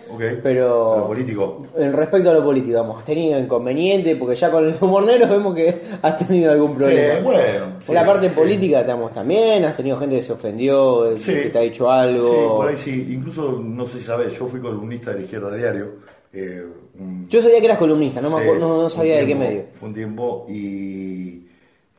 pero... 0.43 0.97
Lo 1.01 1.07
político. 1.09 1.67
En 1.77 1.93
respecto 1.93 2.31
a 2.31 2.33
lo 2.33 2.43
político, 2.43 2.79
vamos, 2.79 3.01
¿has 3.01 3.05
tenido 3.05 3.39
inconveniente? 3.39 4.17
Porque 4.17 4.35
ya 4.35 4.51
con 4.51 4.67
el 4.67 4.75
humor 4.81 5.05
negro 5.05 5.29
vemos 5.31 5.55
que 5.55 5.79
has 6.01 6.17
tenido 6.27 6.53
algún 6.53 6.75
problema. 6.75 7.19
Sí, 7.19 7.23
bueno, 7.23 7.43
sí, 7.87 7.93
la 7.93 8.07
parte 8.07 8.31
sí. 8.31 8.35
política, 8.35 8.81
digamos, 8.83 9.13
también, 9.13 9.63
has 9.67 9.77
tenido 9.77 9.99
gente 9.99 10.17
que 10.17 10.23
se 10.23 10.33
ofendió, 10.33 11.15
que 11.23 11.51
te 11.53 11.59
ha 11.59 11.61
dicho 11.61 11.91
algo. 11.91 12.31
Sí, 12.31 12.57
por 12.57 12.69
ahí 12.69 12.77
sí. 12.79 13.09
Incluso, 13.11 13.61
no 13.63 13.85
sé 13.85 13.99
si 13.99 14.05
sabes, 14.05 14.33
yo 14.39 14.47
fui 14.47 14.61
columnista 14.61 15.11
de 15.11 15.19
la 15.19 15.23
izquierda 15.25 15.55
diario. 15.55 15.89
eh, 16.33 16.65
un- 16.99 17.29
Yo 17.29 17.43
sabía 17.43 17.59
que 17.61 17.67
eras 17.67 17.77
columnista, 17.79 18.23
no, 18.23 18.31
me 18.31 18.43
acuerdo- 18.43 18.67
no, 18.85 18.89
sabía 18.89 19.19
de 19.19 19.27
qué 19.27 19.35
medio. 19.35 19.65
Fue 19.75 19.89
un 19.91 19.95
tiempo 19.95 20.47
y, 20.49 21.44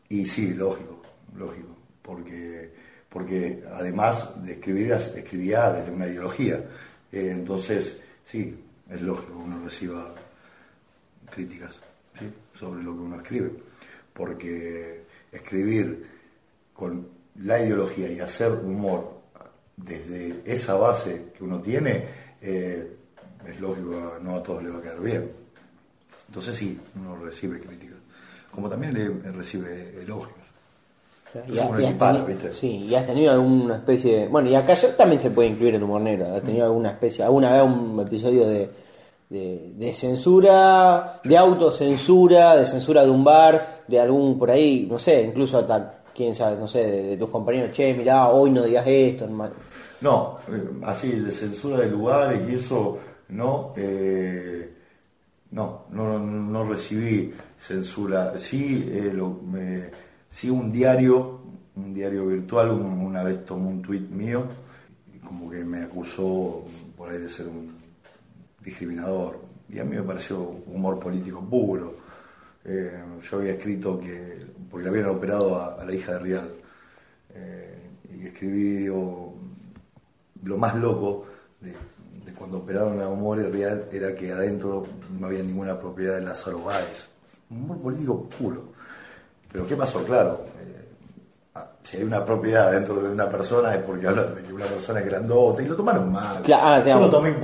y 0.10 0.26
sí, 0.26 0.54
lógico, 0.54 1.02
lógico, 1.36 1.76
porque, 2.02 2.72
porque 3.10 3.64
además 3.74 4.44
de 4.44 4.54
escribir, 4.54 4.92
escribía 4.94 5.72
desde 5.72 5.92
una 5.92 6.08
ideología. 6.08 6.64
Eh, 7.12 7.32
entonces, 7.32 8.00
sí, 8.24 8.56
es 8.90 9.02
lógico 9.02 9.38
que 9.38 9.44
uno 9.44 9.64
reciba 9.64 10.14
críticas 11.32 11.80
sobre 12.54 12.84
lo 12.84 12.94
que 12.94 13.00
uno 13.00 13.16
escribe, 13.18 13.52
porque 14.14 15.04
escribir 15.32 16.08
con 16.74 17.08
la 17.42 17.60
ideología 17.60 18.10
y 18.10 18.20
hacer 18.20 18.52
humor 18.52 19.22
desde 19.76 20.42
esa 20.46 20.76
base 20.76 21.32
que 21.38 21.44
uno 21.44 21.62
tiene, 21.62 22.08
eh, 22.42 22.96
es 23.46 23.60
lógico, 23.60 24.18
no 24.22 24.38
a 24.38 24.44
todos 24.44 24.64
les 24.64 24.74
va 24.74 24.80
a 24.80 24.82
quedar 24.82 25.02
bien. 25.02 25.32
Entonces 26.28 26.56
sí, 26.56 26.80
uno 26.96 27.18
recibe 27.18 27.60
críticas, 27.60 27.95
como 28.56 28.70
también 28.70 28.94
le, 28.94 29.32
recibe 29.32 30.02
elogios. 30.02 30.34
Y, 31.50 31.60
has 31.60 31.80
equipar, 31.80 32.16
teni- 32.16 32.28
¿viste? 32.28 32.54
sí, 32.54 32.86
y 32.90 32.96
has 32.96 33.06
tenido 33.06 33.34
alguna 33.34 33.76
especie 33.76 34.20
de... 34.20 34.28
Bueno, 34.30 34.48
y 34.50 34.56
acá 34.56 34.74
yo 34.76 34.88
también 34.96 35.22
se 35.22 35.32
puede 35.32 35.50
incluir 35.50 35.76
el 35.76 35.84
humor 35.84 36.00
negro. 36.02 36.34
¿Has 36.34 36.42
tenido 36.42 36.66
alguna 36.66 36.92
especie, 36.92 37.26
alguna 37.26 37.52
vez 37.52 37.62
un 37.62 38.00
episodio 38.00 38.48
de, 38.48 38.70
de, 39.30 39.74
de 39.76 39.94
censura, 39.94 41.20
de 41.24 41.38
autocensura, 41.38 42.56
de 42.56 42.66
censura 42.66 43.04
de 43.04 43.10
un 43.10 43.24
bar, 43.26 43.84
de 43.86 44.00
algún 44.00 44.40
por 44.40 44.50
ahí, 44.50 44.88
no 44.90 44.98
sé, 44.98 45.24
incluso 45.24 45.58
hasta, 45.58 46.04
quién 46.16 46.34
sabe, 46.34 46.58
no 46.58 46.68
sé, 46.68 46.86
de, 46.86 47.04
de 47.04 47.18
tus 47.18 47.30
compañeros, 47.30 47.74
che, 47.74 47.94
mirá, 47.94 48.30
hoy 48.30 48.52
no 48.52 48.64
digas 48.64 48.88
esto, 48.88 49.26
hermano. 49.26 49.54
No, 50.02 50.38
eh, 50.50 50.70
así 50.86 51.12
de 51.12 51.32
censura 51.32 51.80
de 51.80 51.88
lugares 51.88 52.50
y 52.50 52.56
eso, 52.56 52.98
no, 53.30 53.74
eh, 53.76 54.74
no, 55.52 55.86
no, 55.92 56.20
no 56.20 56.64
recibí 56.64 57.34
censura. 57.58 58.38
Sí, 58.38 58.90
eh, 58.92 59.12
lo- 59.14 59.40
sí 60.30 60.50
un 60.50 60.72
diario, 60.72 61.42
un 61.76 61.94
diario 61.94 62.28
virtual, 62.28 62.72
un- 62.72 63.00
una 63.00 63.24
vez 63.24 63.44
tomó 63.46 63.70
un 63.70 63.82
tuit 63.82 64.10
mío, 64.10 64.46
como 65.26 65.50
que 65.50 65.64
me 65.64 65.84
acusó 65.84 66.66
por 66.98 67.10
ahí 67.10 67.20
de 67.20 67.30
ser 67.30 67.48
un 67.48 67.76
discriminador. 68.64 69.40
Y 69.70 69.80
a 69.80 69.84
mí 69.84 69.96
me 69.96 70.04
pareció 70.04 70.40
humor 70.68 71.00
político 71.00 71.42
puro. 71.42 71.96
Eh, 72.64 73.00
yo 73.22 73.38
había 73.38 73.54
escrito 73.54 74.00
que, 74.00 74.46
porque 74.70 74.84
le 74.86 74.90
habían 74.90 75.10
operado 75.10 75.60
a, 75.62 75.84
la 75.84 75.94
hija 75.94 76.14
de 76.14 76.20
Rial, 76.20 76.50
eh, 77.34 77.80
y 78.14 78.28
escribí 78.28 78.86
lo 78.86 80.58
más 80.58 80.76
loco 80.76 81.26
de, 81.62 81.72
de 81.72 82.34
cuando 82.34 82.60
operaron 82.60 83.00
a 83.00 83.08
Humor 83.08 83.40
y 83.40 83.44
Real 83.44 83.88
era 83.92 84.16
que 84.16 84.32
adentro 84.32 84.86
no 85.20 85.28
había 85.28 85.44
ninguna 85.44 85.80
propiedad 85.80 86.16
de 86.16 86.22
Lázaro 86.26 86.64
Báez. 86.64 87.10
Un 87.50 87.62
humor 87.64 87.78
político 87.80 88.28
puro. 88.38 88.64
Pero 89.52 89.68
¿qué 89.68 89.76
pasó? 89.76 90.04
Claro, 90.04 90.42
eh, 90.60 90.86
ah, 91.56 91.66
si 91.84 91.98
hay 91.98 92.04
una 92.04 92.26
propiedad 92.26 92.72
dentro 92.72 92.96
de 92.96 93.10
una 93.10 93.30
persona 93.30 93.74
es 93.76 93.82
porque 93.84 94.08
hablan 94.08 94.36
de 94.36 94.42
que 94.44 94.52
una 94.54 94.66
persona 94.66 95.00
es 95.00 95.06
grandota 95.06 95.62
y 95.62 95.66
lo 95.68 95.76
tomaron 95.76 96.12
mal. 96.12 96.42
Claro, 96.42 96.64
ah, 96.66 96.84
yo 96.86 97.00
lo 97.00 97.10
tomé 97.10 97.36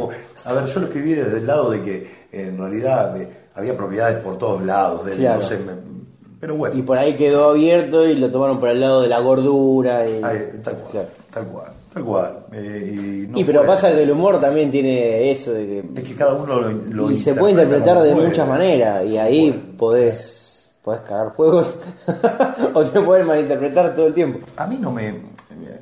A 0.46 0.54
ver, 0.54 0.66
yo 0.66 0.80
lo 0.80 0.86
escribí 0.88 1.14
desde 1.14 1.38
el 1.38 1.48
lado 1.48 1.72
de 1.72 1.82
que 1.84 2.28
en 2.32 2.58
realidad 2.58 3.16
eh, 3.22 3.48
había 3.56 3.78
propiedades 3.78 4.18
por 4.24 4.38
todos 4.38 4.62
lados. 4.64 5.06
de 5.06 5.14
él, 5.14 5.18
Claro. 5.20 5.40
no 5.42 5.46
sé, 5.48 5.58
me- 5.60 5.92
pero 6.40 6.56
bueno. 6.56 6.76
Y 6.76 6.82
por 6.82 6.98
ahí 6.98 7.16
quedó 7.16 7.52
abierto 7.52 8.06
y 8.08 8.16
lo 8.16 8.32
tomaron 8.32 8.60
por 8.60 8.70
el 8.70 8.82
lado 8.82 9.02
de 9.04 9.08
la 9.08 9.20
gordura. 9.20 10.10
Y, 10.10 10.20
tal 10.64 10.76
cual, 10.78 10.92
Claro. 10.92 11.08
tal 11.32 11.46
cual, 11.48 11.72
tal 11.94 12.04
cual. 12.04 12.46
Eh, 12.52 12.96
y 13.26 13.28
no 13.28 13.40
y 13.40 13.44
pero 13.44 13.66
pasa 13.66 13.92
que 13.92 14.04
el 14.04 14.12
humor 14.12 14.40
también 14.40 14.72
tiene 14.72 15.30
eso 15.32 15.54
de 15.54 15.66
que 15.68 16.00
Es 16.02 16.08
que 16.08 16.16
cada 16.16 16.34
uno 16.34 16.60
lo, 16.62 16.70
lo 16.72 17.12
y 17.12 17.18
se 17.18 17.34
puede 17.34 17.52
interpreta 17.52 17.78
interpretar 17.80 18.04
de 18.08 18.14
puede. 18.14 18.28
muchas 18.28 18.48
maneras 18.48 19.06
y 19.06 19.18
ahí 19.18 19.50
Bueno. 19.52 19.78
podés 19.78 20.72
podés 20.84 21.02
cagar 21.02 21.34
fuegos 21.36 21.76
o 22.74 22.84
te 22.84 23.02
pueden 23.02 23.28
malinterpretar 23.28 23.94
todo 23.94 24.08
el 24.08 24.14
tiempo 24.16 24.40
A 24.58 24.66
mí 24.68 24.78
no 24.80 24.92
me. 24.92 25.32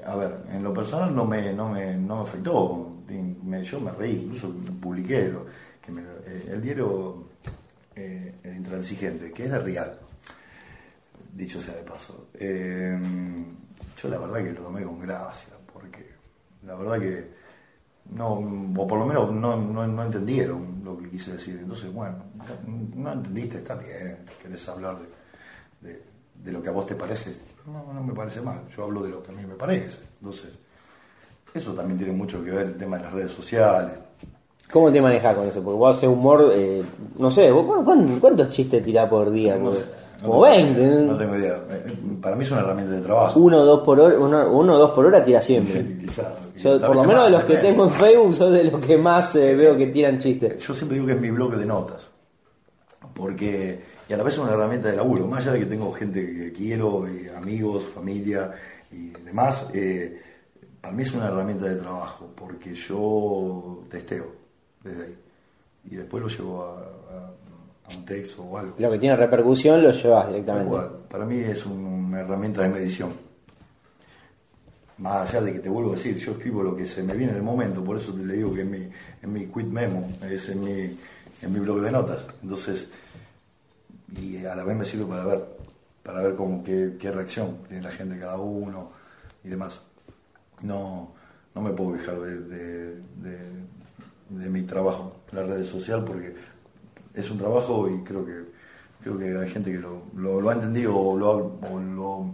A 0.05 0.15
ver, 0.15 0.31
en 0.51 0.63
lo 0.63 0.73
personal 0.73 1.15
no 1.15 1.23
me, 1.25 1.53
no 1.53 1.69
me, 1.69 1.95
no 1.95 2.17
me 2.17 2.21
afectó. 2.23 2.95
Me- 3.43 3.63
yo 3.63 3.79
me 3.79 3.91
reí, 3.91 4.23
incluso 4.25 4.51
publiqué 4.81 5.29
lo- 5.29 5.45
que 5.83 5.91
me- 5.91 6.01
eh, 6.01 6.49
el 6.51 6.61
diario 6.61 7.23
eh, 7.95 8.33
El 8.43 8.55
Intransigente, 8.57 9.31
que 9.31 9.45
es 9.45 9.51
de 9.51 9.59
Real, 9.59 9.97
dicho 11.33 11.61
sea 11.61 11.75
de 11.75 11.81
paso. 11.83 12.27
Eh, 12.33 12.97
yo 14.01 14.09
la 14.09 14.17
verdad 14.17 14.43
que 14.43 14.51
lo 14.51 14.61
tomé 14.63 14.83
con 14.83 14.99
gracia, 14.99 15.49
la 16.65 16.75
verdad 16.75 16.99
que 16.99 17.27
no, 18.15 18.33
o 18.77 18.87
por 18.87 18.99
lo 18.99 19.05
menos 19.05 19.31
no, 19.33 19.55
no, 19.55 19.87
no 19.87 20.03
entendieron 20.03 20.81
lo 20.83 20.97
que 20.97 21.09
quise 21.09 21.33
decir. 21.33 21.59
Entonces, 21.61 21.93
bueno, 21.93 22.15
no, 22.95 23.13
entendiste, 23.13 23.57
está 23.59 23.75
bien, 23.75 24.17
querés 24.41 24.67
hablar 24.67 24.97
de, 25.81 25.87
de, 25.89 26.03
de 26.43 26.51
lo 26.51 26.61
que 26.61 26.69
a 26.69 26.71
vos 26.71 26.85
te 26.85 26.95
parece. 26.95 27.35
No, 27.67 27.93
no 27.93 28.03
me 28.03 28.13
parece 28.13 28.41
mal, 28.41 28.61
yo 28.75 28.83
hablo 28.85 29.03
de 29.03 29.09
lo 29.09 29.21
que 29.21 29.31
a 29.31 29.35
mí 29.35 29.45
me 29.45 29.55
parece. 29.55 29.99
Entonces, 30.19 30.49
eso 31.53 31.73
también 31.73 31.97
tiene 31.97 32.13
mucho 32.13 32.43
que 32.43 32.51
ver 32.51 32.65
el 32.67 32.77
tema 32.77 32.97
de 32.97 33.03
las 33.03 33.13
redes 33.13 33.31
sociales. 33.31 33.93
¿Cómo 34.71 34.91
te 34.91 35.01
manejas 35.01 35.35
con 35.35 35.47
eso? 35.47 35.63
Porque 35.63 35.77
vos 35.79 35.97
haces 35.97 36.09
humor, 36.09 36.51
eh, 36.53 36.83
no 37.17 37.31
sé, 37.31 37.51
vos, 37.51 37.65
¿cuán- 37.65 37.83
cuán- 37.83 38.19
¿cuántos 38.19 38.49
chistes 38.51 38.83
tirás 38.83 39.09
por 39.09 39.29
día? 39.31 39.55
No 39.55 39.65
Porque- 39.65 39.79
sé, 39.79 39.85
no 40.21 40.27
Como 40.27 40.43
tengo 40.43 40.57
20, 40.57 40.81
idea, 40.81 40.99
¿no? 41.01 41.17
Tengo 41.17 41.35
idea. 41.35 41.59
Eh, 41.69 41.93
Para 42.21 42.35
mí 42.35 42.43
es 42.43 42.51
una 42.51 42.61
herramienta 42.61 42.93
de 42.95 43.01
trabajo. 43.01 43.39
uno 43.39 43.59
o 43.61 43.65
dos 43.65 43.79
por 43.85 43.99
hora, 43.99 44.19
uno, 44.19 44.49
uno 44.51 44.73
o 44.73 44.77
dos 44.77 44.91
por 44.91 45.05
hora 45.05 45.23
tira 45.23 45.41
siempre. 45.41 45.97
Quizás, 46.01 46.27
Yo, 46.57 46.79
por 46.79 46.95
lo 46.95 47.03
menos 47.05 47.25
de 47.25 47.29
los 47.31 47.43
que 47.43 47.55
tengo 47.57 47.85
en 47.85 47.89
Facebook, 47.89 48.35
son 48.35 48.53
de 48.53 48.65
los 48.65 48.81
que 48.85 48.97
más 48.97 49.35
eh, 49.35 49.55
veo 49.55 49.77
que 49.77 49.87
tiran 49.87 50.17
chistes. 50.17 50.57
Yo 50.65 50.73
siempre 50.73 50.95
digo 50.95 51.07
que 51.07 51.13
es 51.13 51.21
mi 51.21 51.31
bloque 51.31 51.55
de 51.57 51.65
notas. 51.65 52.07
Porque, 53.13 53.81
y 54.07 54.13
a 54.13 54.17
la 54.17 54.23
vez 54.23 54.33
es 54.33 54.39
una 54.39 54.51
herramienta 54.53 54.89
de 54.89 54.95
laburo. 54.95 55.25
Más 55.27 55.43
allá 55.43 55.53
de 55.53 55.59
que 55.59 55.65
tengo 55.65 55.91
gente 55.93 56.19
que 56.25 56.53
quiero, 56.53 57.05
y 57.07 57.27
amigos, 57.29 57.83
familia 57.93 58.51
y 58.91 59.09
demás, 59.23 59.67
eh, 59.73 60.21
para 60.81 60.93
mí 60.93 61.03
es 61.03 61.13
una 61.13 61.27
herramienta 61.27 61.65
de 61.65 61.75
trabajo. 61.75 62.27
Porque 62.35 62.73
yo 62.73 63.83
testeo 63.89 64.25
desde 64.83 65.03
ahí. 65.03 65.15
Y 65.91 65.95
después 65.95 66.21
lo 66.23 66.29
llevo 66.29 66.63
a, 66.63 66.77
a- 66.77 67.31
a 67.93 67.97
un 67.97 68.05
texto 68.05 68.43
o 68.43 68.57
algo. 68.57 68.75
Lo 68.77 68.91
que 68.91 68.99
tiene 68.99 69.15
repercusión 69.15 69.81
lo 69.83 69.91
llevas 69.91 70.27
directamente. 70.27 70.69
cual. 70.69 70.89
Para 71.09 71.25
mí 71.25 71.37
es 71.39 71.65
un- 71.65 71.85
una 71.85 72.19
herramienta 72.21 72.61
de 72.61 72.69
medición. 72.69 73.11
más 74.97 75.29
allá 75.29 75.41
de 75.45 75.53
que 75.53 75.59
te 75.59 75.69
vuelvo 75.69 75.91
a 75.93 75.95
decir, 75.95 76.17
yo 76.17 76.33
escribo 76.33 76.61
lo 76.61 76.75
que 76.75 76.85
se 76.85 77.01
me 77.03 77.13
viene 77.13 77.31
en 77.31 77.37
el 77.37 77.43
momento, 77.43 77.81
por 77.83 77.95
eso 77.95 78.13
te 78.13 78.25
le 78.25 78.33
digo 78.33 78.53
que 78.53 78.61
en 78.61 78.71
mi, 78.71 78.89
en 79.21 79.31
mi 79.33 79.45
quit 79.45 79.65
memo, 79.67 80.11
es 80.29 80.49
en 80.49 80.61
mi, 80.61 80.71
en 81.41 81.53
mi 81.53 81.59
blog 81.61 81.79
de 81.79 81.89
notas. 81.91 82.27
Entonces, 82.43 82.89
y 84.17 84.43
a 84.45 84.55
la 84.55 84.65
vez 84.65 84.75
me 84.75 84.83
sirve 84.83 85.05
para 85.05 85.23
ver, 85.23 85.45
para 86.03 86.21
ver 86.21 86.35
cómo, 86.35 86.61
qué, 86.65 86.97
qué 86.99 87.11
reacción 87.13 87.59
tiene 87.69 87.83
la 87.83 87.91
gente 87.91 88.19
cada 88.19 88.37
uno 88.39 88.91
y 89.41 89.47
demás. 89.47 89.79
No, 90.63 91.13
no 91.55 91.61
me 91.61 91.71
puedo 91.71 91.93
quejar 91.93 92.19
de, 92.19 92.35
de, 92.41 92.95
de- 93.21 93.69
de 94.31 94.49
mi 94.49 94.63
trabajo 94.63 95.15
en 95.31 95.37
la 95.37 95.43
red 95.55 95.63
social 95.63 96.03
porque 96.03 96.35
es 97.19 97.29
un 97.31 97.37
trabajo 97.37 97.89
y 97.89 98.03
creo 98.03 98.25
que 98.25 98.33
creo 99.01 99.17
que 99.17 99.37
hay 99.37 99.49
gente 99.49 99.71
que 99.71 99.79
lo, 99.79 100.49
ha 100.49 100.53
entendido 100.53 100.95
o 100.97 101.17
lo, 101.17 101.29
o 101.71 101.79
lo- 101.79 102.31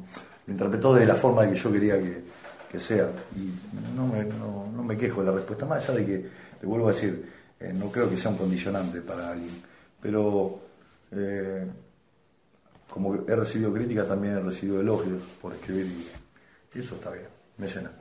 interpretó 0.47 0.93
de 0.93 1.05
la 1.05 1.15
forma 1.15 1.47
que 1.49 1.55
yo 1.55 1.71
quería 1.71 1.99
que, 1.99 2.23
que 2.71 2.79
sea. 2.79 3.09
Y 3.35 3.51
no 3.95 4.07
me, 4.07 4.23
no, 4.23 4.83
me 4.83 4.97
quejo 4.97 5.21
de 5.21 5.27
la 5.27 5.33
respuesta 5.33 5.65
más 5.65 5.83
allá 5.89 5.99
de 5.99 6.05
que 6.05 6.25
te 6.59 6.65
vuelvo 6.65 6.89
a 6.89 6.91
decir 6.91 7.31
eh, 7.59 7.71
no 7.73 7.91
creo 7.91 8.09
que 8.09 8.17
sea 8.17 8.31
un 8.31 8.37
condicionante 8.37 9.01
para 9.01 9.29
alguien. 9.31 9.51
Pero 10.01 10.59
eh, 11.11 11.65
como 12.89 13.15
he 13.27 13.35
recibido 13.35 13.73
críticas 13.73 14.07
también 14.07 14.37
he 14.37 14.39
recibido 14.39 14.79
elogios 14.81 15.21
por 15.41 15.53
escribir 15.53 15.85
y, 15.87 16.77
y 16.77 16.81
eso 16.81 16.95
está 16.95 17.11
bien 17.11 17.27
me 17.57 17.67
llena. 17.67 17.91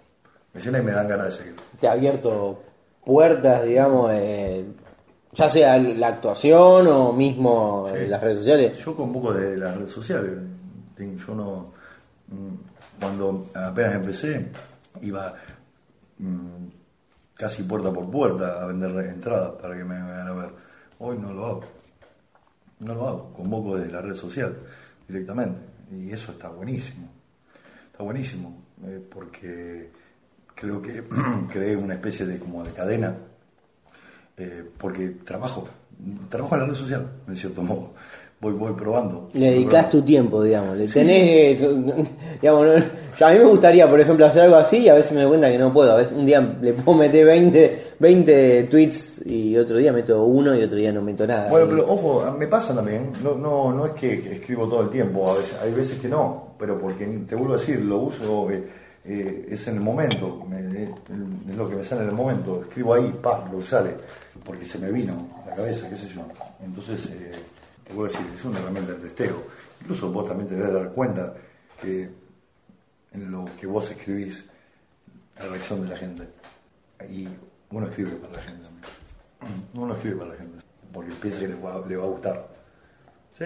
Me 0.52 0.60
llena 0.60 0.78
y 0.78 0.82
me 0.82 0.92
dan 0.92 1.08
ganas 1.08 1.26
de 1.26 1.32
seguir. 1.32 1.54
Te 1.80 1.86
ha 1.88 1.92
abierto 1.92 2.62
puertas, 3.04 3.64
digamos, 3.64 4.10
eh, 4.14 4.64
ya 5.34 5.50
sea 5.50 5.76
la 5.78 6.08
actuación 6.08 6.86
o 6.88 7.12
mismo 7.12 7.86
Sí. 7.90 7.98
en 7.98 8.10
las 8.10 8.20
redes 8.22 8.38
sociales. 8.38 8.78
Yo 8.78 8.94
con 8.96 9.06
un 9.08 9.12
poco 9.14 9.34
de 9.34 9.56
las 9.56 9.76
redes 9.76 9.90
sociales, 9.90 10.32
yo 10.98 11.34
no, 11.34 11.72
mm, 12.28 13.00
cuando 13.00 13.46
apenas 13.54 13.94
empecé, 13.96 14.50
iba 15.02 15.34
mm, 16.18 16.66
casi 17.34 17.64
puerta 17.64 17.92
por 17.92 18.08
puerta 18.10 18.62
a 18.62 18.66
vender 18.66 18.90
entradas 19.06 19.52
para 19.60 19.76
que 19.76 19.84
me 19.84 19.94
vengan 19.96 20.28
a 20.28 20.32
ver. 20.32 20.50
Hoy 21.00 21.18
no 21.18 21.32
lo 21.32 21.46
hago, 21.46 21.60
no 22.78 22.94
lo 22.94 23.08
hago, 23.08 23.32
convoco 23.32 23.76
desde 23.76 23.92
la 23.92 24.00
red 24.00 24.14
social 24.14 24.56
directamente 25.08 25.58
y 25.92 26.10
eso 26.12 26.32
está 26.32 26.48
buenísimo, 26.48 27.08
está 27.90 28.02
buenísimo 28.04 28.56
eh, 28.84 29.04
porque 29.12 29.90
creo 30.54 30.80
que 30.80 31.02
creé 31.52 31.76
una 31.76 31.94
especie 31.94 32.24
de 32.26 32.38
como 32.38 32.62
de 32.64 32.70
cadena 32.70 33.16
eh, 34.36 34.64
porque 34.78 35.10
trabajo, 35.24 35.64
trabajo 36.28 36.54
en 36.56 36.60
la 36.62 36.66
red 36.68 36.74
social, 36.74 37.06
en 37.28 37.36
cierto 37.36 37.62
modo. 37.62 37.90
Voy, 38.40 38.52
voy 38.52 38.72
probando. 38.74 39.30
Le 39.32 39.52
dedicas 39.52 39.88
tu 39.88 40.02
tiempo, 40.02 40.42
digamos. 40.42 40.76
Le 40.76 40.86
Sí, 40.86 40.92
tenés, 40.94 41.60
digamos, 42.42 42.66
no- 42.66 42.84
yo 43.18 43.26
a 43.26 43.30
mí 43.32 43.38
me 43.38 43.44
gustaría, 43.46 43.88
por 43.88 43.98
ejemplo, 43.98 44.26
hacer 44.26 44.42
algo 44.42 44.56
así 44.56 44.78
y 44.78 44.88
a 44.90 44.94
veces 44.94 45.12
me 45.12 45.20
doy 45.20 45.28
cuenta 45.30 45.50
que 45.50 45.56
no 45.56 45.72
puedo. 45.72 45.92
A 45.92 45.96
veces 45.96 46.12
un 46.14 46.26
día 46.26 46.40
le 46.60 46.74
puedo 46.74 46.98
meter 46.98 47.24
20, 47.24 47.78
20 48.00 48.62
tweets 48.64 49.22
y 49.24 49.56
otro 49.56 49.78
día 49.78 49.92
meto 49.94 50.24
uno 50.24 50.54
y 50.54 50.62
otro 50.62 50.76
día 50.76 50.92
no 50.92 51.00
meto 51.00 51.26
nada. 51.26 51.48
Bueno, 51.48 51.66
pero 51.70 51.90
ojo, 51.90 52.36
me 52.38 52.46
pasa 52.46 52.74
también, 52.74 53.12
no, 53.22 53.34
no, 53.36 53.72
no 53.72 53.86
es 53.86 53.92
que 53.92 54.12
escribo 54.34 54.68
todo 54.68 54.82
el 54.82 54.90
tiempo, 54.90 55.30
a 55.30 55.34
veces, 55.36 55.56
hay 55.62 55.72
veces 55.72 55.98
que 56.00 56.08
no, 56.08 56.54
pero 56.58 56.78
porque 56.78 57.06
te 57.26 57.34
vuelvo 57.36 57.54
a 57.54 57.56
decir, 57.56 57.80
lo 57.82 57.98
uso, 58.00 58.50
eh, 58.50 58.62
eh, 59.04 59.46
es 59.50 59.66
en 59.68 59.76
el 59.76 59.80
momento, 59.82 60.44
me- 60.48 60.84
es 60.84 61.56
lo 61.56 61.68
que 61.68 61.76
me 61.76 61.84
sale 61.84 62.02
en 62.02 62.08
el 62.08 62.14
momento, 62.14 62.62
escribo 62.62 62.94
ahí, 62.94 63.12
pa, 63.22 63.48
lo 63.50 63.58
que 63.58 63.64
sale, 63.64 63.94
porque 64.44 64.64
se 64.64 64.78
me 64.78 64.90
vino 64.90 65.28
a 65.44 65.50
la 65.50 65.54
cabeza, 65.56 65.88
qué 65.88 65.96
sé 65.96 66.08
yo. 66.08 66.22
Entonces, 66.62 67.06
eh, 67.06 67.30
te 67.84 67.92
vuelvo 67.92 68.06
a 68.06 68.08
decir, 68.18 68.26
es 68.34 68.44
una 68.44 68.58
herramienta 68.58 68.92
de 68.94 69.00
testeo. 69.00 69.42
Incluso 69.82 70.10
vos 70.10 70.26
también 70.26 70.48
te 70.48 70.56
debes 70.56 70.72
dar 70.72 70.90
cuenta 70.92 71.34
que 71.80 72.08
en 73.12 73.30
lo 73.30 73.44
que 73.60 73.66
vos 73.66 73.90
escribís, 73.90 74.48
la 75.38 75.46
reacción 75.48 75.82
de 75.82 75.88
la 75.88 75.96
gente. 75.96 76.28
Y 77.10 77.28
uno 77.70 77.86
escribe 77.88 78.12
para 78.12 78.32
la 78.34 78.42
gente. 78.42 78.68
Uno 79.74 79.94
escribe 79.94 80.16
para 80.16 80.30
la 80.30 80.36
gente. 80.36 80.64
Porque 80.92 81.10
piensa 81.20 81.40
que 81.40 81.48
le 81.48 81.54
va, 81.56 81.84
le 81.86 81.96
va 81.96 82.04
a 82.04 82.08
gustar. 82.08 82.48
¿Sí? 83.38 83.44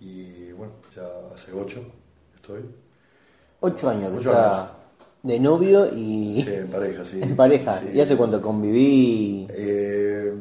Y 0.00 0.52
bueno, 0.52 0.72
ya 0.96 1.02
hace 1.34 1.52
ocho 1.52 1.84
estoy. 2.34 2.62
Ocho 3.60 3.90
años 3.90 4.10
que 4.10 4.16
Ocho 4.18 4.30
está 4.30 4.60
años. 4.62 4.70
de 5.22 5.40
novio 5.40 5.86
y 5.94 6.42
Sí, 6.42 6.52
en 6.54 6.68
pareja, 6.68 7.04
sí. 7.04 7.20
en 7.22 7.36
pareja. 7.36 7.78
Sí. 7.80 7.90
¿Y 7.94 8.00
hace 8.00 8.16
cuánto 8.16 8.40
conviví? 8.40 9.46
Eh, 9.50 10.32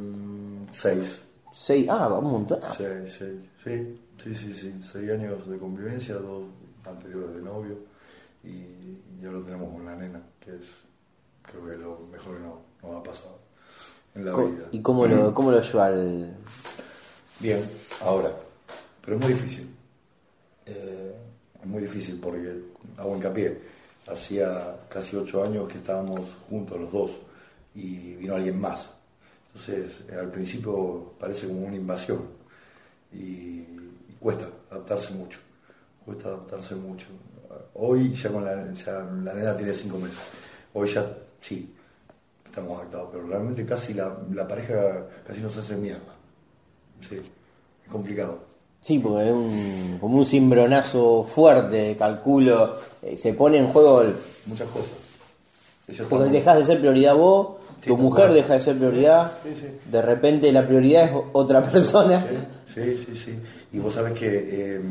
seis. 0.72 1.22
Seis, 1.52 1.88
ah, 1.90 2.08
un 2.08 2.32
montón. 2.32 2.60
Seis, 2.78 3.16
seis. 3.18 3.40
Sí, 3.64 4.00
sí, 4.24 4.36
sí, 4.36 4.54
sí. 4.54 4.74
Seis 4.84 5.10
años 5.12 5.48
de 5.50 5.58
convivencia, 5.58 6.16
dos 6.16 6.44
anteriores 6.86 7.36
de 7.36 7.42
novio. 7.42 7.76
Y, 8.44 8.50
y 8.50 9.26
ahora 9.26 9.40
tenemos 9.46 9.74
una 9.76 9.96
nena, 9.96 10.22
que 10.40 10.52
es, 10.52 10.62
creo 11.42 11.66
que 11.66 11.78
lo 11.78 12.00
mejor 12.12 12.38
que 12.38 12.44
no- 12.44 12.62
nos 12.82 13.00
ha 13.02 13.04
pasado 13.04 13.38
en 14.16 14.26
la 14.26 14.32
vida. 14.38 14.66
¿Y 14.72 14.82
cómo 14.82 15.06
lo, 15.06 15.34
cómo 15.34 15.52
lo 15.52 15.60
lleva 15.60 15.90
el, 15.90 16.30
Bien, 17.40 17.62
ahora. 18.02 18.32
Pero 19.04 19.18
es 19.18 19.24
muy 19.24 19.34
difícil. 19.34 19.70
Eh, 20.66 21.16
es 21.62 21.68
muy 21.68 21.82
difícil 21.82 22.20
porque, 22.22 22.62
hago 22.98 23.16
hincapié, 23.16 23.60
hacía 24.08 24.76
casi 24.90 25.16
ocho 25.16 25.44
años 25.44 25.68
que 25.68 25.78
estábamos 25.78 26.22
juntos 26.50 26.80
los 26.80 26.92
dos 26.92 27.12
y 27.76 28.16
vino 28.16 28.36
alguien 28.36 28.60
más. 28.60 28.88
Entonces, 29.48 30.02
eh, 30.10 30.16
al 30.16 30.32
principio 30.32 31.14
parece 31.20 31.48
como 31.48 31.66
una 31.66 31.76
invasión 31.76 32.22
y, 33.14 33.64
cuesta 34.20 34.50
adaptarse 34.70 35.14
mucho. 35.14 35.40
Cuesta 36.06 36.30
adaptarse 36.30 36.76
mucho. 36.76 37.08
Hoy 37.76 38.14
ya 38.14 38.32
con 38.32 38.44
la, 38.44 38.72
ya 38.74 39.00
la 39.24 39.34
nena 39.34 39.56
tiene 39.56 39.74
cinco 39.74 39.98
meses. 39.98 40.20
Hoy 40.74 40.90
ya 40.90 41.10
sí, 41.42 41.74
estamos 42.46 42.80
adaptados, 42.80 43.10
pero 43.14 43.28
realmente 43.28 43.66
casi 43.66 43.94
la, 43.94 44.16
la 44.34 44.48
pareja 44.48 45.08
casi 45.26 45.42
nos 45.42 45.56
hace 45.58 45.76
mierda. 45.78 46.14
Sí, 47.08 47.16
es 47.16 47.92
complicado. 47.92 48.49
Sí, 48.82 48.98
porque 49.00 49.28
es 49.28 49.34
un, 49.34 49.98
como 50.00 50.18
un 50.20 50.26
cimbronazo 50.26 51.24
fuerte, 51.24 51.96
calculo. 51.98 52.76
eh, 53.02 53.16
se 53.18 53.34
pone 53.34 53.58
en 53.58 53.68
juego, 53.68 54.02
el- 54.02 54.16
Muchas 54.46 54.68
cosas. 54.70 54.90
Eso 55.88 56.06
porque 56.10 56.26
muy- 56.26 56.34
dejas 56.34 56.58
de 56.60 56.66
ser 56.66 56.80
prioridad 56.80 57.16
vos, 57.16 57.48
Sí, 57.82 57.88
tu 57.90 57.98
mujer 57.98 58.32
deja 58.34 58.54
de 58.54 58.60
ser 58.62 58.78
prioridad, 58.78 59.32
Sí, 59.44 59.50
sí. 59.60 59.68
de 59.90 60.02
repente 60.02 60.52
la 60.52 60.66
prioridad 60.68 61.06
es 61.06 61.12
otra 61.34 61.62
persona. 61.64 62.26
Sí, 62.74 62.98
sí, 63.06 63.16
sí. 63.16 63.40
Y 63.74 63.80
vos 63.80 63.94
sabés 63.94 64.14
que 64.14 64.28
eh, 64.78 64.82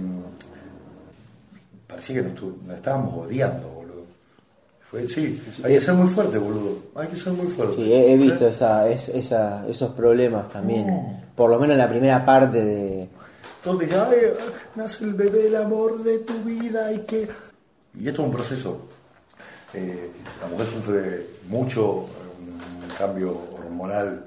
parecía 1.87 2.23
que 2.23 2.29
nos, 2.29 2.43
nos 2.67 2.77
estábamos 2.77 3.27
odiando, 3.27 3.69
boludo. 3.69 4.03
Fue, 4.91 5.07
sí, 5.09 5.41
hay 5.65 5.75
que 5.75 5.81
ser 5.81 5.95
muy 5.95 6.09
fuerte, 6.09 6.39
boludo. 6.39 6.77
Hay 6.95 7.09
que 7.09 7.17
ser 7.17 7.33
muy 7.35 7.47
fuerte. 7.49 7.77
Sí, 7.77 7.93
he, 7.93 8.13
he 8.13 8.17
visto 8.17 8.47
esa, 8.47 8.89
es- 8.89 9.09
esa, 9.11 9.67
esos 9.69 9.91
problemas 9.93 10.49
también, 10.51 10.87
No. 10.87 11.21
por 11.35 11.51
lo 11.51 11.59
menos 11.59 11.75
en 11.75 11.79
la 11.79 11.89
primera 11.89 12.25
parte 12.25 12.65
de... 12.65 13.09
Todos 13.63 13.81
dicen, 13.81 14.01
ay, 14.01 14.17
nace 14.77 15.05
el 15.05 15.15
bebé, 15.15 15.49
el 15.49 15.57
amor 15.57 16.03
de 16.03 16.19
tu 16.21 16.35
vida, 16.45 16.93
y 16.93 17.01
que... 17.01 17.29
Y 17.99 18.09
esto 18.09 18.23
es 18.23 18.29
un 18.29 18.35
proceso. 18.35 18.81
Eh, 19.75 20.11
la 20.41 20.47
mujer 20.47 20.67
sufre 20.67 21.27
mucho, 21.49 22.07
un 22.07 22.89
cambio 22.97 23.37
hormonal 23.55 24.25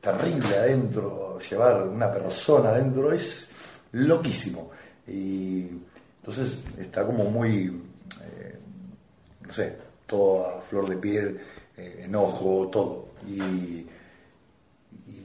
terrible 0.00 0.56
adentro, 0.56 1.38
llevar 1.38 1.88
una 1.88 2.12
persona 2.12 2.70
adentro 2.70 3.12
es 3.12 3.48
loquísimo. 3.92 4.70
Y 5.06 5.68
entonces 6.20 6.58
está 6.78 7.06
como 7.06 7.24
muy, 7.24 7.82
eh, 8.22 8.58
no 9.40 9.52
sé, 9.52 9.76
todo 10.06 10.46
a 10.46 10.60
flor 10.60 10.88
de 10.88 10.96
piel, 10.96 11.40
eh, 11.76 12.02
enojo, 12.04 12.68
todo. 12.70 13.08
Y, 13.26 13.86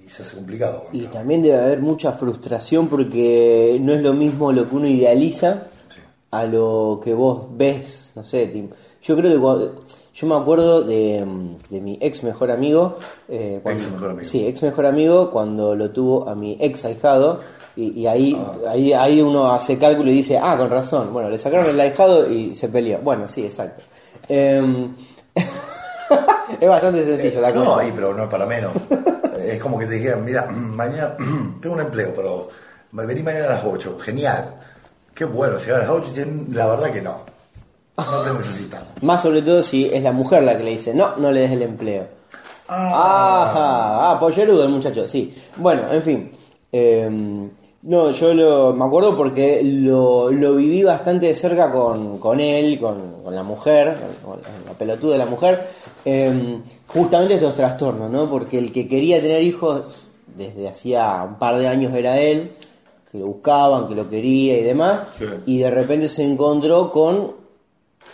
y 0.09 0.11
se 0.11 0.23
hace 0.23 0.35
complicado. 0.35 0.85
Y 0.91 1.01
¿no? 1.01 1.09
también 1.11 1.43
debe 1.43 1.57
haber 1.59 1.81
mucha 1.81 2.13
frustración 2.13 2.87
porque 2.87 3.77
no 3.79 3.93
es 3.93 4.01
lo 4.01 4.13
mismo 4.13 4.51
lo 4.51 4.67
que 4.67 4.75
uno 4.75 4.87
idealiza 4.87 5.67
Sí. 5.93 5.99
a 6.31 6.45
lo 6.45 6.99
que 7.03 7.13
vos 7.13 7.45
ves, 7.51 8.11
no 8.15 8.23
sé, 8.23 8.47
tipo, 8.47 8.75
yo 9.03 9.15
creo 9.15 9.33
que 9.33 9.39
cuando- 9.39 9.75
yo 10.15 10.27
me 10.27 10.35
acuerdo 10.35 10.81
de, 10.81 11.23
mm, 11.25 11.57
de 11.69 11.79
mi 11.81 11.97
ex 12.01 12.23
mejor 12.23 12.49
amigo, 12.51 12.97
eh, 13.29 13.59
cuando- 13.63 13.81
Ex 13.83 13.91
mejor 13.91 14.09
amigo. 14.11 14.25
sí, 14.25 14.45
ex 14.47 14.61
mejor 14.63 14.85
amigo 14.87 15.31
cuando 15.31 15.75
lo 15.75 15.91
tuvo 15.91 16.27
a 16.27 16.35
mi 16.35 16.57
ex 16.59 16.83
ahijado 16.85 17.39
y, 17.77 18.01
y 18.01 18.07
ahí, 18.07 18.35
Ah. 18.37 18.71
ahí 18.71 18.91
ahí 18.93 19.21
uno 19.21 19.51
hace 19.51 19.77
cálculo 19.77 20.09
y 20.11 20.15
dice, 20.15 20.37
ah, 20.37 20.57
con 20.57 20.69
razón, 20.69 21.13
bueno, 21.13 21.29
le 21.29 21.37
sacaron 21.39 21.69
el 21.69 21.79
ahijado 21.79 22.29
y 22.29 22.53
se 22.55 22.67
peleó, 22.67 22.99
bueno, 23.03 23.27
sí, 23.27 23.43
exacto. 23.45 23.81
Em, 24.27 24.93
es 26.59 26.67
bastante 26.69 27.03
sencillo 27.05 27.41
la 27.41 27.51
No, 27.51 27.77
ahí, 27.77 27.91
pero 27.93 28.13
no 28.13 28.23
es 28.23 28.29
para 28.29 28.45
menos. 28.45 28.71
es 29.43 29.59
como 29.61 29.77
que 29.79 29.85
te 29.85 29.95
dijeran, 29.95 30.23
mira, 30.25 30.45
mañana 30.47 31.15
tengo 31.61 31.75
un 31.75 31.81
empleo, 31.81 32.13
pero 32.15 32.49
vení 32.91 33.21
mañana 33.23 33.45
a 33.45 33.49
las 33.51 33.63
8. 33.65 33.97
Genial. 33.99 34.55
Qué 35.13 35.25
bueno, 35.25 35.57
llegar 35.57 35.81
a 35.81 35.83
las 35.85 35.89
8 35.91 36.05
y 36.05 36.09
dicen, 36.09 36.47
la 36.51 36.67
verdad 36.67 36.91
que 36.91 37.01
no. 37.01 37.17
No 37.97 38.21
te 38.21 38.33
necesitan. 38.33 38.83
Más 39.01 39.21
sobre 39.21 39.41
todo 39.41 39.61
si 39.61 39.85
es 39.93 40.01
la 40.01 40.11
mujer 40.11 40.43
la 40.43 40.57
que 40.57 40.63
le 40.63 40.71
dice, 40.71 40.93
no, 40.93 41.15
no 41.17 41.31
le 41.31 41.41
des 41.41 41.51
el 41.51 41.61
empleo. 41.63 42.07
Ah, 42.67 43.49
Ajá, 43.49 44.11
ah, 44.11 44.19
pollerudo 44.19 44.63
el 44.63 44.69
muchacho, 44.69 45.07
sí. 45.07 45.35
Bueno, 45.57 45.91
en 45.91 46.03
fin. 46.03 46.31
eh, 46.71 47.49
No, 47.81 48.11
yo 48.11 48.33
lo, 48.33 48.73
me 48.73 48.83
acuerdo 48.83 49.15
porque 49.15 49.61
lo, 49.63 50.29
lo 50.29 50.55
viví 50.55 50.83
bastante 50.83 51.27
de 51.27 51.35
cerca 51.35 51.71
con, 51.71 52.17
con 52.17 52.41
él, 52.41 52.77
con, 52.77 53.23
con 53.23 53.33
la 53.33 53.43
mujer, 53.43 53.95
con 54.23 54.39
la 54.65 54.73
pelotuda 54.73 55.13
de 55.13 55.17
la 55.19 55.25
mujer, 55.25 55.63
eh, 56.03 56.59
justamente 56.87 57.35
estos 57.35 57.55
trastornos, 57.55 58.11
¿no? 58.11 58.29
Porque 58.29 58.57
el 58.57 58.73
que 58.73 58.85
quería 58.87 59.21
tener 59.21 59.41
hijos 59.43 60.07
desde 60.35 60.67
hacía 60.67 61.23
un 61.25 61.35
par 61.39 61.57
de 61.57 61.69
años 61.69 61.93
era 61.93 62.19
él, 62.19 62.51
que 63.09 63.17
lo 63.19 63.27
buscaban, 63.27 63.87
que 63.87 63.95
lo 63.95 64.09
quería 64.09 64.57
y 64.57 64.63
demás, 64.63 64.99
Sí. 65.17 65.25
y 65.45 65.59
de 65.59 65.71
repente 65.71 66.09
se 66.09 66.23
encontró 66.23 66.91
con 66.91 67.31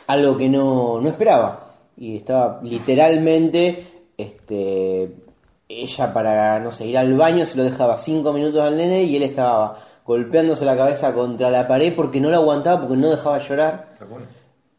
algo 0.07 0.37
que 0.37 0.47
no, 0.47 1.01
no 1.01 1.09
esperaba. 1.09 1.73
Y 1.97 2.17
estaba 2.17 2.59
literalmente, 2.61 3.83
este, 4.15 5.09
ella 5.67 6.13
para, 6.13 6.59
no 6.59 6.71
sé, 6.71 6.85
ir 6.85 6.97
al 6.97 7.13
baño 7.15 7.45
se 7.45 7.57
lo 7.57 7.63
dejaba 7.63 7.97
cinco 7.97 8.31
minutos 8.33 8.61
al 8.61 8.77
nene 8.77 9.03
y 9.03 9.15
él 9.15 9.23
estaba 9.23 9.77
golpeándose 10.05 10.65
la 10.65 10.77
cabeza 10.77 11.13
contra 11.13 11.49
la 11.49 11.67
pared 11.67 11.93
porque 11.95 12.19
no 12.19 12.29
lo 12.29 12.37
aguantaba, 12.37 12.81
porque 12.81 12.95
no 12.95 13.09
dejaba 13.09 13.39
llorar. 13.39 13.95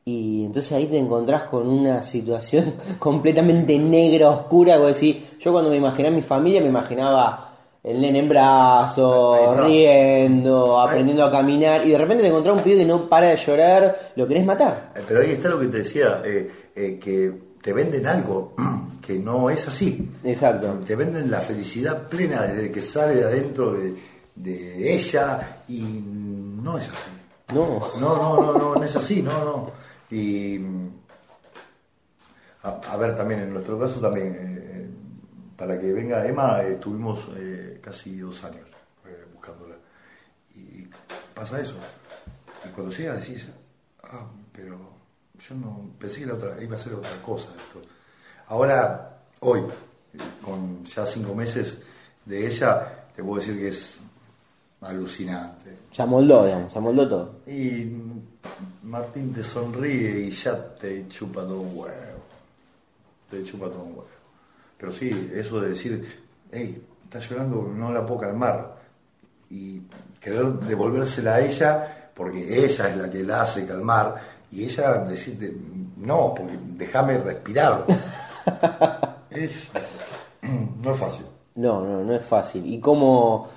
Y 0.04 0.44
entonces 0.44 0.70
ahí 0.72 0.86
te 0.86 0.98
encontrás 0.98 1.44
con 1.44 1.66
una 1.66 2.00
situación 2.02 2.74
completamente 3.00 3.76
negra, 3.78 4.30
oscura, 4.30 4.76
como 4.76 4.86
decir, 4.86 5.36
yo 5.40 5.50
cuando 5.50 5.70
me 5.70 5.76
imaginé 5.76 6.08
a 6.08 6.12
mi 6.12 6.22
familia 6.22 6.60
me 6.60 6.68
imaginaba 6.68 7.56
el 7.82 8.00
nene 8.00 8.18
en 8.20 8.28
brazos, 8.28 9.56
riendo, 9.64 10.78
aprendiendo 10.80 11.24
a 11.24 11.30
caminar, 11.30 11.86
y 11.86 11.90
de 11.90 11.98
repente 11.98 12.22
te 12.24 12.28
encontrás 12.28 12.56
un 12.56 12.62
pibe 12.62 12.78
que 12.78 12.84
no 12.84 13.08
para 13.08 13.28
de 13.28 13.36
llorar, 13.36 13.96
lo 14.16 14.26
querés 14.26 14.44
matar. 14.44 14.92
Eh, 14.94 15.02
Pero 15.06 15.20
ahí 15.20 15.30
está 15.30 15.48
lo 15.48 15.60
que 15.60 15.66
te 15.66 15.78
decía, 15.78 16.20
eh, 16.24 16.50
eh, 16.74 16.98
que 17.00 17.32
te 17.66 17.72
venden 17.72 18.06
algo 18.06 18.54
que 19.02 19.18
no 19.18 19.50
es 19.50 19.66
así. 19.66 20.12
Exacto. 20.22 20.72
Te 20.86 20.94
venden 20.94 21.28
la 21.28 21.40
felicidad 21.40 22.08
plena 22.08 22.42
desde 22.42 22.70
que 22.70 22.80
sale 22.80 23.16
de 23.16 23.24
adentro 23.24 23.72
de, 23.72 23.92
de 24.36 24.94
ella 24.94 25.62
y 25.66 25.80
no 25.82 26.78
es 26.78 26.88
así. 26.88 27.10
No. 27.52 27.80
No, 28.00 28.16
no, 28.16 28.40
no, 28.40 28.52
no, 28.56 28.74
no 28.76 28.84
es 28.84 28.94
así, 28.94 29.20
no, 29.20 29.44
no. 29.44 29.72
Y 30.12 30.60
a, 32.62 32.68
a 32.92 32.96
ver, 32.96 33.16
también 33.16 33.40
en 33.40 33.52
nuestro 33.52 33.80
caso 33.80 33.98
también, 33.98 34.36
eh, 34.38 34.88
para 35.56 35.80
que 35.80 35.92
venga 35.92 36.24
Emma, 36.24 36.62
eh, 36.62 36.74
estuvimos 36.74 37.18
eh, 37.36 37.80
casi 37.82 38.18
dos 38.18 38.44
años 38.44 38.68
eh, 39.06 39.26
buscándola. 39.34 39.74
Y 40.54 40.86
pasa 41.34 41.60
eso. 41.60 41.74
Y 42.64 42.68
cuando 42.68 42.94
llega 42.94 43.14
decís, 43.14 43.44
ah, 44.04 44.24
pero 44.52 44.95
yo 45.40 45.54
no 45.54 45.90
pensé 45.98 46.18
que 46.18 46.24
era 46.24 46.34
otra, 46.34 46.62
iba 46.62 46.76
a 46.76 46.78
ser 46.78 46.94
otra 46.94 47.22
cosa 47.22 47.48
esto. 47.56 47.80
Ahora, 48.48 49.18
hoy, 49.40 49.62
con 50.42 50.84
ya 50.84 51.04
cinco 51.06 51.34
meses 51.34 51.78
de 52.24 52.46
ella, 52.46 53.08
te 53.14 53.22
puedo 53.22 53.40
decir 53.40 53.58
que 53.58 53.68
es 53.68 53.98
alucinante. 54.80 55.76
Se 55.90 56.02
amoldó, 56.02 56.44
digamos, 56.44 56.72
se 56.72 56.78
amoldó 56.78 57.08
todo. 57.08 57.34
Y 57.46 57.92
Martín 58.82 59.32
te 59.32 59.42
sonríe 59.42 60.20
y 60.20 60.30
ya 60.30 60.74
te 60.76 61.08
chupa 61.08 61.42
todo 61.42 61.60
un 61.60 61.76
huevo. 61.76 62.22
Te 63.30 63.42
chupa 63.44 63.66
todo 63.66 63.82
un 63.82 63.90
huevo. 63.90 64.06
Pero 64.78 64.92
sí, 64.92 65.30
eso 65.34 65.60
de 65.60 65.70
decir, 65.70 66.24
hey, 66.52 66.82
está 67.02 67.18
llorando, 67.18 67.62
no 67.74 67.92
la 67.92 68.04
puedo 68.06 68.20
calmar. 68.20 68.76
Y 69.50 69.80
querer 70.20 70.46
devolvérsela 70.60 71.36
a 71.36 71.40
ella, 71.40 72.10
porque 72.14 72.64
ella 72.64 72.88
es 72.88 72.96
la 72.96 73.10
que 73.10 73.22
la 73.22 73.42
hace 73.42 73.66
calmar. 73.66 74.35
Y 74.52 74.64
ella 74.64 74.98
decirte, 75.04 75.54
no, 75.96 76.34
porque 76.34 76.54
déjame 76.76 77.18
respirar. 77.18 77.84
es, 79.30 79.68
no 80.82 80.90
es 80.92 80.96
fácil. 80.98 81.26
No, 81.56 81.84
no, 81.84 82.04
no 82.04 82.14
es 82.14 82.24
fácil. 82.24 82.64
¿Y 82.72 82.78
cómo, 82.78 83.48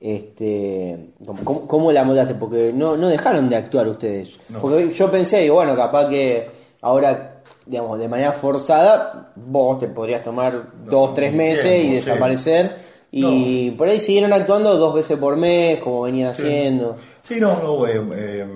este, 0.00 1.10
cómo, 1.44 1.66
cómo- 1.66 1.92
la 1.92 2.04
moldaste? 2.04 2.34
Porque 2.34 2.72
no, 2.72 2.96
no 2.96 3.08
dejaron 3.08 3.48
de 3.48 3.56
actuar 3.56 3.88
ustedes. 3.88 4.38
No. 4.48 4.60
Porque 4.60 4.90
yo 4.90 5.10
pensé, 5.10 5.40
digo, 5.40 5.56
bueno, 5.56 5.74
capaz 5.74 6.08
que 6.08 6.48
ahora, 6.82 7.42
digamos, 7.64 7.98
de 7.98 8.08
manera 8.08 8.32
forzada, 8.32 9.32
vos 9.36 9.78
te 9.78 9.88
podrías 9.88 10.22
tomar 10.22 10.70
dos, 10.88 11.14
tres 11.14 11.32
meses 11.34 11.64
tiempo, 11.64 11.86
y 11.86 11.88
sí. 11.88 11.94
desaparecer. 11.94 12.76
Y 13.10 13.70
por 13.72 13.88
ahí 13.88 13.98
siguieron 13.98 14.32
actuando 14.34 14.76
dos 14.76 14.94
veces 14.94 15.16
por 15.16 15.36
mes, 15.36 15.78
como 15.80 16.02
venían 16.02 16.30
haciendo. 16.30 16.96
Sí, 17.22 17.40
no, 17.40 17.58
no, 17.62 17.86
eh, 17.86 18.02
eh, 18.14 18.46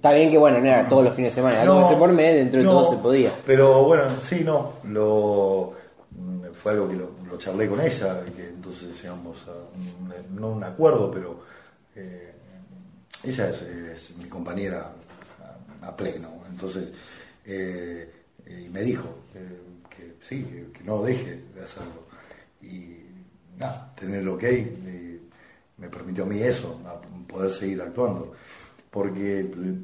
Está 0.00 0.14
bien 0.14 0.30
que, 0.30 0.38
bueno, 0.38 0.58
no 0.60 0.64
era 0.64 0.88
todos 0.88 1.04
los 1.04 1.14
fines 1.14 1.34
de 1.34 1.42
semana, 1.42 1.62
dos 1.62 1.66
No, 1.76 1.82
veces 1.82 1.98
por 1.98 2.10
mes, 2.10 2.34
dentro 2.34 2.58
de 2.60 2.64
no, 2.64 2.70
todo 2.70 2.90
se 2.90 2.96
podía. 2.96 3.30
Pero 3.44 3.84
bueno, 3.84 4.04
sí, 4.26 4.42
no, 4.42 4.72
lo, 4.84 5.74
mm, 6.12 6.54
fue 6.54 6.72
algo 6.72 6.88
que 6.88 6.96
lo, 6.96 7.10
lo 7.30 7.36
charlé 7.36 7.68
con 7.68 7.82
ella, 7.82 8.24
que 8.34 8.48
entonces 8.48 8.88
llegamos 9.02 9.36
a, 9.46 9.50
un- 9.52 10.40
no 10.40 10.48
un 10.52 10.64
acuerdo, 10.64 11.10
pero 11.10 11.40
eh, 11.94 12.32
ella 13.24 13.50
es, 13.50 13.60
es 13.60 14.16
mi 14.16 14.24
compañera 14.24 14.90
a, 15.82 15.88
a 15.88 15.94
pleno, 15.94 16.30
entonces, 16.50 16.92
eh, 17.44 18.10
y 18.46 18.70
me 18.70 18.80
dijo 18.80 19.04
eh, 19.34 19.60
que 19.94 20.14
sí, 20.26 20.44
que, 20.44 20.78
que 20.78 20.82
no 20.82 21.02
deje 21.02 21.42
de 21.54 21.62
hacerlo. 21.62 22.04
Y 22.62 22.96
nada, 23.58 23.92
tener 24.00 24.20
el 24.20 24.28
ok 24.30 24.44
me 25.76 25.88
permitió 25.88 26.24
a 26.24 26.26
mí 26.26 26.40
eso, 26.42 26.78
a 26.86 27.00
poder 27.30 27.50
seguir 27.50 27.80
actuando. 27.82 28.32
Porque 28.90 29.40
eh, 29.40 29.74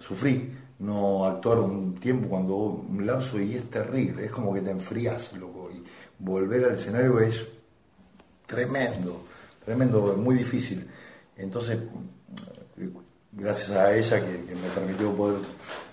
sufrí 0.00 0.52
no 0.78 1.24
actuar 1.24 1.58
un 1.60 1.94
tiempo 1.94 2.28
cuando 2.28 2.56
un 2.56 3.06
lapso 3.06 3.40
y 3.40 3.54
es 3.54 3.70
terrible, 3.70 4.26
es 4.26 4.30
como 4.30 4.52
que 4.52 4.60
te 4.60 4.70
enfrías, 4.70 5.32
loco, 5.34 5.70
y 5.72 5.82
volver 6.18 6.64
al 6.64 6.74
escenario 6.74 7.18
es 7.20 7.46
tremendo, 8.46 9.22
tremendo, 9.64 10.16
muy 10.16 10.36
difícil. 10.36 10.86
Entonces, 11.36 11.78
eh, 12.78 12.90
gracias 13.32 13.70
a 13.70 13.94
ella 13.94 14.20
que, 14.20 14.54
me 14.54 14.68
permitió 14.74 15.14
poder 15.14 15.40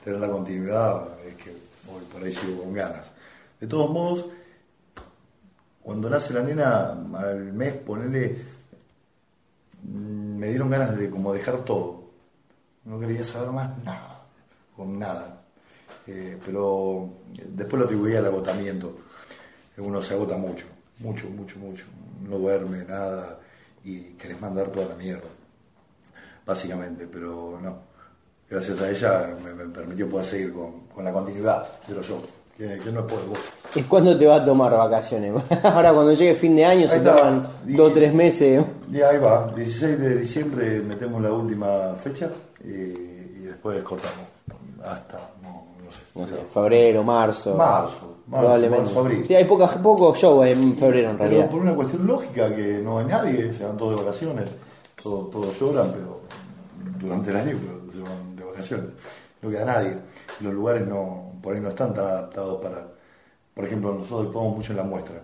tener 0.04 0.20
la 0.20 0.30
continuidad, 0.30 1.08
es 1.26 1.36
que 1.36 1.56
por 2.12 2.24
ahí 2.24 2.32
sigo 2.32 2.64
con 2.64 2.74
ganas. 2.74 3.08
De 3.60 3.68
todos 3.68 3.90
modos, 3.90 4.26
cuando 5.82 6.10
nace 6.10 6.34
la 6.34 6.42
nena, 6.42 6.92
al 7.16 7.54
mes, 7.54 7.74
ponerle, 7.76 8.38
me 9.84 10.50
dieron 10.50 10.70
ganas 10.70 10.98
de 10.98 11.10
como 11.10 11.34
dejar 11.34 11.64
todo. 11.64 12.03
No 12.86 13.00
quería 13.00 13.24
saber 13.24 13.50
más 13.52 13.78
nada, 13.84 14.22
con 14.76 15.00
nada. 15.00 15.42
Eh, 16.08 16.38
pero 16.46 17.10
después 17.48 17.80
lo 17.80 17.86
atribuía 17.86 18.20
al 18.20 18.26
agotamiento. 18.26 18.98
Uno 19.78 20.02
se 20.02 20.14
agota 20.14 20.36
mucho, 20.38 20.66
mucho, 21.00 21.30
mucho, 21.30 21.58
mucho. 21.60 21.86
No 22.28 22.38
duerme, 22.38 22.84
nada, 22.86 23.40
y 23.84 24.00
querés 24.14 24.40
mandar 24.42 24.68
toda 24.68 24.88
la 24.90 24.96
mierda. 24.96 25.28
Básicamente, 26.46 27.08
pero 27.12 27.58
no. 27.62 27.78
Gracias 28.50 28.80
a 28.82 28.90
ella 28.90 29.36
me, 29.44 29.54
me 29.54 29.66
permitió 29.74 30.08
poder 30.10 30.26
seguir 30.26 30.54
con, 30.54 30.82
con 30.94 31.04
la 31.06 31.12
continuidad 31.14 31.66
de 31.88 31.96
los 31.96 32.06
shows, 32.06 32.22
que, 32.58 32.78
que 32.80 32.92
no 32.92 33.00
es 33.00 33.06
por 33.12 33.26
vos. 33.28 33.40
¿Y 33.74 33.82
cuándo 33.84 34.16
te 34.18 34.28
va 34.28 34.36
a 34.36 34.46
tomar 34.46 34.72
vacaciones? 34.74 35.34
Ahora 35.64 35.92
cuando 35.94 36.14
llegue 36.14 36.36
fin 36.36 36.56
de 36.56 36.66
año 36.66 36.88
se 36.88 36.96
Ahí 36.96 37.00
está. 37.00 37.16
toman 37.16 37.48
dos 37.66 37.90
o 37.90 37.94
tres 37.94 38.14
meses. 38.14 38.64
Y 38.92 39.02
ahí 39.02 39.18
va, 39.18 39.52
16 39.56 40.00
de 40.00 40.18
diciembre 40.18 40.80
metemos 40.82 41.22
la 41.22 41.32
última 41.32 41.94
fecha 41.96 42.30
y, 42.64 42.70
y 42.70 43.40
después 43.46 43.82
cortamos 43.84 44.26
hasta, 44.84 45.18
no, 45.42 45.66
no 45.84 45.92
sé. 45.92 46.02
No 46.16 46.28
sé, 46.28 46.36
febrero, 46.54 47.04
marzo. 47.04 47.56
Marzo, 47.56 48.18
marzo, 48.28 48.42
probablemente. 48.42 48.86
marzo, 48.86 49.00
abril. 49.00 49.26
Sí, 49.26 49.36
hay 49.36 49.46
pocos 49.46 49.72
poco 49.78 50.14
show 50.16 50.44
en 50.44 50.76
febrero 50.76 51.12
en 51.12 51.18
Pero 51.18 51.30
realidad. 51.30 51.50
por 51.50 51.62
una 51.62 51.74
cuestión 51.76 52.06
lógica 52.06 52.56
que 52.56 52.80
no 52.84 53.00
hay 53.00 53.06
nadie, 53.06 53.54
se 53.54 53.64
van 53.66 53.78
todos 53.78 53.98
de 54.00 54.06
vacaciones, 54.06 54.50
todos, 55.02 55.32
todos 55.32 55.60
lloran, 55.60 55.92
pero 55.92 56.22
durante 57.00 57.30
el 57.32 57.38
año 57.38 57.58
pero 57.62 57.92
se 57.94 58.00
van 58.12 58.36
de 58.36 58.44
vacaciones. 58.44 58.86
No 59.42 59.50
queda 59.50 59.66
nadie. 59.66 59.98
Los 60.42 60.54
lugares 60.54 60.88
no, 60.88 61.32
por 61.42 61.54
ahí 61.56 61.62
no 61.62 61.70
están 61.70 61.94
tan 61.94 62.06
adaptados 62.06 62.62
para. 62.62 62.88
Por 63.54 63.66
ejemplo, 63.66 63.94
nosotros 63.94 64.28
actuamos 64.28 64.56
mucho 64.58 64.72
en 64.72 64.78
la 64.78 64.84
muestra, 64.84 65.22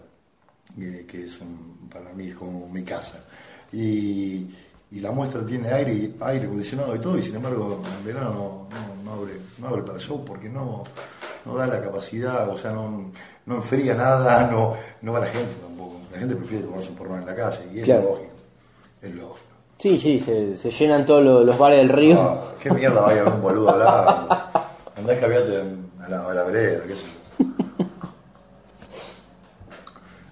que, 0.77 1.05
que 1.05 1.23
es 1.23 1.39
un- 1.41 1.89
para 1.89 2.13
mí 2.13 2.27
es 2.29 2.35
como 2.35 2.67
mi 2.69 2.83
casa. 2.83 3.23
Y, 3.71 4.47
y 4.91 4.99
la 4.99 5.11
muestra 5.11 5.45
tiene 5.45 5.69
aire, 5.71 6.13
aire 6.21 6.45
acondicionado 6.45 6.95
y 6.95 6.99
todo, 6.99 7.17
y 7.17 7.21
sin 7.21 7.35
embargo 7.35 7.81
en 7.99 8.05
verano 8.05 8.67
no, 8.69 9.03
no, 9.03 9.13
abre, 9.21 9.33
no 9.59 9.67
abre 9.67 9.83
para 9.83 9.99
show 9.99 10.23
porque 10.25 10.49
no, 10.49 10.83
no 11.45 11.55
da 11.55 11.67
la 11.67 11.81
capacidad, 11.81 12.49
o 12.49 12.57
sea, 12.57 12.71
no, 12.71 13.11
no 13.45 13.55
enfría 13.55 13.93
nada, 13.93 14.47
no, 14.51 14.75
no 15.01 15.13
va 15.13 15.19
la 15.19 15.27
gente 15.27 15.53
tampoco. 15.61 15.97
La 16.11 16.17
gente 16.17 16.35
prefiere 16.35 16.63
tomarse 16.65 16.89
un 16.89 16.95
porno 16.95 17.17
en 17.17 17.25
la 17.25 17.35
calle, 17.35 17.69
y 17.73 17.79
es 17.79 17.85
Claro. 17.85 18.01
lógico. 18.09 18.31
Es 19.01 19.11
lógico. 19.15 19.45
Sí, 19.77 19.99
sí, 19.99 20.19
se, 20.19 20.57
se 20.57 20.71
llenan 20.71 21.05
todos 21.05 21.23
los, 21.23 21.45
los 21.45 21.57
bares 21.57 21.77
del 21.77 21.89
río. 21.89 22.19
Ah, 22.19 22.51
¿Qué 22.61 22.69
mierda 22.71 22.99
vaya 23.01 23.23
un 23.23 23.41
boludo 23.41 23.69
hablando? 23.69 24.01
Andá 24.97 25.13
y 25.13 25.23
a 25.23 26.09
la, 26.09 26.25
a 26.25 26.33
la 26.33 26.43
vereda, 26.43 26.83
qué 26.85 26.95
sé 26.95 27.05
yo. 27.37 27.45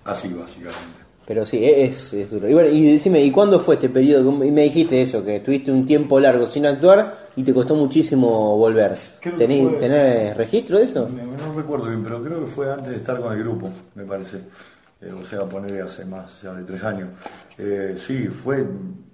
Así, 0.03 0.33
básicamente. 0.33 1.06
Pero 1.27 1.45
sí, 1.45 1.59
es, 1.65 2.13
es 2.13 2.29
duro. 2.31 2.47
Y 2.47 2.53
bueno, 2.53 2.69
y 2.69 2.93
decime, 2.93 3.21
¿y 3.21 3.31
cuándo 3.31 3.59
fue 3.59 3.75
este 3.75 3.89
periodo? 3.89 4.29
Y 4.45 4.49
me 4.51 4.63
dijiste 4.63 5.01
eso, 5.01 5.25
que 5.25 5.41
tuviste 5.41 5.71
un 5.73 5.85
tiempo 5.85 6.19
largo 6.21 6.47
sin 6.47 6.65
actuar 6.65 7.17
y 7.35 7.43
te 7.43 7.53
costó 7.53 7.75
muchísimo 7.75 8.55
volver. 8.57 8.95
¿Tenés, 9.37 9.69
fue- 9.71 9.79
¿Tenés 9.79 10.37
registro 10.37 10.77
de 10.77 10.85
eso? 10.85 11.09
No, 11.09 11.47
no 11.47 11.53
recuerdo 11.53 11.87
bien, 11.87 12.01
pero 12.01 12.23
creo 12.23 12.39
que 12.39 12.47
fue 12.47 12.71
antes 12.71 12.89
de 12.91 12.95
estar 12.95 13.19
con 13.19 13.33
el 13.33 13.39
grupo, 13.39 13.69
me 13.95 14.05
parece. 14.05 14.37
Eh, 15.01 15.11
o 15.11 15.25
sea, 15.25 15.41
poner 15.41 15.81
hace 15.81 16.05
más 16.05 16.41
ya 16.41 16.53
de 16.53 16.63
tres 16.63 16.81
años. 16.83 17.09
Eh, 17.57 17.97
sí, 17.99 18.29
fue 18.29 18.65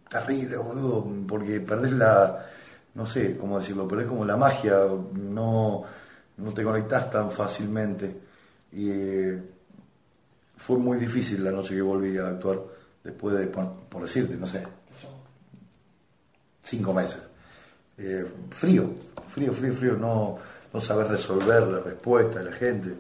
terrible, 0.08 0.58
boludo, 0.58 1.08
porque 1.28 1.60
perdés 1.62 1.94
la, 1.94 2.46
no 2.94 3.08
sé 3.08 3.36
cómo 3.38 3.58
decirlo, 3.60 3.88
perdés 3.88 4.06
como 4.08 4.24
la 4.24 4.38
magia, 4.38 4.78
no, 5.20 5.84
no 6.38 6.54
te 6.54 6.64
conectás 6.64 7.10
tan 7.10 7.32
fácilmente. 7.32 8.16
Y 8.72 8.90
eh, 8.92 9.40
fue 10.56 10.78
muy 10.78 10.98
difícil 10.98 11.44
la 11.44 11.52
noche 11.52 11.76
que 11.76 11.82
volví 11.82 12.18
a 12.18 12.28
actuar, 12.28 12.60
después 13.04 13.38
de, 13.38 13.48
por, 13.48 13.74
por 13.90 14.02
decirte, 14.02 14.36
no 14.36 14.48
sé, 14.48 14.64
cinco 16.64 16.94
meses. 16.94 17.20
Eh, 17.98 18.26
frío, 18.50 18.90
frío, 19.28 19.54
frío, 19.54 19.74
frío, 19.74 19.94
no, 19.94 20.38
no 20.74 20.82
saber 20.82 21.08
resolver 21.08 21.68
la 21.68 21.80
respuesta 21.80 22.40
de 22.40 22.46
la 22.46 22.56
gente. 22.56 22.94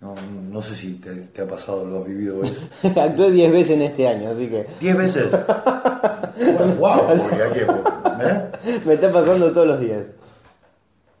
No, 0.00 0.16
no 0.50 0.60
sé 0.62 0.74
si 0.74 0.94
te, 0.94 1.14
te 1.14 1.42
ha 1.42 1.46
pasado, 1.46 1.84
lo 1.84 1.98
has 1.98 2.06
vivido 2.06 2.42
eso. 2.42 2.56
Actué 3.00 3.30
10 3.30 3.52
veces 3.52 3.70
en 3.70 3.82
este 3.82 4.08
año, 4.08 4.30
así 4.30 4.48
que 4.48 4.66
¿Diez 4.80 4.96
veces? 4.96 5.30
bueno, 6.56 6.74
wow, 6.74 7.06
porque 7.06 7.42
hay 7.42 7.52
que, 7.52 7.60
¿eh? 7.62 8.80
me 8.84 8.94
está 8.94 9.12
pasando 9.12 9.52
todos 9.52 9.68
los 9.68 9.80
días. 9.80 10.06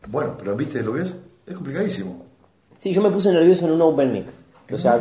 Bueno, 0.08 0.34
pero 0.36 0.56
¿viste 0.56 0.82
lo 0.82 0.94
que 0.94 1.02
es? 1.02 1.14
Es 1.46 1.54
complicadísimo. 1.54 2.26
Sí, 2.78 2.92
yo 2.92 3.02
me 3.02 3.10
puse 3.10 3.32
nervioso 3.32 3.66
en 3.66 3.72
un 3.72 3.82
Open 3.82 4.12
Mic. 4.12 4.26
O 4.26 4.74
¿En 4.74 4.78
sea? 4.80 5.00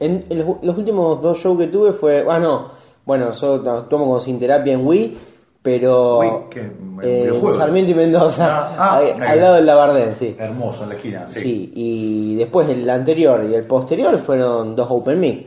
En, 0.00 0.24
en 0.28 0.38
los, 0.38 0.56
los 0.62 0.76
últimos 0.76 1.20
dos 1.22 1.38
shows 1.38 1.58
que 1.58 1.66
tuve 1.68 1.92
fue. 1.92 2.24
Ah, 2.28 2.38
no. 2.38 2.66
Bueno, 3.04 3.26
nosotros 3.26 3.82
actuamos 3.82 4.08
con 4.08 4.20
Sin 4.20 4.38
Terapia 4.38 4.72
en 4.72 4.86
Wii, 4.86 5.18
pero. 5.62 6.18
Wii, 6.18 6.30
¿qué? 6.50 6.60
¿En 6.60 6.98
eh? 7.02 7.52
Sarmiento 7.52 7.90
y 7.90 7.94
Mendoza, 7.94 8.74
Ah, 8.78 9.02
ah, 9.02 9.28
al 9.28 9.40
lado 9.40 9.54
del 9.56 9.66
Labardén, 9.66 10.16
sí. 10.16 10.36
Hermoso, 10.38 10.84
en 10.84 10.88
la 10.90 10.94
esquina, 10.94 11.28
sí. 11.28 11.40
Sí, 11.40 11.72
y 11.74 12.36
después 12.36 12.68
el 12.68 12.88
anterior 12.88 13.44
y 13.44 13.54
el 13.54 13.64
posterior 13.64 14.16
fueron 14.18 14.74
dos 14.74 14.88
Open 14.90 15.20
Mic. 15.20 15.46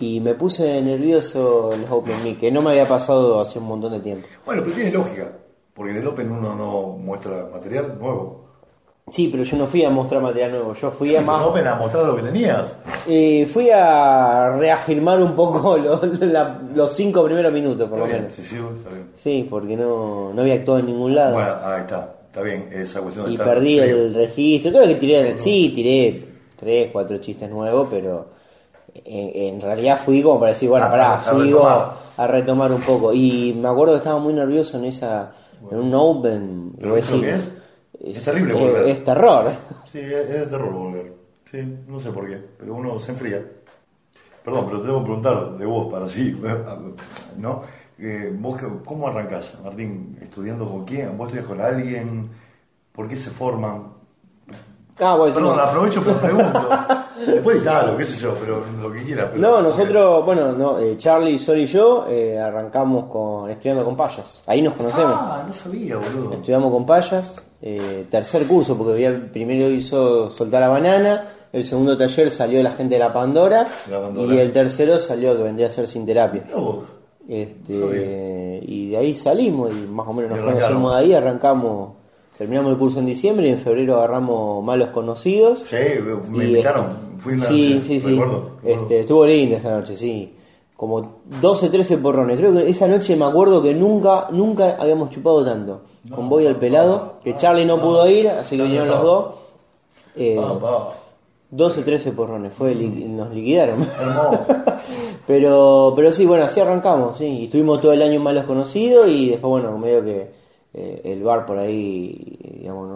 Y 0.00 0.20
me 0.20 0.34
puse 0.34 0.82
nervioso 0.82 1.72
los 1.80 1.90
Open 1.90 2.22
Mic, 2.22 2.40
que 2.40 2.50
no 2.50 2.62
me 2.62 2.70
había 2.70 2.86
pasado 2.86 3.40
hace 3.40 3.58
un 3.58 3.66
montón 3.66 3.92
de 3.92 4.00
tiempo. 4.00 4.26
Bueno, 4.44 4.62
pero 4.64 4.74
tiene 4.74 4.90
lógica, 4.92 5.32
porque 5.72 5.92
en 5.92 5.98
el 5.98 6.06
Open 6.06 6.30
uno 6.30 6.54
no 6.54 6.82
muestra 6.98 7.48
material 7.52 7.96
nuevo. 7.98 8.43
Sí, 9.10 9.28
pero 9.30 9.44
yo 9.44 9.56
no 9.58 9.66
fui 9.66 9.84
a 9.84 9.90
mostrar 9.90 10.22
material 10.22 10.50
nuevo, 10.52 10.72
yo 10.72 10.90
fui 10.90 11.14
a 11.14 11.20
más. 11.20 11.44
Open 11.44 11.66
a 11.66 11.74
mostrar 11.74 12.04
lo 12.06 12.16
que 12.16 12.22
tenías. 12.22 12.64
Eh, 13.06 13.46
fui 13.52 13.68
a 13.70 14.56
reafirmar 14.58 15.20
un 15.20 15.34
poco 15.34 15.76
lo- 15.78 16.00
la- 16.22 16.58
los 16.74 16.90
cinco 16.96 17.22
primeros 17.22 17.52
minutos, 17.52 17.88
por 17.88 17.98
Está 17.98 17.98
lo 17.98 18.06
bien, 18.06 18.20
menos. 18.22 18.34
sí, 18.34 18.42
sí, 18.42 18.56
está 18.56 18.88
bien. 18.90 19.06
Sí, 19.14 19.46
porque 19.48 19.76
no, 19.76 20.32
no 20.32 20.40
había 20.40 20.54
actuado 20.54 20.80
en 20.80 20.86
ningún 20.86 21.14
lado. 21.14 21.34
Bueno, 21.34 21.54
ahí 21.64 21.82
está, 21.82 22.14
está 22.26 22.40
bien, 22.40 22.70
esa 22.72 23.00
cuestión 23.02 23.26
de 23.26 23.32
y 23.32 23.34
estar 23.34 23.46
perdí 23.48 23.78
el 23.78 24.14
registro. 24.14 24.72
Creo 24.72 24.84
que 24.88 24.94
tiré, 24.94 25.38
sí, 25.38 25.72
tiré 25.74 26.28
tres, 26.56 26.88
cuatro 26.90 27.18
chistes 27.18 27.50
nuevos, 27.50 27.86
pero 27.90 28.28
en, 29.04 29.54
en 29.54 29.60
realidad 29.60 30.00
fui 30.02 30.22
como 30.22 30.40
para 30.40 30.52
decir, 30.52 30.70
bueno, 30.70 30.86
Ah, 30.86 30.90
pará, 30.90 31.10
a- 31.10 31.14
a 31.16 31.20
sigo 31.20 31.42
retomar. 31.58 31.90
a 32.16 32.26
retomar 32.26 32.72
un 32.72 32.80
poco. 32.80 33.12
Y 33.12 33.52
me 33.52 33.68
acuerdo 33.68 33.92
que 33.92 33.98
estaba 33.98 34.18
muy 34.18 34.32
nervioso 34.32 34.78
en 34.78 34.86
esa, 34.86 35.30
en 35.70 35.78
un 35.78 35.94
Open. 35.94 36.70
y 36.78 36.80
¿Pero 36.80 36.94
decir, 36.94 37.20
que 37.20 37.63
es? 38.10 38.16
Es 38.18 38.24
terrible 38.24 38.52
eh, 38.52 38.56
volver. 38.70 38.88
es 38.88 39.04
terror. 39.04 39.50
Sí, 39.90 39.98
es, 40.00 40.12
es 40.12 40.28
de 40.40 40.46
terror 40.46 40.72
volver. 40.72 41.12
Sí, 41.50 41.78
no 41.86 41.98
sé 42.00 42.10
por 42.10 42.26
qué, 42.28 42.38
pero 42.58 42.74
uno 42.74 42.98
se 42.98 43.12
enfría. 43.12 43.42
Perdón, 44.44 44.66
pero 44.66 44.80
te 44.80 44.86
debo 44.88 45.02
preguntar 45.04 45.56
de 45.56 45.64
vos 45.66 45.90
para 45.92 46.08
sí, 46.08 46.38
¿no? 47.38 47.62
Eh, 47.98 48.30
¿Vos 48.38 48.60
qué- 48.60 48.66
cómo 48.84 49.08
arrancás, 49.08 49.56
Martín? 49.62 50.18
¿Estudiando 50.20 50.68
con 50.68 50.84
quién? 50.84 51.16
¿Vos 51.16 51.28
estudias 51.28 51.46
con 51.46 51.60
alguien? 51.60 52.28
¿Por 52.92 53.08
qué 53.08 53.16
se 53.16 53.30
forman? 53.30 53.94
Ah, 55.00 55.16
bueno, 55.16 55.34
Perdón, 55.34 55.50
decimos- 55.56 55.68
aprovecho 55.68 56.02
pero 56.04 56.16
pregunto. 56.18 56.68
Después 57.26 57.64
lo 57.64 57.96
qué 57.96 58.04
sé 58.04 58.20
yo, 58.20 58.34
pero 58.40 58.62
lo 58.82 58.92
que 58.92 59.02
quiera. 59.02 59.28
pero- 59.30 59.40
No, 59.40 59.62
nosotros, 59.62 60.24
bueno, 60.26 60.52
no, 60.52 60.78
eh, 60.78 60.96
Charlie, 60.96 61.38
Sol 61.38 61.58
y 61.58 61.66
yo 61.66 62.06
eh, 62.08 62.38
arrancamos 62.38 63.04
con 63.10 63.50
estudiando 63.50 63.84
con 63.84 63.96
payas. 63.96 64.42
Ahí 64.46 64.60
nos 64.62 64.74
conocemos. 64.74 65.12
Ah, 65.16 65.44
no 65.48 65.54
sabía, 65.54 65.96
boludo. 65.96 66.34
Estudiamos 66.34 66.70
con 66.72 66.84
payas, 66.86 67.44
eh, 67.62 68.06
tercer 68.10 68.46
curso, 68.46 68.76
porque 68.76 69.04
el 69.06 69.22
primero 69.30 69.68
hizo 69.70 70.28
Soltar 70.28 70.60
la 70.60 70.68
Banana, 70.68 71.24
el 71.52 71.64
segundo 71.64 71.96
taller 71.96 72.30
salió 72.30 72.62
La 72.62 72.72
Gente 72.72 72.94
de 72.96 73.00
la 73.00 73.12
Pandora, 73.12 73.66
La 73.90 74.00
Pandora. 74.00 74.34
y 74.34 74.38
el 74.38 74.52
tercero 74.52 74.98
salió 75.00 75.36
que 75.36 75.42
vendría 75.44 75.68
a 75.68 75.70
ser 75.70 75.86
Sin 75.86 76.04
Terapia. 76.04 76.44
Vos. 76.54 76.84
Este, 77.26 78.60
y 78.66 78.90
de 78.90 78.96
ahí 78.98 79.14
salimos 79.14 79.72
y 79.72 79.86
más 79.88 80.06
o 80.06 80.12
menos 80.12 80.38
nos 80.38 80.52
conocimos 80.52 80.92
de 80.92 80.98
ahí, 80.98 81.14
arrancamos, 81.14 81.92
terminamos 82.38 82.72
el 82.72 82.78
curso 82.78 82.98
en 82.98 83.06
diciembre 83.06 83.46
y 83.48 83.50
en 83.50 83.58
febrero 83.58 83.96
agarramos 83.96 84.62
Malos 84.64 84.88
Conocidos. 84.88 85.64
Sí, 85.68 85.76
me 86.32 86.44
Y, 86.44 86.48
invitaron. 86.48 86.86
este, 86.86 87.22
Fui 87.22 87.32
una 87.34 87.44
sí, 87.44 87.74
noche, 87.74 87.84
sí, 87.86 88.00
sí. 88.00 88.08
recuerdo, 88.10 88.50
recuerdo. 88.56 88.80
Este, 88.82 89.00
estuvo 89.00 89.26
linda 89.26 89.56
esa 89.56 89.70
noche, 89.78 89.96
sí. 89.96 90.34
Como 90.76 91.12
12, 91.40 91.68
13 91.70 91.98
porrones. 91.98 92.36
Creo 92.38 92.52
que 92.52 92.68
esa 92.68 92.88
noche 92.88 93.14
me 93.16 93.24
acuerdo 93.24 93.62
que 93.62 93.72
nunca, 93.74 94.26
nunca 94.32 94.76
habíamos 94.78 95.10
chupado 95.10 95.44
tanto. 95.44 95.82
con 96.14 96.28
Boy 96.28 96.46
al 96.46 96.56
pelado, 96.56 97.14
que 97.24 97.36
Charlie 97.36 97.64
no 97.64 97.80
pudo 97.80 98.06
ir, 98.10 98.28
así 98.28 98.56
que 98.56 98.62
vinieron 98.64 98.88
no 98.88 98.94
los 98.94 99.02
dos. 99.04 99.34
Eh, 100.16 100.36
Ah, 100.38 100.58
pa. 100.60 100.92
12, 101.50 101.82
13 101.82 102.10
porrones, 102.12 102.52
fue, 102.52 102.74
li- 102.74 102.88
nos 103.06 103.30
liquidaron. 103.32 103.76
Pero, 105.26 105.92
pero 105.96 106.12
sí, 106.12 106.26
bueno, 106.26 106.44
así 106.44 106.60
arrancamos, 106.60 107.16
sí. 107.16 107.24
Y 107.26 107.44
estuvimos 107.44 107.80
todo 107.80 107.92
el 107.92 108.02
año 108.02 108.14
en 108.14 108.22
malos 108.22 108.44
conocidos 108.44 109.08
y 109.08 109.30
después, 109.30 109.50
bueno, 109.50 109.78
medio 109.78 110.04
que 110.04 110.30
eh, 110.74 111.00
el 111.04 111.22
bar 111.22 111.46
por 111.46 111.58
ahí, 111.58 112.38
digamos, 112.58 112.88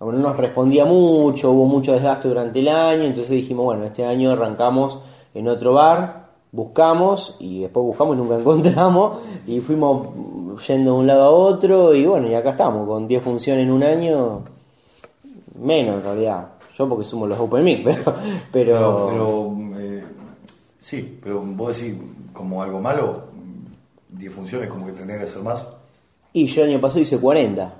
no, 0.00 0.12
nos 0.12 0.36
respondía 0.36 0.86
mucho, 0.86 1.50
hubo 1.50 1.66
mucho 1.66 1.92
desgaste 1.92 2.28
durante 2.28 2.60
el 2.60 2.68
año, 2.68 3.04
entonces 3.04 3.30
dijimos, 3.30 3.66
bueno, 3.66 3.84
este 3.84 4.04
año 4.04 4.32
arrancamos 4.32 4.98
en 5.34 5.46
otro 5.46 5.74
bar, 5.74 6.30
buscamos 6.50 7.36
y 7.38 7.60
después 7.60 7.84
buscamos 7.84 8.16
y 8.16 8.18
nunca 8.18 8.36
encontramos 8.38 9.18
y 9.46 9.60
fuimos 9.60 10.08
yendo 10.66 10.92
de 10.92 10.98
un 10.98 11.06
lado 11.06 11.24
a 11.24 11.30
otro 11.30 11.94
y 11.94 12.06
bueno, 12.06 12.28
y 12.28 12.34
acá 12.34 12.50
estamos, 12.50 12.86
con 12.86 13.06
10 13.06 13.22
funciones 13.22 13.64
en 13.64 13.72
un 13.72 13.82
año, 13.82 14.40
menos 15.58 15.96
en 15.96 16.02
realidad. 16.02 16.48
Yo 16.74 16.88
porque 16.88 17.04
sumo 17.04 17.26
los 17.26 17.38
Open 17.38 17.64
pero, 17.84 18.14
Pero, 18.50 19.08
pero, 19.10 19.56
eh, 19.78 20.02
sí, 20.80 21.18
pero 21.22 21.42
vos 21.42 21.76
decís 21.76 21.98
como 22.32 22.62
algo 22.62 22.80
malo, 22.80 23.24
10 24.08 24.32
funciones 24.32 24.70
como 24.70 24.86
que 24.86 24.92
tendría 24.92 25.18
que 25.18 25.26
ser 25.26 25.42
más. 25.42 25.66
Y 26.32 26.46
yo 26.46 26.64
el 26.64 26.70
año 26.70 26.80
pasado 26.80 27.00
hice 27.00 27.18
40. 27.18 27.74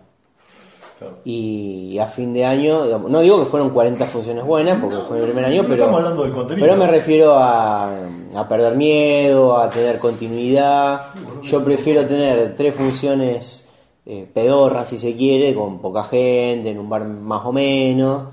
Claro. 0.98 1.18
Y 1.24 1.98
a 1.98 2.06
fin 2.06 2.32
de 2.32 2.44
año, 2.44 2.84
digamos, 2.84 3.10
no 3.10 3.20
digo 3.20 3.40
que 3.40 3.46
fueron 3.46 3.70
40 3.70 4.06
funciones 4.06 4.44
buenas, 4.44 4.80
porque 4.80 4.98
fue 5.08 5.18
el 5.18 5.24
primer 5.24 5.44
año, 5.46 5.62
no 5.62 5.68
pero, 5.68 5.74
estamos 5.74 5.98
hablando 5.98 6.22
del 6.22 6.32
contenido. 6.32 6.66
pero 6.66 6.78
me 6.78 6.86
refiero 6.86 7.34
a, 7.34 7.90
a 8.36 8.48
perder 8.48 8.76
miedo, 8.76 9.56
a 9.58 9.68
tener 9.68 9.98
continuidad. 9.98 11.06
Yo 11.42 11.64
prefiero 11.64 12.06
tener 12.06 12.54
tres 12.54 12.74
funciones 12.74 13.68
eh, 14.04 14.28
pedorras, 14.32 14.88
si 14.88 14.98
se 14.98 15.14
quiere, 15.14 15.54
con 15.54 15.78
poca 15.80 16.02
gente, 16.02 16.70
en 16.70 16.78
un 16.78 16.88
bar 16.88 17.06
más 17.06 17.44
o 17.46 17.52
menos, 17.52 18.24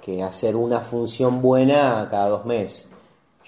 que 0.00 0.22
hacer 0.22 0.56
una 0.56 0.80
función 0.80 1.42
buena 1.42 2.08
cada 2.10 2.28
dos 2.28 2.46
meses. 2.46 2.87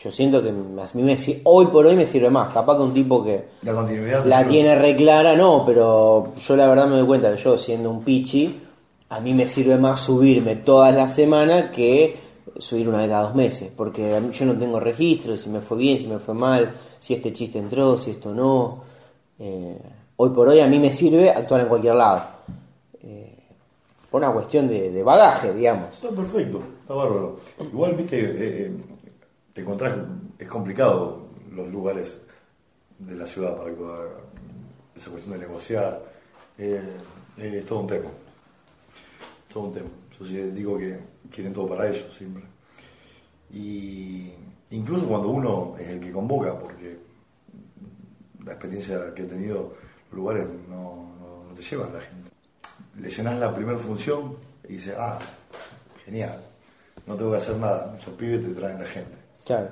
Yo 0.03 0.11
siento 0.11 0.43
que 0.43 0.49
a 0.49 0.53
mí 0.95 1.03
me, 1.03 1.17
si- 1.19 1.41
hoy 1.45 1.67
por 1.67 1.85
hoy 1.87 1.95
me 1.97 2.07
sirve 2.07 2.31
más. 2.31 2.53
Capaz 2.55 2.77
que 2.77 2.83
un 2.83 2.95
tipo 2.95 3.23
que, 3.23 3.45
La 3.63 3.75
continuidad. 3.75 4.25
la 4.25 4.39
sirve. 4.39 4.51
tiene 4.51 4.75
re 4.77 4.97
clara, 4.97 5.37
no, 5.37 5.63
pero 5.67 6.33
yo 6.37 6.57
la 6.57 6.67
verdad 6.69 6.87
me 6.87 6.97
doy 6.97 7.07
cuenta 7.07 7.31
que 7.31 7.37
yo 7.37 7.59
siendo 7.59 7.91
un 7.91 8.03
pichi, 8.03 8.61
a 9.11 9.21
mí 9.21 9.35
me 9.35 9.47
sirve 9.47 9.77
más 9.77 10.01
subirme 10.01 10.57
todas 10.57 10.95
las 10.95 11.15
semanas 11.15 11.71
que 11.71 12.17
subir 12.59 12.89
una 12.89 12.99
vez 12.99 13.09
cada 13.09 13.23
dos 13.25 13.35
meses, 13.35 13.71
porque 13.77 14.21
yo 14.33 14.45
no 14.47 14.55
tengo 14.59 14.81
registro, 14.81 15.37
si 15.37 15.51
me 15.51 15.61
fue 15.61 15.77
bien, 15.77 15.99
si 15.99 16.07
me 16.07 16.19
fue 16.19 16.35
mal, 16.35 16.73
si 16.99 17.15
este 17.15 17.33
chiste 17.33 17.59
entró, 17.59 17.99
si 17.99 18.13
esto 18.13 18.33
no. 18.35 18.83
Eh, 19.39 19.77
hoy 20.17 20.31
por 20.31 20.49
hoy 20.49 20.61
a 20.61 20.67
mí 20.67 20.79
me 20.79 20.93
sirve 20.93 21.31
actuar 21.31 21.61
en 21.63 21.69
cualquier 21.69 21.95
lado. 21.95 22.23
Eh, 23.03 23.37
por 24.11 24.23
una 24.23 24.33
cuestión 24.33 24.67
de, 24.67 24.91
de 24.91 25.03
bagaje, 25.03 25.53
digamos. 25.53 25.95
Está 25.95 26.09
perfecto, 26.09 26.61
está 26.83 26.95
bárbaro. 26.95 27.37
Igual, 27.61 27.95
viste, 27.95 28.19
eh, 28.21 28.35
eh, 28.39 28.73
te 29.61 29.65
encontrás, 29.65 29.95
es 30.39 30.49
complicado 30.49 31.29
los 31.53 31.69
lugares 31.69 32.19
de 32.99 33.15
la 33.15 33.27
ciudad 33.27 33.57
para 33.59 33.71
que 33.71 34.99
esa 34.99 35.11
cuestión 35.11 35.39
de 35.39 35.47
negociar. 35.47 36.03
eh, 36.57 36.83
eh, 37.39 37.59
es 37.59 37.67
todo 37.67 37.81
un 37.81 37.87
tema. 37.87 38.09
Todo 39.53 39.65
un 39.65 39.75
tema. 39.75 39.89
Yo 40.19 40.27
sí 40.27 40.37
digo 40.51 40.79
que 40.79 40.99
quieren 41.31 41.53
todo 41.53 41.69
para 41.69 41.89
ellos 41.89 42.07
siempre. 42.17 42.43
Y 43.53 44.33
incluso 44.71 45.07
cuando 45.07 45.29
uno 45.29 45.75
es 45.79 45.89
el 45.89 46.01
que 46.01 46.11
convoca, 46.11 46.59
porque 46.59 46.99
la 48.45 48.53
experiencia 48.53 49.13
que 49.15 49.23
he 49.23 49.27
tenido, 49.27 49.75
los 50.11 50.17
lugares 50.17 50.47
no, 50.69 51.09
no- 51.21 51.45
no 51.49 51.55
te 51.55 51.63
llevan 51.63 51.93
la 51.93 52.01
gente. 52.01 52.31
Le 52.99 53.11
llenas 53.11 53.39
la 53.39 53.55
primera 53.55 53.79
función 53.79 54.37
y 54.69 54.75
dices, 54.75 54.95
ah, 54.99 55.19
genial, 56.05 56.41
no 57.07 57.15
tengo 57.17 57.31
que 57.33 57.37
hacer 57.39 57.57
nada, 57.57 57.95
estos 57.99 58.15
pibes 58.15 58.43
te 58.45 58.51
traen 58.55 58.79
la 58.81 58.87
gente. 58.87 59.20
Claro. 59.45 59.69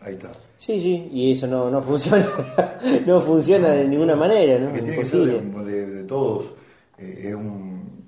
Ahí 0.00 0.14
está. 0.14 0.30
Sí, 0.58 0.80
sí, 0.80 1.08
y 1.12 1.32
eso 1.32 1.46
no, 1.46 1.70
no 1.70 1.80
funciona. 1.82 2.26
no 3.06 3.20
funciona 3.20 3.70
de 3.70 3.86
ninguna 3.88 4.16
manera, 4.16 4.58
¿no? 4.58 4.72
Que 4.72 4.80
tiene 4.82 4.96
que 4.98 5.04
ser 5.04 5.20
de, 5.20 5.40
de- 5.64 5.86
de 5.86 6.04
todos, 6.04 6.54
eh, 6.98 7.24
es 7.28 7.34
un- 7.34 8.06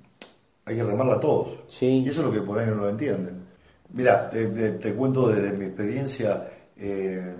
hay 0.64 0.76
que 0.76 0.82
remarla 0.84 1.14
a 1.16 1.20
todos. 1.20 1.58
Sí. 1.68 1.86
Y 2.04 2.08
eso 2.08 2.20
es 2.20 2.26
lo 2.26 2.32
que 2.32 2.40
por 2.46 2.58
ahí 2.58 2.66
no 2.66 2.74
lo 2.76 2.88
entienden. 2.88 3.42
Mira, 3.92 4.28
te, 4.30 4.46
te- 4.48 4.72
te 4.72 4.94
cuento 4.94 5.28
desde 5.28 5.52
mi 5.56 5.64
experiencia, 5.66 6.48
eh, 6.76 7.34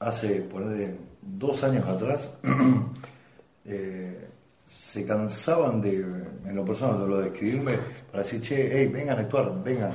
hace 0.00 0.40
ponerle 0.42 0.94
dos 1.22 1.62
años 1.64 1.86
atrás, 1.88 2.36
eh, 3.64 4.28
se 4.66 5.04
cansaban 5.06 5.80
de, 5.80 5.96
en 6.00 6.54
lo 6.56 6.64
personal, 6.64 7.00
de 7.00 7.06
lo 7.08 7.20
de 7.20 7.28
escribirme 7.28 7.72
para 8.10 8.22
decir, 8.22 8.40
che, 8.40 8.70
hey, 8.72 8.88
vengan 8.88 9.18
a 9.18 9.20
actuar, 9.22 9.62
vengan, 9.62 9.90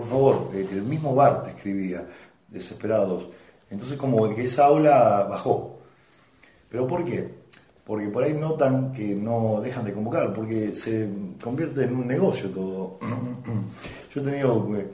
por 0.00 0.08
favor, 0.08 0.50
eh, 0.54 0.66
el 0.72 0.82
mismo 0.82 1.14
bar 1.14 1.44
te 1.44 1.50
escribía, 1.50 2.04
desesperados. 2.48 3.26
Entonces 3.70 3.96
como 3.96 4.34
que 4.34 4.44
esa 4.44 4.66
aula 4.66 5.26
bajó. 5.28 5.78
¿Pero 6.68 6.86
por 6.86 7.04
qué? 7.04 7.28
Porque 7.84 8.08
por 8.08 8.22
ahí 8.22 8.34
notan 8.34 8.92
que 8.92 9.14
no 9.14 9.60
dejan 9.62 9.84
de 9.84 9.92
convocar, 9.92 10.32
porque 10.32 10.74
se 10.74 11.08
convierte 11.42 11.84
en 11.84 11.96
un 11.96 12.06
negocio 12.06 12.48
todo. 12.50 12.98
Yo 14.14 14.20
he 14.20 14.24
tenido, 14.24 14.76
eh, 14.76 14.86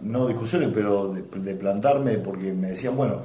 no 0.00 0.28
discusiones, 0.28 0.70
pero 0.72 1.12
de, 1.12 1.22
de 1.22 1.54
plantarme, 1.54 2.18
porque 2.18 2.52
me 2.52 2.70
decían, 2.70 2.96
bueno, 2.96 3.20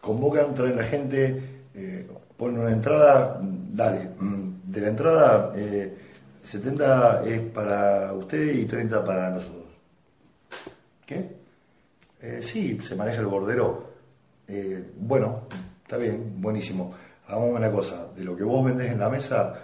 convocan, 0.00 0.54
traen 0.54 0.76
la 0.76 0.84
gente, 0.84 1.42
eh, 1.74 2.06
ponen 2.36 2.60
una 2.60 2.72
entrada, 2.72 3.40
dale, 3.40 4.10
mm, 4.18 4.70
de 4.72 4.80
la 4.80 4.88
entrada 4.88 5.52
eh, 5.56 5.96
70 6.44 7.24
es 7.24 7.40
para 7.52 8.12
usted 8.12 8.52
y 8.54 8.64
30 8.66 9.04
para 9.04 9.30
nosotros. 9.30 9.61
¿Qué? 11.12 11.28
Eh, 12.22 12.40
sí, 12.42 12.78
se 12.80 12.94
maneja 12.94 13.20
el 13.20 13.26
bordero. 13.26 13.92
Eh, 14.48 14.92
bueno, 14.96 15.42
está 15.82 15.96
bien, 15.96 16.40
buenísimo. 16.40 16.94
Hagamos 17.26 17.56
una 17.58 17.70
cosa, 17.70 18.06
de 18.16 18.24
lo 18.24 18.36
que 18.36 18.44
vos 18.44 18.64
vendés 18.64 18.92
en 18.92 19.00
la 19.00 19.08
mesa, 19.08 19.54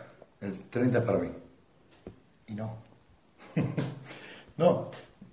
el 0.41 0.53
30 0.69 0.99
es 0.99 1.05
para 1.05 1.19
mí. 1.19 1.31
Y 2.49 2.55
no. 2.55 2.77
no. 4.57 4.91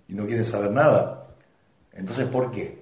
Y 0.08 0.14
no 0.14 0.26
quieren 0.26 0.46
saber 0.46 0.72
nada. 0.72 1.28
Entonces, 1.94 2.28
¿por 2.28 2.52
qué? 2.52 2.80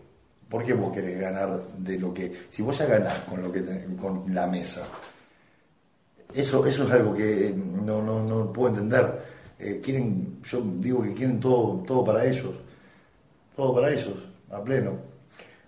¿Por 0.49 0.63
qué 0.63 0.73
vos 0.73 0.93
querés 0.93 1.19
ganar 1.19 1.65
de 1.77 1.97
lo 1.97 2.13
que... 2.13 2.31
Si 2.49 2.61
vos 2.61 2.77
ya 2.77 2.85
ganás 2.85 3.19
con, 3.21 3.41
lo 3.41 3.51
que, 3.51 3.63
con 3.99 4.33
la 4.33 4.45
mesa, 4.45 4.83
eso, 6.33 6.65
eso 6.65 6.83
es 6.83 6.91
algo 6.91 7.15
que 7.15 7.53
no, 7.55 8.01
no, 8.01 8.23
no 8.23 8.53
puedo 8.53 8.69
entender. 8.69 9.19
Eh, 9.57 9.79
quieren, 9.83 10.41
yo 10.43 10.61
digo 10.79 11.01
que 11.01 11.13
quieren 11.13 11.39
todo, 11.39 11.83
todo 11.87 12.03
para 12.03 12.25
ellos. 12.25 12.53
Todo 13.55 13.73
para 13.75 13.91
ellos, 13.91 14.13
a 14.51 14.61
pleno. 14.63 14.91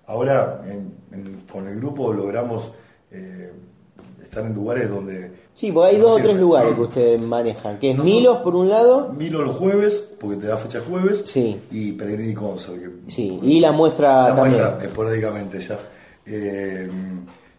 Ahora, 0.08 0.62
en- 0.66 0.94
en- 1.12 1.42
con 1.52 1.68
el 1.68 1.78
grupo 1.78 2.12
logramos 2.14 2.72
eh, 3.12 3.52
estar 4.24 4.46
en 4.46 4.54
lugares 4.54 4.90
donde... 4.90 5.32
Sí, 5.54 5.72
porque 5.72 5.92
hay 5.96 5.98
dos 6.02 6.20
o 6.20 6.24
tres 6.24 6.36
lugares 6.38 6.74
que 6.76 6.82
ustedes 6.82 7.20
manejan, 7.22 7.78
que 7.80 7.92
es 7.92 7.98
No, 7.98 8.04
Milos 8.04 8.38
por 8.40 8.56
un 8.56 8.68
lado, 8.70 9.14
Milo 9.14 9.42
los 9.44 9.56
jueves, 9.56 10.14
porque 10.20 10.36
te 10.38 10.48
da 10.48 10.58
fecha 10.58 10.82
jueves, 10.82 11.24
Sí. 11.26 11.60
y 11.72 11.94
Pellegrini 11.94 12.34
Concert. 12.34 12.78
que- 12.80 13.12
sí, 13.12 13.40
y 13.42 13.60
la 13.62 13.72
muestra 13.72 14.30
la 14.30 14.36
también. 14.36 14.58
muestra, 14.62 14.84
esporádicamente 14.84 15.60
ya. 15.60 15.80
Eh, 16.26 16.90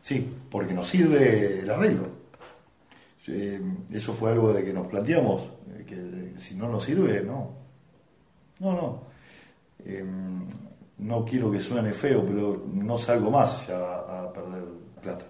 sí, 0.02 0.30
porque 0.50 0.74
nos 0.74 0.86
sirve 0.88 1.60
el 1.60 1.70
arreglo. 1.70 2.02
Eh, 3.28 3.60
eso 3.92 4.12
fue 4.12 4.30
algo 4.32 4.52
de 4.52 4.62
que 4.64 4.72
nos 4.72 4.86
planteamos, 4.88 5.42
que 5.86 6.34
si 6.38 6.54
no 6.56 6.68
nos 6.68 6.84
sirve, 6.84 7.22
no. 7.22 7.50
No, 8.60 8.72
no. 8.72 9.00
Eh, 9.86 10.04
no 10.98 11.24
quiero 11.24 11.50
que 11.50 11.60
suene 11.60 11.92
feo, 11.92 12.24
pero 12.26 12.62
no 12.72 12.98
salgo 12.98 13.30
más 13.30 13.66
ya 13.68 13.76
a 13.76 14.32
perder 14.32 14.64
plata. 15.02 15.24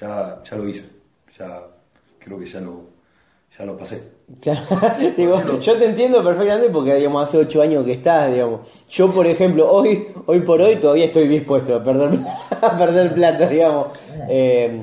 Ya, 0.00 0.42
ya 0.48 0.56
lo 0.56 0.68
hice, 0.68 0.88
ya 1.36 1.60
creo 2.18 2.38
que 2.38 2.46
ya 2.46 2.60
lo, 2.60 2.84
ya 3.58 3.64
lo 3.64 3.76
pasé. 3.76 4.12
Claro, 4.40 4.60
digo, 5.16 5.58
yo 5.58 5.76
te 5.76 5.86
entiendo 5.86 6.22
perfectamente 6.22 6.70
porque 6.70 6.94
digamos 6.94 7.28
hace 7.28 7.38
ocho 7.38 7.62
años 7.62 7.84
que 7.84 7.92
estás, 7.92 8.30
digamos. 8.30 8.60
Yo 8.88 9.10
por 9.10 9.26
ejemplo 9.26 9.70
hoy, 9.70 10.06
hoy 10.26 10.40
por 10.40 10.60
hoy 10.60 10.76
todavía 10.76 11.06
estoy 11.06 11.26
dispuesto 11.26 11.74
a 11.74 11.82
perder, 11.82 12.10
a 12.62 12.78
perder 12.78 13.12
plata, 13.14 13.48
digamos. 13.48 13.88
Eh, 14.28 14.80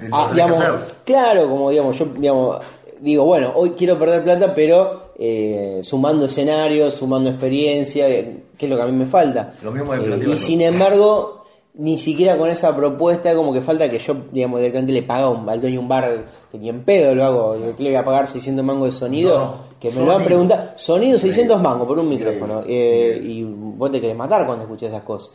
Es 0.00 0.08
ah, 0.12 0.26
que 0.28 0.34
digamos, 0.34 0.58
claro, 1.04 1.48
como 1.48 1.70
digamos, 1.70 1.98
yo 1.98 2.06
digamos, 2.06 2.64
digo, 3.00 3.24
bueno, 3.24 3.52
hoy 3.54 3.70
quiero 3.70 3.98
perder 3.98 4.22
plata, 4.24 4.54
pero 4.54 5.03
eh, 5.18 5.80
sumando 5.82 6.26
escenarios, 6.26 6.94
sumando 6.94 7.30
experiencia, 7.30 8.08
eh, 8.08 8.44
que 8.58 8.66
es 8.66 8.70
lo 8.70 8.76
que 8.76 8.82
a 8.82 8.86
mí 8.86 8.92
me 8.92 9.06
falta. 9.06 9.52
Lo 9.62 9.70
mismo 9.70 9.92
me 9.92 9.98
Eh, 10.14 10.34
y 10.34 10.38
sin 10.38 10.60
embargo, 10.62 11.44
ni 11.74 11.98
siquiera 11.98 12.36
con 12.36 12.48
esa 12.50 12.74
propuesta, 12.76 13.34
como 13.34 13.52
que 13.52 13.60
falta 13.60 13.90
que 13.90 13.98
yo, 13.98 14.14
digamos, 14.32 14.60
directamente 14.60 14.92
le 14.92 15.02
paga 15.02 15.28
un, 15.28 15.48
al 15.48 15.60
dueño 15.60 15.80
un 15.80 15.88
bar, 15.88 16.24
que 16.50 16.58
ni 16.58 16.68
en 16.68 16.84
pedo 16.84 17.14
lo 17.14 17.24
hago, 17.24 17.56
que 17.76 17.82
le 17.82 17.90
voy 17.90 17.96
a 17.96 18.04
pagar 18.04 18.28
600 18.28 18.64
mangos 18.64 18.88
de 18.88 18.92
sonido, 18.92 19.38
No, 19.38 19.54
que 19.80 19.88
me 19.88 19.94
sonido. 19.94 20.12
lo 20.12 20.18
han 20.18 20.24
preguntado, 20.24 20.70
sonido. 20.76 21.18
600 21.18 21.60
mangos 21.60 21.86
por 21.88 21.98
un 21.98 22.08
micrófono, 22.08 22.62
eh, 22.66 23.20
y 23.22 23.42
vos 23.44 23.90
te 23.90 24.00
querés 24.00 24.16
matar 24.16 24.46
cuando 24.46 24.64
escuchas 24.64 24.90
esas 24.90 25.02
cosas. 25.02 25.32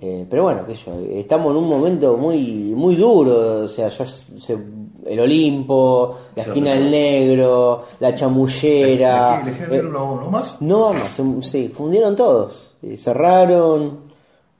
Eh, 0.00 0.26
pero 0.28 0.44
bueno, 0.44 0.64
qué 0.66 0.74
sé 0.74 0.84
yo, 0.86 0.98
estamos 1.18 1.50
en 1.50 1.56
un 1.58 1.68
momento 1.68 2.16
muy 2.16 2.72
muy 2.74 2.94
duro, 2.96 3.62
o 3.64 3.68
sea, 3.68 3.88
ya 3.88 4.06
se- 4.06 4.58
el 5.06 5.20
Olimpo, 5.20 6.16
la 6.34 6.42
Se 6.44 6.48
esquina 6.50 6.74
del 6.74 6.90
negro, 6.90 7.82
la 8.00 8.14
chamullera. 8.14 9.42
¿Le- 9.44 9.52
le- 9.52 9.82
le 9.82 9.88
eh, 9.88 9.92
más? 10.30 10.60
no 10.60 10.80
vamos, 10.80 11.08
se, 11.08 11.42
sí, 11.42 11.68
fundieron 11.68 12.16
todos, 12.16 12.72
eh, 12.82 12.96
cerraron, 12.98 14.00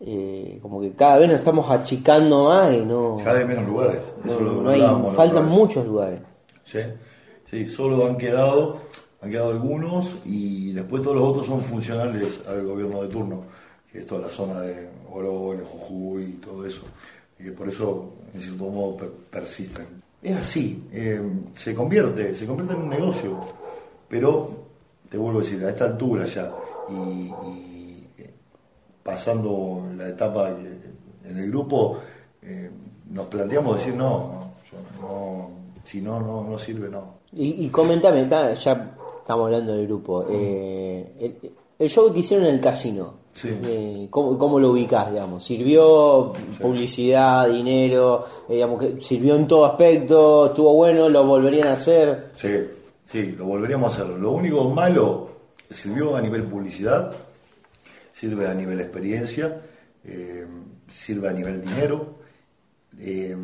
eh, 0.01 0.59
como 0.63 0.81
que 0.81 0.93
cada 0.93 1.19
vez 1.19 1.29
nos 1.31 1.39
estamos 1.39 1.69
achicando 1.71 2.45
más 2.45 2.73
y 2.73 2.79
no, 2.85 3.17
Cada 3.25 3.39
vez 3.39 3.49
menos 3.49 3.67
lugares. 3.67 4.01
No, 4.25 4.41
no 4.63 4.71
hay, 4.71 4.81
faltan 5.15 5.49
muchos 5.49 5.87
lugares. 5.87 6.21
Sí, 6.65 6.81
sí, 7.51 7.69
solo 7.69 8.07
han 8.07 8.17
quedado, 8.19 8.77
han 9.23 9.31
quedado 9.31 9.51
algunos 9.51 10.09
y 10.25 10.73
después 10.73 11.03
todos 11.03 11.17
los 11.17 11.25
otros 11.31 11.47
son 11.47 11.61
funcionales 11.63 12.43
al 12.49 12.67
gobierno 12.67 13.03
de 13.03 13.09
turno, 13.09 13.41
que 13.91 13.99
es 14.01 14.07
toda 14.07 14.23
la 14.23 14.29
zona 14.29 14.61
de 14.61 14.89
Orones, 15.17 15.69
Jujuy 15.69 16.25
y 16.25 16.33
todo 16.35 16.65
eso, 16.67 16.83
y 17.39 17.45
que 17.45 17.53
por 17.53 17.69
eso 17.69 18.11
en 18.35 18.41
cierto 18.41 18.65
modo 18.67 18.97
per- 18.97 19.11
persisten. 19.31 19.87
Es 20.23 20.37
así, 20.37 20.85
eh, 20.93 21.21
se 21.55 21.75
convierte, 21.75 22.35
se 22.35 22.47
convierte 22.47 22.75
en 22.75 22.81
un 22.81 22.89
negocio, 22.89 23.39
pero 24.09 24.51
te 25.11 25.17
vuelvo 25.19 25.41
a 25.41 25.43
decir, 25.43 25.65
a 25.65 25.71
esta 25.71 25.85
altura 25.85 26.25
ya, 26.27 26.53
y, 26.91 27.31
eh, 28.19 28.31
pasando 29.03 29.87
la 29.97 30.09
etapa 30.09 30.51
en 30.51 31.39
el 31.39 31.49
grupo, 31.51 31.99
eh, 32.43 32.71
nos 33.11 33.27
planteamos 33.27 33.77
decir 33.79 33.95
no, 33.95 34.53
no, 35.01 35.09
no, 35.09 35.51
si 35.85 36.01
no, 36.01 36.21
no, 36.21 36.43
no 36.45 36.59
sirve, 36.59 36.89
no. 36.89 37.17
Y, 37.33 37.65
y 37.67 37.69
comentame, 37.69 38.25
ta- 38.27 38.55
ya 38.55 38.97
estamos 39.21 39.47
hablando 39.47 39.75
del 39.75 39.87
grupo, 39.87 40.27
el 40.29 41.89
show 41.89 42.13
que 42.13 42.21
hicieron 42.21 42.47
en 42.47 42.55
el 42.57 42.61
casino, 42.61 43.15
Sí. 43.37 43.51
eh, 43.65 44.09
¿cómo, 44.09 44.39
cómo 44.39 44.59
lo 44.59 44.71
ubicás, 44.71 45.13
digamos? 45.13 45.45
¿Sirvió 45.45 46.33
publicidad, 46.59 47.47
dinero, 47.49 48.25
eh, 48.49 48.55
digamos, 48.55 48.81
que 48.81 49.03
sirvió 49.03 49.37
en 49.37 49.47
todo 49.47 49.67
aspecto, 49.67 50.47
estuvo 50.47 50.73
bueno, 50.75 51.09
lo 51.11 51.25
volverían 51.27 51.69
a 51.69 51.73
hacer? 51.75 52.31
Sí, 52.37 52.67
sí, 53.05 53.33
lo 53.33 53.45
volveríamos 53.45 53.93
a 53.93 54.03
hacer. 54.03 54.17
Lo 54.17 54.33
único 54.33 54.65
malo 54.71 55.29
sirvió 55.69 56.17
a 56.17 56.23
nivel 56.23 56.45
publicidad, 56.45 57.13
sirve 58.13 58.49
a 58.49 58.55
nivel 58.55 58.81
experiencia, 58.81 59.61
eh, 60.03 60.47
sirve 60.89 61.29
a 61.29 61.33
nivel 61.33 61.61
dinero. 61.61 62.15
Eh, 62.99 63.37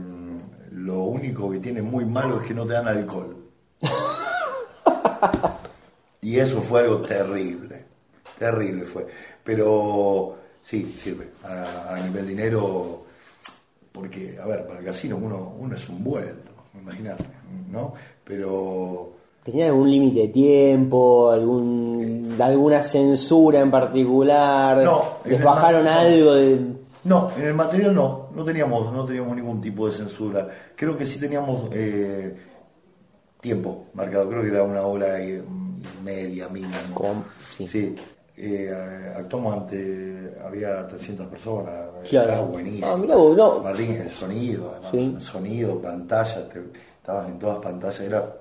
lo 0.70 1.03
único 1.03 1.51
que 1.51 1.59
tiene 1.59 1.82
muy 1.82 2.07
malo 2.07 2.40
es 2.40 2.47
que 2.49 2.55
no 2.55 2.66
te 2.66 2.72
dan 2.72 2.88
alcohol. 2.88 3.36
Y 6.24 6.38
eso 6.38 6.62
fue 6.62 6.82
algo 6.82 7.01
terrible, 7.01 7.84
terrible 8.38 8.84
fue. 8.84 9.09
Pero 9.45 10.36
sí, 10.62 10.84
sirve 10.99 11.28
a, 11.45 11.95
a 11.95 12.01
nivel 12.01 12.28
dinero, 12.28 13.05
porque, 13.90 14.38
a 14.43 14.47
ver, 14.47 14.66
para 14.66 14.78
el 14.78 14.84
casino 14.84 15.16
uno, 15.16 15.55
uno 15.59 15.74
es 15.74 15.88
un 15.88 16.03
vuelto, 16.03 16.51
imagínate, 16.74 17.24
¿no? 17.70 17.95
Pero 18.24 19.12
¿Tenía 19.43 19.66
algún 19.66 19.90
límite 19.90 20.20
de 20.20 20.28
tiempo, 20.28 21.32
algún, 21.32 22.36
alguna 22.38 22.84
censura 22.84 23.59
en 23.59 23.72
particular? 23.72 24.84
No, 24.84 25.03
¿Les 25.24 25.43
bajaron 25.43 25.84
algo? 25.88 26.34
De... 26.34 26.61
No, 27.03 27.32
en 27.36 27.47
el 27.47 27.55
material 27.55 27.93
no, 27.93 28.28
no 28.36 28.45
teníamos, 28.45 28.93
no 28.93 29.05
teníamos 29.05 29.34
ningún 29.34 29.61
tipo 29.61 29.88
de 29.88 29.95
censura. 29.95 30.49
Creo 30.76 30.97
que 30.97 31.07
sí 31.07 31.18
teníamos 31.18 31.68
eh, 31.72 32.36
tiempo 33.40 33.86
marcado, 33.95 34.28
creo 34.28 34.43
que 34.43 34.49
era 34.49 34.62
una 34.62 34.82
hora 34.82 35.20
y 35.20 35.43
media 36.05 36.49
mínimo. 36.49 37.24
Sí. 37.40 37.97
Eh, 38.37 39.12
actuamos 39.16 39.62
ante, 39.62 40.35
había 40.45 40.87
300 40.87 41.26
personas, 41.28 41.72
Claro. 42.09 42.28
estaba 42.30 42.47
buenísimo. 42.47 42.87
Ah, 42.87 42.97
no. 43.07 43.61
Martín, 43.61 43.93
el 43.93 44.11
sonido, 44.11 44.70
además, 44.72 44.91
Sí. 44.91 45.12
el 45.16 45.20
sonido, 45.20 45.80
pantalla, 45.80 46.49
te- 46.49 46.62
estabas 47.01 47.28
en 47.28 47.39
todas 47.39 47.59
pantallas, 47.59 48.01
era 48.01 48.37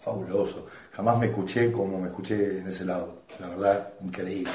fabuloso. 0.00 0.66
Jamás 0.92 1.18
me 1.18 1.26
escuché 1.26 1.70
como 1.72 1.98
me 1.98 2.08
escuché 2.08 2.58
en 2.60 2.68
ese 2.68 2.84
lado, 2.84 3.22
la 3.40 3.48
verdad, 3.48 3.88
increíble, 4.02 4.50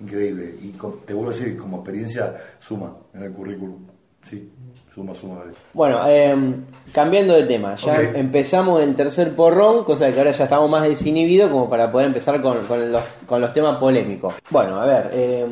increíble. 0.00 0.54
Y 0.62 0.70
co- 0.72 1.02
te 1.06 1.12
vuelvo 1.14 1.30
a 1.30 1.34
decir, 1.34 1.56
como 1.56 1.78
experiencia, 1.78 2.34
suma 2.58 2.94
en 3.14 3.22
el 3.24 3.32
currículum, 3.32 3.86
sí, 4.28 4.48
suma, 4.94 5.14
suma. 5.14 5.42
Bueno, 5.72 6.00
eh, 6.08 6.34
cambiando 6.92 7.34
de 7.34 7.44
tema, 7.44 7.74
ya 7.76 7.94
Ok. 7.94 8.16
empezamos 8.16 8.80
el 8.82 8.94
tercer 8.94 9.34
porrón, 9.34 9.84
cosa 9.84 10.10
que 10.12 10.18
ahora 10.18 10.30
ya 10.32 10.44
estamos 10.44 10.70
más 10.70 10.88
desinhibidos 10.88 11.50
como 11.50 11.68
para 11.68 11.90
poder 11.90 12.06
empezar 12.08 12.40
con, 12.42 12.62
con 12.64 12.92
los, 12.92 13.02
con 13.26 13.40
los 13.40 13.52
temas 13.52 13.78
polémicos. 13.78 14.34
Bueno, 14.50 14.76
a 14.80 14.86
ver, 14.86 15.10
eh, 15.12 15.46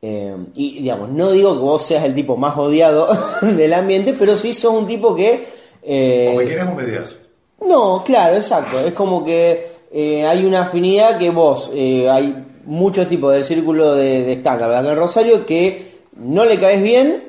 eh, 0.00 0.36
y 0.54 0.80
digamos, 0.80 1.08
no 1.10 1.32
digo 1.32 1.54
que 1.54 1.60
vos 1.60 1.82
seas 1.84 2.04
el 2.04 2.14
tipo 2.14 2.36
más 2.36 2.56
odiado 2.56 3.08
del 3.42 3.72
ambiente, 3.74 4.14
pero 4.18 4.36
sí 4.36 4.52
sos 4.52 4.72
un 4.72 4.86
tipo 4.86 5.14
que 5.14 5.44
Eh, 5.82 6.30
o 6.32 6.36
me 6.38 6.46
querés 6.46 6.66
o 6.68 6.74
me. 6.74 7.68
No, 7.68 8.02
claro, 8.04 8.36
exacto. 8.36 8.78
Es 8.78 8.92
como 8.92 9.24
que 9.24 9.66
eh, 9.90 10.24
hay 10.26 10.44
una 10.44 10.62
afinidad 10.62 11.18
que 11.18 11.30
vos, 11.30 11.70
eh, 11.74 12.08
hay 12.08 12.44
muchos 12.64 13.08
tipos 13.08 13.32
del 13.32 13.44
círculo 13.44 13.94
de, 13.94 14.22
de 14.22 14.32
stand 14.34 14.62
acá 14.62 14.78
en 14.80 14.96
Rosario 14.96 15.44
que 15.46 15.98
no 16.14 16.44
le 16.44 16.58
caes 16.58 16.82
bien 16.82 17.24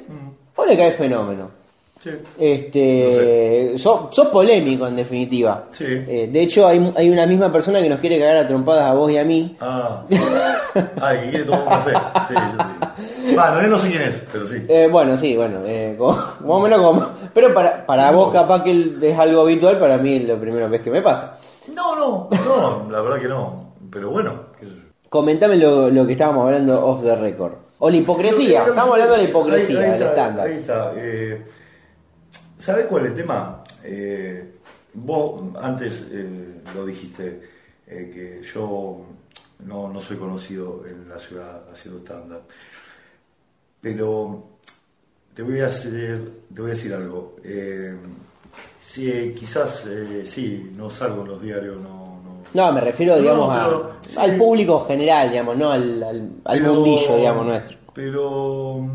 o 0.60 0.66
le 0.66 0.78
caes 0.78 0.95
fenómeno. 0.95 1.49
Sí. 1.99 2.12
Este, 2.38 3.78
sos, 3.78 4.16
sos 4.16 4.28
polémico 4.28 4.88
en 4.88 4.95
definitiva. 4.95 5.66
Sí. 5.72 5.84
Eh, 5.86 6.30
de 6.32 6.41
hecho, 6.41 6.66
hay, 6.66 6.93
hay 6.95 7.10
una 7.10 7.26
misma 7.26 7.51
persona 7.51 7.82
que 7.82 7.89
nos 7.89 7.99
quiere 7.99 8.18
cagar 8.18 8.38
a 8.38 8.47
trompadas 8.47 8.86
a 8.86 8.93
vos 8.93 9.12
y 9.12 9.18
a 9.18 9.26
mí. 9.26 9.57
Ah, 9.60 10.03
sí. 10.10 10.16
ah, 11.01 11.16
y 11.16 11.20
que 11.26 11.30
quiere 11.32 11.43
tomar 11.45 11.62
un 11.64 11.68
café. 11.68 11.93
Sí, 12.30 12.34
sí. 13.28 13.36
Va, 13.36 13.51
no, 13.62 13.68
no 13.68 13.80
sé 13.80 13.89
quién 13.89 14.03
es, 14.03 14.26
pero 14.32 14.47
sí. 14.47 14.64
Eh, 14.70 14.88
bueno, 14.89 15.18
sí, 15.18 15.36
bueno, 15.36 15.60
eh, 15.66 15.95
como- 15.97 16.14
más 16.14 16.32
o 16.45 16.60
menos 16.62 16.82
como. 16.82 17.05
Pero 17.34 17.53
para, 17.53 17.86
para 17.86 18.12
vos, 18.12 18.32
capaz 18.32 18.64
que 18.64 18.93
es 19.01 19.20
algo 19.20 19.41
habitual, 19.41 19.78
para 19.78 19.97
mí 19.97 20.16
es 20.16 20.24
la 20.26 20.39
primera 20.39 20.68
vez 20.70 20.82
que 20.82 20.91
me 20.91 21.01
pasa. 21.01 21.38
No, 21.76 21.95
no, 21.97 22.30
no, 22.32 22.89
la 22.89 23.01
verdad 23.01 23.20
que 23.22 23.28
no. 23.28 23.74
Pero 23.91 24.10
bueno, 24.10 24.34
qué 24.60 24.68
sé 24.68 24.72
yo. 24.72 24.82
Comentame 25.10 25.57
lo, 25.57 25.89
lo 25.89 26.05
que 26.05 26.14
estábamos 26.14 26.45
hablando 26.45 26.86
off 26.86 27.03
the 27.03 27.16
record. 27.16 27.53
O 27.80 27.89
la 27.89 27.95
hipocresía, 27.95 28.65
estamos 28.65 28.91
hablando 28.93 29.13
de 29.15 29.23
la 29.23 29.30
hipocresía, 29.30 29.80
Ahí- 29.80 29.86
ahí 29.86 29.91
del 29.99 30.07
estándar. 30.09 30.47
Ahí 30.47 30.55
está. 30.57 30.93
Eh, 30.97 31.45
¿Sabés 32.57 32.86
cuál 32.88 33.05
es 33.05 33.11
el 33.11 33.17
tema? 33.17 33.63
Eh, 33.84 34.51
vos 34.93 35.43
antes 35.61 36.07
eh, 36.11 36.61
lo 36.75 36.86
dijiste, 36.86 37.39
eh, 37.88 38.11
que 38.13 38.47
yo 38.53 39.05
no, 39.65 39.88
no 39.88 40.01
soy 40.01 40.17
conocido 40.17 40.84
en 40.86 41.07
la 41.07 41.17
ciudad 41.19 41.63
haciendo 41.71 41.99
estándar. 42.01 42.41
Pero 43.82 44.43
te 45.34 45.41
voy 45.43 45.61
a 45.61 45.67
hacer, 45.67 46.19
te 46.53 46.61
voy 46.61 46.71
a 46.71 46.73
decir 46.73 46.93
algo. 46.93 47.38
Eh, 47.43 47.95
sí, 48.84 49.09
eh, 49.09 49.34
quizás 49.38 49.86
eh, 49.88 50.23
sí, 50.25 50.71
no 50.75 50.89
salgo 50.89 51.21
en 51.21 51.27
los 51.30 51.41
diarios, 51.41 51.82
no, 51.82 51.98
no, 52.53 52.71
me 52.73 52.81
refiero, 52.81 53.15
No, 53.15 53.21
digamos, 53.21 53.55
a- 53.55 53.65
pero, 53.65 53.91
sí. 54.01 54.15
al 54.19 54.37
público 54.37 54.79
general, 54.81 55.29
digamos, 55.29 55.57
no 55.57 55.71
al, 55.71 56.03
al, 56.03 56.31
al 56.45 56.59
Pero- 56.59 56.73
mundillo, 56.73 57.17
digamos, 57.17 57.45
nuestro. 57.45 57.77
Pero. 57.93 58.87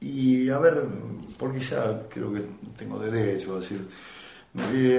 Y 0.00 0.48
a 0.50 0.58
ver, 0.58 0.84
porque 1.38 1.60
ya 1.60 2.02
creo 2.08 2.32
que 2.32 2.42
tengo 2.76 2.98
derecho 2.98 3.56
a 3.56 3.60
decir. 3.60 3.88
eh, 4.72 4.98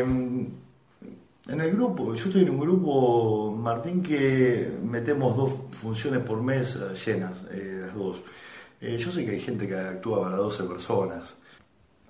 en 1.49 1.61
el 1.61 1.71
grupo, 1.71 2.13
yo 2.13 2.25
estoy 2.25 2.41
en 2.41 2.49
un 2.49 2.59
grupo, 2.59 3.55
Martín, 3.57 4.03
que 4.03 4.69
metemos 4.83 5.37
dos 5.37 5.51
funciones 5.81 6.21
por 6.23 6.41
mes 6.41 6.77
llenas, 7.05 7.37
eh, 7.51 7.83
las 7.85 7.95
dos. 7.95 8.17
Eh, 8.81 8.97
yo 8.97 9.11
sé 9.11 9.23
que 9.23 9.31
hay 9.31 9.39
gente 9.39 9.65
que 9.65 9.75
actúa 9.77 10.23
para 10.23 10.35
12 10.35 10.63
personas. 10.65 11.33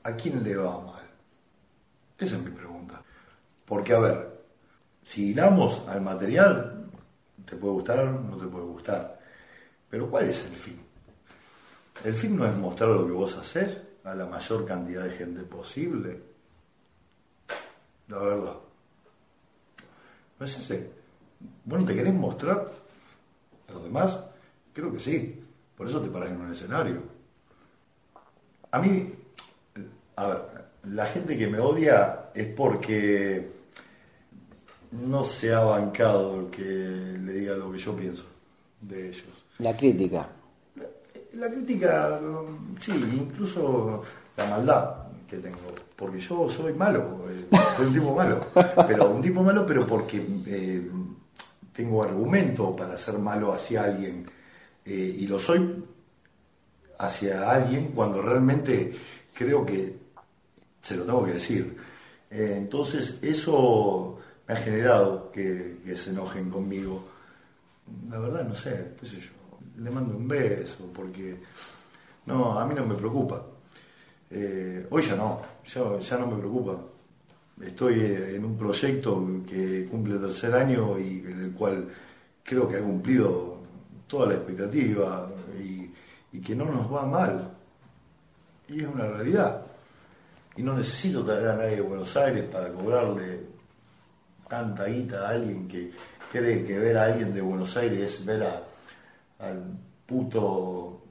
¿A 0.04 0.14
quién 0.14 0.44
le 0.44 0.56
va 0.56 0.80
mal? 0.82 1.04
Esa 2.18 2.36
es 2.38 2.44
mi 2.44 2.50
pregunta. 2.50 2.67
Porque, 3.68 3.94
a 3.94 4.00
ver, 4.00 4.40
si 5.04 5.32
hilamos 5.32 5.86
al 5.90 6.02
material, 6.02 6.86
te 7.46 7.58
puede 7.58 7.74
gustar, 7.74 8.06
no 8.06 8.38
te 8.38 8.46
puede 8.48 8.66
gustar. 8.66 9.20
Pero 9.90 10.10
¿cuál 10.10 10.30
es 10.30 10.46
el 10.46 10.56
fin? 10.56 10.80
El 12.04 12.14
fin 12.14 12.38
no 12.38 12.48
es 12.48 12.56
mostrar 12.56 12.92
lo 12.92 13.06
que 13.06 13.12
vos 13.12 13.36
haces 13.36 13.82
a 14.06 14.16
la 14.16 14.26
mayor 14.26 14.66
cantidad 14.66 15.04
de 15.04 15.12
gente 15.12 15.44
posible. 15.44 16.22
La 18.08 18.20
verdad. 18.20 18.56
No 20.40 20.46
es 20.46 20.58
ese. 20.58 20.90
Bueno, 21.66 21.86
¿te 21.86 21.94
querés 21.94 22.14
mostrar 22.14 22.72
a 23.68 23.72
los 23.74 23.84
demás? 23.84 24.18
Creo 24.74 24.94
que 24.94 25.00
sí. 25.00 25.44
Por 25.76 25.90
eso 25.90 26.02
te 26.02 26.10
paras 26.10 26.30
en 26.30 26.40
un 26.40 26.52
escenario. 26.52 27.04
A 28.72 28.80
mí, 28.80 29.14
a 30.16 30.28
ver, 30.28 30.42
la 30.84 31.06
gente 31.08 31.38
que 31.38 31.48
me 31.48 31.60
odia 31.60 32.30
es 32.34 32.48
porque 32.54 33.57
no 34.92 35.24
se 35.24 35.54
ha 35.54 35.60
bancado 35.62 36.50
que 36.50 36.64
le 36.64 37.34
diga 37.34 37.56
lo 37.56 37.72
que 37.72 37.78
yo 37.78 37.96
pienso 37.96 38.24
de 38.82 39.10
ellos. 39.10 39.46
La 39.60 39.76
crítica. 39.76 40.28
La 41.34 41.50
crítica, 41.50 42.20
sí, 42.80 42.92
incluso 42.92 44.02
la 44.36 44.46
maldad 44.46 44.96
que 45.28 45.38
tengo, 45.38 45.58
porque 45.96 46.20
yo 46.20 46.50
soy 46.50 46.74
malo, 46.74 47.26
eh, 47.30 47.58
soy 47.76 47.88
un 47.88 47.94
tipo 47.94 48.16
malo, 48.16 48.46
pero 48.88 49.10
un 49.10 49.22
tipo 49.22 49.44
malo, 49.44 49.66
pero 49.66 49.86
porque 49.86 50.26
eh, 50.48 50.90
tengo 51.74 52.04
argumento 52.04 52.76
para 52.76 52.98
ser 52.98 53.20
malo 53.20 53.54
hacia 53.54 53.84
alguien, 53.84 54.26
eh, 54.86 55.16
y 55.20 55.28
lo 55.28 55.40
soy 55.40 55.84
hacia 56.98 57.52
alguien 57.52 57.92
cuando 57.94 58.22
realmente 58.22 58.96
creo 59.34 59.66
que 59.66 59.96
se 60.82 60.96
lo 60.96 61.04
tengo 61.04 61.26
que 61.26 61.34
decir. 61.34 61.78
Entonces 62.30 63.20
eso 63.22 64.17
me 64.48 64.54
ha 64.54 64.58
generado 64.58 65.32
que, 65.32 65.78
se 65.98 66.12
enojen 66.12 66.50
conmigo. 66.50 67.04
La 68.10 68.20
verdad 68.20 68.44
no 68.48 68.56
sé, 68.56 68.94
qué 69.00 69.06
sé 69.06 69.20
yo. 69.20 69.32
Le 69.78 69.92
mando 69.92 70.16
un 70.16 70.28
beso 70.28 70.90
porque 70.94 71.38
no, 72.26 72.58
a 72.58 72.66
mí 72.66 72.74
no 72.74 72.86
me 72.86 72.96
preocupa. 72.96 73.44
Eh, 74.30 74.88
hoy 74.90 75.04
ya 75.04 75.16
no, 75.16 75.42
ya, 75.66 76.00
ya 76.00 76.18
no 76.18 76.28
me 76.28 76.38
preocupa. 76.38 76.78
Estoy 77.62 78.00
eh, 78.00 78.36
en 78.36 78.46
un 78.46 78.58
proyecto 78.58 79.42
que 79.48 79.88
cumple 79.90 80.16
el 80.16 80.22
tercer 80.22 80.54
año 80.54 80.98
y 81.00 81.20
en 81.20 81.46
el 81.46 81.52
cual 81.52 81.88
creo 82.44 82.68
que 82.68 82.78
ha 82.78 82.82
cumplido 82.82 83.58
toda 84.08 84.28
la 84.28 84.36
expectativa 84.36 85.30
y, 85.60 85.92
y 86.32 86.42
que 86.42 86.56
no 86.56 86.66
nos 86.66 86.92
va 86.94 87.06
mal. 87.06 87.52
Y 88.70 88.82
es 88.82 88.88
una 88.88 89.08
realidad. 89.08 89.66
Y 90.56 90.64
no 90.64 90.76
necesito 90.76 91.24
traer 91.24 91.50
a 91.50 91.56
nadie 91.56 91.76
de 91.76 91.82
Buenos 91.82 92.16
Aires 92.18 92.46
para 92.46 92.70
cobrarle 92.72 93.57
tanta 94.50 94.86
guita 94.86 95.28
a 95.28 95.30
alguien 95.32 95.68
que 95.68 95.92
cree 96.32 96.66
que 96.66 96.78
ver 96.80 96.98
a 96.98 97.06
alguien 97.06 97.34
de 97.34 97.42
Buenos 97.42 97.76
Aires 97.78 98.20
es 98.20 98.26
ver 98.26 98.44
a, 98.44 98.64
al 99.40 99.64
puto 100.06 101.02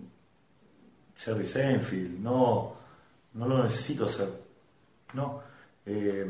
Jerry 1.17 1.47
Seinfeld. 1.47 2.21
No, 2.21 2.75
no 3.35 3.49
lo 3.49 3.63
necesito 3.65 4.07
hacer. 4.07 4.29
No, 5.15 5.41
Eh, 5.89 6.27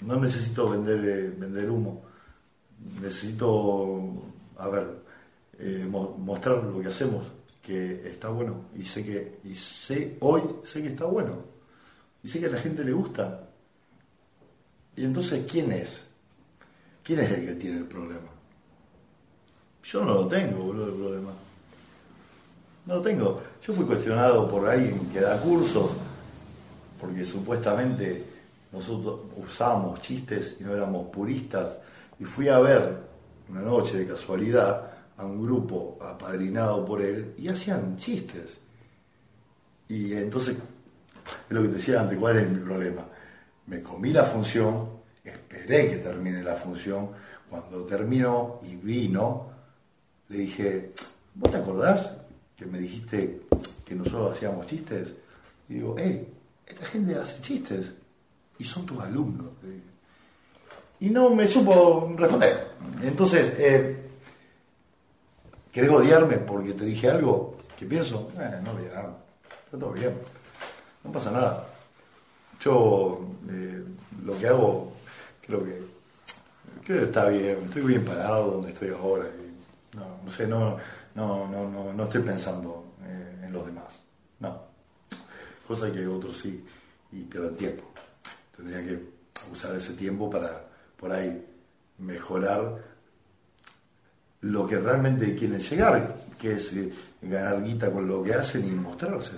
no 0.00 0.16
necesito 0.16 0.66
vender, 0.70 1.04
eh, 1.04 1.30
vender 1.36 1.68
humo. 1.70 2.02
Necesito, 3.02 4.12
a 4.56 4.68
ver, 4.68 4.86
eh, 5.58 5.86
mo- 5.88 6.16
mostrar 6.16 6.62
lo 6.64 6.80
que 6.80 6.88
hacemos, 6.88 7.26
que 7.62 8.08
está 8.08 8.28
bueno. 8.30 8.64
Y 8.76 8.84
sé 8.86 9.04
que, 9.04 9.40
y 9.44 9.54
sé, 9.54 10.16
hoy 10.20 10.42
sé 10.64 10.80
que 10.82 10.88
está 10.88 11.04
bueno. 11.04 11.34
Y 12.22 12.28
sé 12.28 12.40
que 12.40 12.46
a 12.46 12.50
la 12.50 12.58
gente 12.60 12.82
le 12.82 12.92
gusta. 12.92 13.44
Y 14.96 15.04
entonces, 15.04 15.44
¿quién 15.50 15.70
es? 15.72 16.00
¿Quién 17.08 17.20
es 17.20 17.32
el 17.32 17.46
que 17.46 17.54
tiene 17.54 17.78
el 17.78 17.84
problema? 17.86 18.28
Yo 19.82 20.04
no 20.04 20.12
lo 20.12 20.28
tengo, 20.28 20.62
boludo, 20.62 20.88
el 20.88 20.92
problema. 20.92 21.30
No 22.84 22.96
lo 22.96 23.00
tengo. 23.00 23.40
Yo 23.66 23.72
fui 23.72 23.86
cuestionado 23.86 24.46
por 24.46 24.68
alguien 24.68 25.08
que 25.10 25.22
da 25.22 25.40
cursos, 25.40 25.90
porque 27.00 27.24
supuestamente 27.24 28.26
nosotros 28.70 29.20
usábamos 29.38 30.02
chistes 30.02 30.58
y 30.60 30.64
no 30.64 30.74
éramos 30.74 31.08
puristas. 31.08 31.78
Y 32.20 32.24
fui 32.26 32.50
a 32.50 32.58
ver 32.58 32.98
una 33.48 33.62
noche 33.62 34.00
de 34.00 34.06
casualidad 34.06 34.90
a 35.16 35.24
un 35.24 35.42
grupo 35.42 35.98
apadrinado 36.02 36.84
por 36.84 37.00
él 37.00 37.32
y 37.38 37.48
hacían 37.48 37.96
chistes. 37.96 38.58
Y 39.88 40.12
entonces, 40.12 40.58
es 40.58 41.56
lo 41.56 41.62
que 41.62 41.68
te 41.68 41.74
decía 41.76 42.02
antes, 42.02 42.18
¿cuál 42.18 42.36
es 42.36 42.50
mi 42.50 42.58
problema? 42.58 43.06
Me 43.66 43.82
comí 43.82 44.12
la 44.12 44.24
función, 44.24 44.97
esperé 45.28 45.90
que 45.90 45.96
termine 45.96 46.42
la 46.42 46.56
función. 46.56 47.10
Cuando 47.48 47.84
terminó 47.84 48.60
y 48.62 48.76
vino, 48.76 49.50
le 50.28 50.38
dije, 50.38 50.92
¿vos 51.34 51.50
te 51.50 51.56
acordás 51.56 52.10
que 52.56 52.66
me 52.66 52.78
dijiste 52.78 53.40
que 53.84 53.94
nosotros 53.94 54.36
hacíamos 54.36 54.66
chistes? 54.66 55.08
Y 55.68 55.74
digo, 55.74 55.96
hey, 55.98 56.28
esta 56.66 56.84
gente 56.84 57.14
hace 57.14 57.40
chistes 57.40 57.92
y 58.58 58.64
son 58.64 58.84
tus 58.84 59.00
alumnos. 59.00 59.46
Y 61.00 61.10
no 61.10 61.30
me 61.30 61.46
supo 61.46 62.12
responder. 62.16 62.72
Entonces, 63.02 63.54
eh, 63.58 64.10
¿querés 65.72 65.90
odiarme 65.90 66.38
porque 66.38 66.72
te 66.72 66.84
dije 66.84 67.08
algo 67.08 67.56
que 67.78 67.86
pienso? 67.86 68.30
Eh, 68.38 68.60
no 68.64 68.72
odiar 68.72 68.94
nada. 68.94 69.18
Está 69.64 69.78
todo 69.78 69.92
bien. 69.92 70.12
No 71.04 71.12
pasa 71.12 71.30
nada. 71.30 71.66
Yo 72.60 73.20
eh, 73.48 73.84
lo 74.24 74.36
que 74.38 74.48
hago, 74.48 74.92
creo 75.48 75.64
que, 75.64 75.82
creo 76.84 76.98
que 77.00 77.04
está 77.06 77.28
bien. 77.28 77.58
Estoy 77.64 77.82
bien 77.82 78.04
parado 78.04 78.52
donde 78.52 78.68
estoy 78.68 78.90
ahora. 78.90 79.24
no, 79.94 80.20
no 80.24 80.30
sé, 80.30 80.46
no, 80.46 80.76
no, 81.14 81.48
no, 81.48 81.68
no, 81.68 81.92
no 81.92 82.04
estoy 82.04 82.22
pensando 82.22 82.84
eh, 83.02 83.44
en 83.44 83.52
los 83.52 83.66
demás. 83.66 83.98
No. 84.38 84.62
Cosa 85.66 85.90
que 85.90 86.06
otros 86.06 86.36
sí 86.36 86.64
y 87.12 87.22
pierden 87.22 87.56
tiempo. 87.56 87.84
Tendría 88.54 88.84
que 88.84 89.02
usar 89.50 89.74
ese 89.74 89.94
tiempo 89.94 90.30
para 90.30 90.64
por 90.96 91.10
ahí 91.10 91.44
mejorar 91.98 92.84
lo 94.42 94.66
que 94.68 94.78
realmente 94.78 95.34
quieren 95.34 95.58
llegar, 95.58 96.16
que 96.38 96.52
es 96.52 96.72
eh, 96.74 96.92
ganar 97.22 97.64
guita 97.64 97.90
con 97.90 98.06
lo 98.06 98.22
que 98.22 98.34
hacen 98.34 98.66
y 98.68 98.70
mostrarse. 98.70 99.36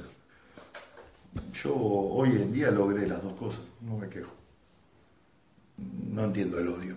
yo 1.55 1.75
hoy 1.75 2.31
en 2.31 2.53
día 2.53 2.71
logré 2.71 3.07
las 3.07 3.23
dos 3.23 3.35
cosas, 3.35 3.63
no 3.81 3.97
me 3.97 4.09
quejo. 4.09 4.40
No 6.13 6.25
entiendo 6.25 6.59
el 6.59 6.69
odio. 6.69 6.95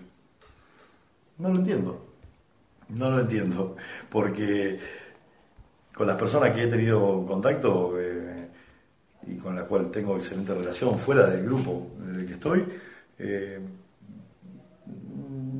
No 1.37 1.49
lo 1.49 1.55
entiendo. 1.57 2.05
No 2.89 3.09
lo 3.09 3.19
entiendo. 3.21 3.75
Porque 4.09 4.79
con 5.93 6.07
las 6.07 6.17
personas 6.17 6.53
que 6.53 6.63
he 6.63 6.67
tenido 6.67 7.25
contacto 7.25 7.99
eh, 7.99 8.47
y 9.27 9.35
con 9.37 9.55
las 9.55 9.65
cuales 9.65 9.91
tengo 9.91 10.15
excelente 10.15 10.53
relación 10.53 10.97
fuera 10.97 11.27
del 11.27 11.45
grupo 11.45 11.91
en 12.03 12.19
el 12.19 12.27
que 12.27 12.33
estoy, 12.33 12.65
eh, 13.19 13.59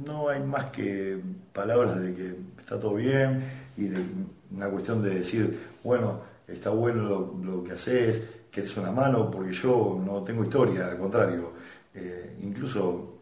no 0.05 0.29
hay 0.29 0.41
más 0.41 0.65
que 0.65 1.19
palabras 1.53 2.01
de 2.01 2.13
que 2.13 2.35
está 2.59 2.79
todo 2.79 2.95
bien 2.95 3.43
y 3.77 3.85
de 3.85 4.03
una 4.51 4.69
cuestión 4.69 5.01
de 5.01 5.15
decir, 5.15 5.59
bueno, 5.83 6.21
está 6.47 6.69
bueno 6.71 7.33
lo, 7.41 7.63
que 7.63 7.73
haces, 7.73 8.27
que 8.51 8.61
es 8.61 8.77
una 8.77 8.91
mano, 8.91 9.31
porque 9.31 9.53
yo 9.53 10.01
no 10.03 10.23
tengo 10.23 10.43
historia, 10.43 10.87
al 10.87 10.97
contrario, 10.97 11.53
eh, 11.93 12.35
incluso 12.41 13.12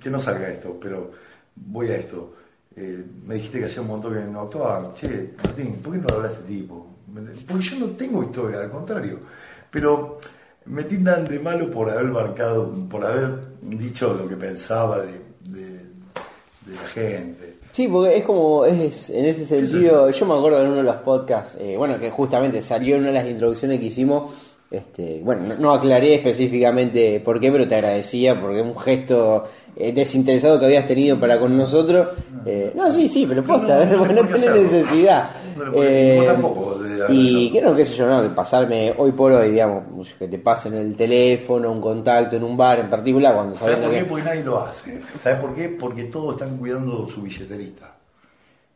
que 0.00 0.10
no 0.10 0.20
salga 0.20 0.48
esto, 0.48 0.78
pero 0.80 1.10
voy 1.56 1.90
a 1.90 1.96
esto. 1.96 2.34
Eh, 2.76 3.04
me 3.24 3.36
dijiste 3.36 3.60
que 3.60 3.66
hacía 3.66 3.82
un 3.82 3.88
montón 3.88 4.14
que 4.14 4.20
no 4.20 4.42
actuaba. 4.42 4.92
Che, 4.94 5.34
Martín, 5.44 5.76
¿por 5.82 5.92
qué 5.92 5.98
no 6.00 6.14
hablas 6.14 6.32
de 6.32 6.38
este 6.38 6.48
tipo? 6.48 6.86
Porque 7.46 7.62
yo 7.62 7.78
no 7.78 7.86
tengo 7.92 8.22
historia, 8.24 8.60
al 8.60 8.70
contrario. 8.70 9.20
Pero 9.70 10.18
me 10.66 10.84
tindan 10.84 11.24
de 11.24 11.38
malo 11.38 11.70
por 11.70 11.90
haber 11.90 12.06
marcado, 12.06 12.72
por 12.88 13.04
haber 13.04 13.38
dicho 13.62 14.14
lo 14.14 14.28
que 14.28 14.36
pensaba 14.36 15.02
de, 15.02 15.24
la 16.66 16.88
gente. 16.88 17.54
Sí, 17.72 17.88
porque 17.88 18.16
es 18.16 18.24
como, 18.24 18.64
es, 18.64 19.10
en 19.10 19.26
ese 19.26 19.44
sentido, 19.44 20.10
yo 20.10 20.26
me 20.26 20.34
acuerdo 20.34 20.62
en 20.62 20.68
uno 20.68 20.76
de 20.76 20.82
los 20.84 20.96
podcasts, 20.96 21.56
eh, 21.60 21.76
bueno, 21.76 21.98
que 21.98 22.10
justamente 22.10 22.62
salió 22.62 22.94
en 22.94 23.02
una 23.02 23.10
de 23.10 23.18
las 23.18 23.26
introducciones 23.26 23.80
que 23.80 23.86
hicimos, 23.86 24.32
este, 24.76 25.20
bueno, 25.22 25.54
no, 25.58 25.72
aclaré 25.72 26.14
específicamente 26.14 27.20
por 27.20 27.40
qué, 27.40 27.50
pero 27.50 27.66
te 27.66 27.74
agradecía 27.74 28.40
porque 28.40 28.60
es 28.60 28.64
un 28.64 28.78
gesto 28.78 29.44
eh, 29.76 29.92
desinteresado 29.92 30.58
que 30.58 30.66
habías 30.66 30.86
tenido 30.86 31.18
para 31.18 31.38
con 31.38 31.56
nosotros. 31.56 32.08
Eh, 32.46 32.72
no, 32.74 32.90
sí, 32.90 33.08
sí, 33.08 33.26
pero 33.28 33.42
posta, 33.42 33.84
no, 33.86 34.06
no, 34.06 34.24
tenés 34.26 34.50
necesidad. 34.50 35.30
Eh, 35.74 36.22
tampoco 36.26 36.78
y 37.08 37.50
que 37.50 37.60
no, 37.60 37.74
qué 37.74 37.84
sé 37.84 37.94
yo, 37.94 38.06
no, 38.06 38.22
de 38.22 38.30
pasarme 38.30 38.92
hoy 38.96 39.12
por 39.12 39.32
hoy, 39.32 39.50
digamos, 39.50 40.14
que 40.18 40.28
te 40.28 40.38
pasen 40.38 40.74
el 40.74 40.96
teléfono, 40.96 41.70
un 41.70 41.80
contacto 41.80 42.36
en 42.36 42.44
un 42.44 42.56
bar 42.56 42.80
en 42.80 42.90
particular, 42.90 43.34
cuando 43.34 43.54
sabes 43.54 43.78
por 43.78 43.90
qué? 43.90 44.04
Porque 44.04 44.24
nadie 44.24 44.44
lo 44.44 44.58
hace. 44.60 45.00
¿Sabes 45.22 45.38
por 45.38 45.54
qué? 45.54 45.68
Porque 45.68 46.04
todos 46.04 46.34
están 46.34 46.56
cuidando 46.56 47.06
su 47.08 47.22
billeterita 47.22 47.94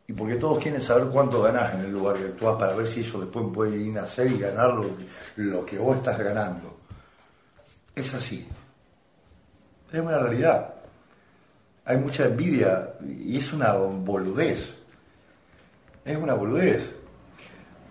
y 0.09 0.13
porque 0.13 0.37
todos 0.37 0.57
quieren 0.57 0.81
saber 0.81 1.09
cuánto 1.09 1.39
ganás 1.43 1.75
en 1.75 1.81
el 1.81 1.91
lugar 1.91 2.15
que 2.15 2.25
actúas 2.29 2.57
para 2.57 2.75
ver 2.75 2.87
si 2.87 3.01
eso 3.01 3.19
después 3.19 3.45
puede 3.53 3.77
ir 3.77 3.99
a 3.99 4.05
hacer 4.05 4.31
y 4.31 4.39
ganar 4.39 4.73
lo 4.73 4.97
que, 4.97 5.05
lo 5.35 5.63
que 5.63 5.77
vos 5.77 5.97
estás 5.97 6.17
ganando. 6.17 6.79
Es 7.93 8.11
así. 8.15 8.47
Es 9.93 9.99
una 9.99 10.17
realidad. 10.17 10.73
Hay 11.85 11.97
mucha 11.97 12.25
envidia 12.25 12.95
y 13.07 13.37
es 13.37 13.53
una 13.53 13.73
boludez. 13.73 14.77
Es 16.03 16.17
una 16.17 16.33
boludez. 16.33 16.95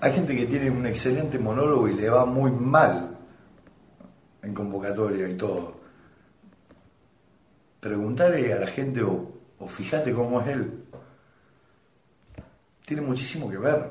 Hay 0.00 0.12
gente 0.12 0.34
que 0.34 0.46
tiene 0.46 0.72
un 0.72 0.86
excelente 0.86 1.38
monólogo 1.38 1.86
y 1.86 1.94
le 1.94 2.10
va 2.10 2.24
muy 2.24 2.50
mal 2.50 3.16
en 4.42 4.54
convocatoria 4.54 5.28
y 5.28 5.34
todo. 5.34 5.72
Preguntarle 7.78 8.52
a 8.52 8.58
la 8.58 8.66
gente 8.66 9.04
o, 9.04 9.30
o 9.60 9.68
fíjate 9.68 10.12
cómo 10.12 10.40
es 10.40 10.48
él 10.48 10.87
tiene 12.88 13.02
muchísimo 13.02 13.50
que 13.50 13.58
ver. 13.58 13.84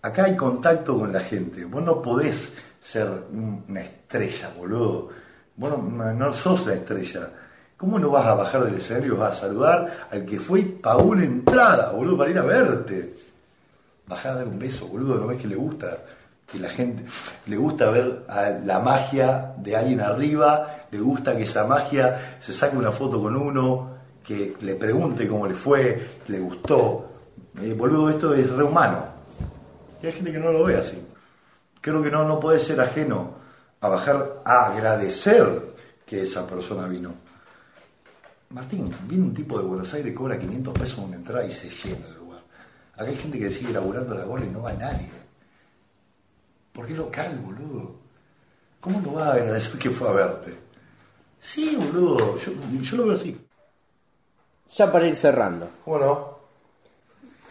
Acá 0.00 0.24
hay 0.24 0.34
contacto 0.34 0.98
con 0.98 1.12
la 1.12 1.20
gente. 1.20 1.66
Vos 1.66 1.82
no 1.82 2.00
podés 2.00 2.54
ser 2.80 3.06
una 3.30 3.82
estrella, 3.82 4.50
boludo. 4.56 5.10
Vos 5.56 5.78
no, 5.78 6.32
sos 6.32 6.66
la 6.66 6.72
estrella. 6.72 7.28
¿Cómo 7.76 7.98
no 7.98 8.08
vas 8.10 8.26
a 8.26 8.34
bajar 8.34 8.64
del 8.64 8.76
escenario? 8.76 9.18
Vas 9.18 9.32
a 9.32 9.40
saludar 9.46 10.08
al 10.10 10.24
que 10.24 10.40
fue 10.40 10.60
y 10.60 10.80
una 11.02 11.24
entrada, 11.24 11.90
boludo, 11.90 12.16
para 12.16 12.30
ir 12.30 12.38
a 12.38 12.42
verte. 12.42 13.14
Bajá 14.06 14.30
a 14.30 14.34
dar 14.36 14.48
un 14.48 14.58
beso, 14.58 14.86
boludo. 14.86 15.18
¿No 15.18 15.26
ves 15.26 15.42
que 15.42 15.48
le 15.48 15.56
gusta? 15.56 15.98
Que 16.50 16.58
la 16.58 16.70
gente 16.70 17.04
le 17.46 17.56
gusta 17.58 17.90
ver 17.90 18.24
a 18.26 18.48
la 18.64 18.80
magia 18.80 19.54
de 19.58 19.76
alguien 19.76 20.00
arriba, 20.00 20.86
le 20.90 20.98
gusta 20.98 21.36
que 21.36 21.42
esa 21.42 21.66
magia 21.66 22.38
se 22.40 22.54
saque 22.54 22.76
una 22.76 22.92
foto 22.92 23.20
con 23.20 23.36
uno, 23.36 23.96
que 24.22 24.56
le 24.62 24.76
pregunte 24.76 25.28
cómo 25.28 25.46
le 25.46 25.54
fue, 25.54 26.06
le 26.28 26.38
gustó 26.38 27.13
eh, 27.60 27.72
boludo, 27.74 28.10
esto 28.10 28.34
es 28.34 28.50
rehumano. 28.50 29.06
Y 30.02 30.06
hay 30.06 30.12
gente 30.12 30.32
que 30.32 30.38
no 30.38 30.52
lo 30.52 30.64
ve 30.64 30.76
así. 30.76 31.06
Creo 31.80 32.02
que 32.02 32.10
no, 32.10 32.26
no 32.26 32.40
puede 32.40 32.60
ser 32.60 32.80
ajeno 32.80 33.34
a 33.80 33.88
bajar 33.88 34.42
a 34.44 34.66
agradecer 34.66 35.74
que 36.06 36.22
esa 36.22 36.46
persona 36.46 36.86
vino. 36.86 37.14
Martín, 38.50 38.94
viene 39.06 39.24
un 39.24 39.34
tipo 39.34 39.58
de 39.58 39.64
Buenos 39.64 39.92
Aires, 39.94 40.14
cobra 40.14 40.38
500 40.38 40.78
pesos 40.78 40.98
una 40.98 41.16
entrada 41.16 41.44
y 41.44 41.52
se 41.52 41.68
llena 41.68 42.06
el 42.06 42.14
lugar. 42.14 42.40
Acá 42.94 43.04
hay 43.04 43.16
gente 43.16 43.38
que 43.38 43.50
sigue 43.50 43.72
laburando 43.72 44.14
la 44.14 44.24
gola 44.24 44.44
y 44.44 44.48
no 44.48 44.62
va 44.62 44.72
nadie. 44.72 45.10
Porque 46.72 46.92
es 46.92 46.98
local, 46.98 47.40
boludo. 47.44 47.96
¿Cómo 48.80 49.00
no 49.00 49.14
va 49.14 49.28
a 49.28 49.32
agradecer 49.34 49.78
que 49.78 49.90
fue 49.90 50.08
a 50.08 50.12
verte? 50.12 50.54
Sí, 51.40 51.76
boludo, 51.76 52.36
yo, 52.38 52.52
yo 52.80 52.96
lo 52.96 53.06
veo 53.06 53.14
así. 53.14 53.38
Ya 54.68 54.90
para 54.90 55.06
ir 55.06 55.16
cerrando. 55.16 55.68
¿Cómo 55.84 55.98
no? 55.98 56.33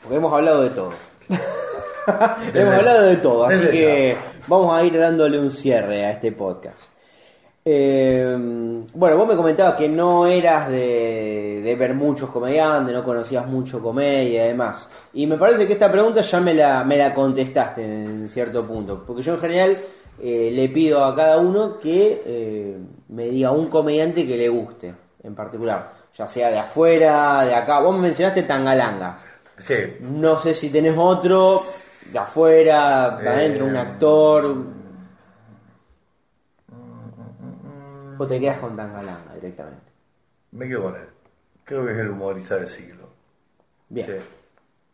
Porque 0.04 0.18
hemos 0.18 0.34
hablado 0.34 0.64
de 0.64 0.70
todo. 0.70 0.92
hemos 2.54 2.76
hablado 2.76 3.04
de 3.04 3.16
todo, 3.18 3.46
así 3.46 3.68
que 3.72 4.18
vamos 4.48 4.74
a 4.74 4.84
ir 4.84 5.00
dándole 5.00 5.40
un 5.40 5.50
cierre 5.50 6.06
a 6.06 6.12
este 6.12 6.32
podcast. 6.34 6.94
Eh, 7.66 8.84
bueno, 8.94 9.16
vos 9.16 9.28
me 9.28 9.36
comentabas 9.38 9.76
que 9.76 9.88
no 9.88 10.28
eras 10.28 10.68
de, 10.68 11.76
ver 11.80 11.94
muchos 11.94 12.30
comediantes, 12.30 12.94
no 12.94 13.04
conocías 13.04 13.48
mucho 13.48 13.82
comedia 13.82 14.46
y 14.46 14.48
demás. 14.50 14.90
Y 15.14 15.26
me 15.28 15.38
parece 15.38 15.66
que 15.66 15.74
esta 15.74 15.90
pregunta 15.90 16.22
ya 16.22 16.42
me 16.42 16.54
la, 16.54 16.84
me 16.84 16.98
la 16.98 17.14
contestaste 17.14 17.84
en 17.84 18.28
cierto 18.28 18.68
punto. 18.68 19.04
Porque 19.06 19.22
yo 19.22 19.36
en 19.36 19.40
general 19.40 19.78
eh, 20.22 20.52
le 20.54 20.70
pido 20.70 21.06
a 21.06 21.16
cada 21.16 21.38
uno 21.38 21.80
que 21.80 22.22
eh, 22.26 22.78
me 23.08 23.30
diga 23.30 23.52
un 23.52 23.68
comediante 23.68 24.28
que 24.28 24.36
le 24.36 24.50
guste 24.50 24.94
en 25.24 25.34
particular. 25.34 25.90
Ya 26.16 26.28
sea 26.28 26.52
de 26.52 26.60
afuera, 26.60 27.46
de 27.46 27.56
acá. 27.56 27.80
Vos 27.80 27.96
me 27.96 28.02
mencionaste 28.02 28.44
Tangalanga. 28.44 29.18
Sí. 29.64 29.76
No 30.02 30.38
sé 30.40 30.54
si 30.54 30.70
tenés 30.70 30.94
otro 30.98 31.64
de 32.12 32.20
afuera, 32.20 33.18
de 33.18 33.30
adentro, 33.30 33.66
un 33.66 33.76
eh, 33.78 33.80
actor. 33.80 34.58
O 38.18 38.28
te 38.28 38.40
quedas 38.42 38.60
con 38.60 38.76
Tangalanga 38.76 39.34
directamente. 39.36 39.92
Me 40.52 40.68
quedo 40.68 40.84
con 40.84 40.96
él. 40.96 41.08
Creo 41.64 41.86
que 41.86 41.94
es 41.94 41.98
el 41.98 42.10
humorista 42.10 42.58
del 42.58 42.68
siglo. 42.68 43.08
Bien. 43.88 44.20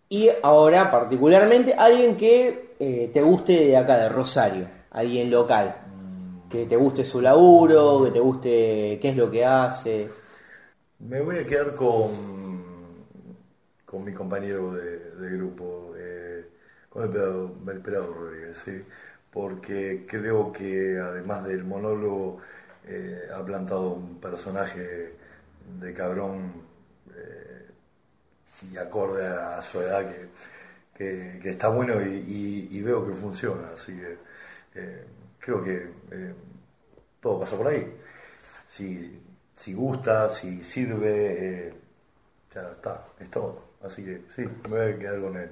Y 0.08 0.30
ahora, 0.44 0.92
particularmente, 0.92 1.74
alguien 1.74 2.16
que 2.16 2.76
eh, 2.80 3.10
te 3.12 3.22
guste 3.24 3.54
de 3.54 3.76
acá, 3.76 3.98
de 3.98 4.10
Rosario, 4.10 4.68
alguien 4.92 5.32
local. 5.32 5.78
Mm. 5.88 6.50
Que 6.50 6.68
te 6.68 6.76
guste 6.76 7.04
su 7.04 7.22
laburo, 7.22 8.04
que 8.06 8.12
te 8.12 8.20
guste 8.20 9.00
qué 9.02 9.10
es 9.10 9.16
lo 9.16 9.32
que 9.32 9.44
hace. 9.44 10.08
Me 11.00 11.22
voy 11.22 11.40
a 11.40 11.46
quedar 11.46 11.74
con 11.74 12.49
con 13.90 14.04
mi 14.04 14.14
compañero 14.14 14.74
de, 14.74 15.30
grupo, 15.32 15.96
eh, 15.98 16.46
con 16.90 17.04
el 17.70 17.82
pelado, 17.82 18.14
Rodríguez, 18.14 18.58
¿sí? 18.64 18.84
porque 19.32 20.06
creo 20.08 20.52
que 20.52 21.00
además 21.00 21.46
del 21.46 21.64
monólogo 21.64 22.40
eh, 22.86 23.28
ha 23.34 23.44
plantado 23.44 23.94
un 23.94 24.22
personaje 24.22 25.16
de 25.80 25.94
cabrón 25.96 26.52
eh, 27.16 27.66
y 28.72 28.78
acorde 28.78 29.26
a, 29.26 29.60
su 29.64 29.82
edad 29.82 30.06
que, 30.96 31.50
está 31.50 31.70
bueno 31.70 32.00
y, 32.02 32.82
veo 32.84 33.08
que 33.08 33.14
funciona, 33.14 33.70
así 33.74 33.98
que 33.98 34.18
creo 35.40 35.64
que 35.64 35.90
todo 37.20 37.40
pasa 37.40 37.58
por 37.58 37.68
ahí. 37.68 37.92
Si, 38.68 39.20
si 39.56 39.74
gusta, 39.74 40.30
si 40.30 40.64
sirve, 40.64 41.74
ya 42.54 42.72
está, 42.72 43.06
es 43.20 43.32
todo. 43.32 43.69
Así 43.84 44.04
que 44.04 44.22
sí, 44.30 44.44
me 44.70 44.78
voy 44.78 44.92
a 44.92 45.00
quedar 45.00 45.22
con 45.22 45.38
el, 45.38 45.50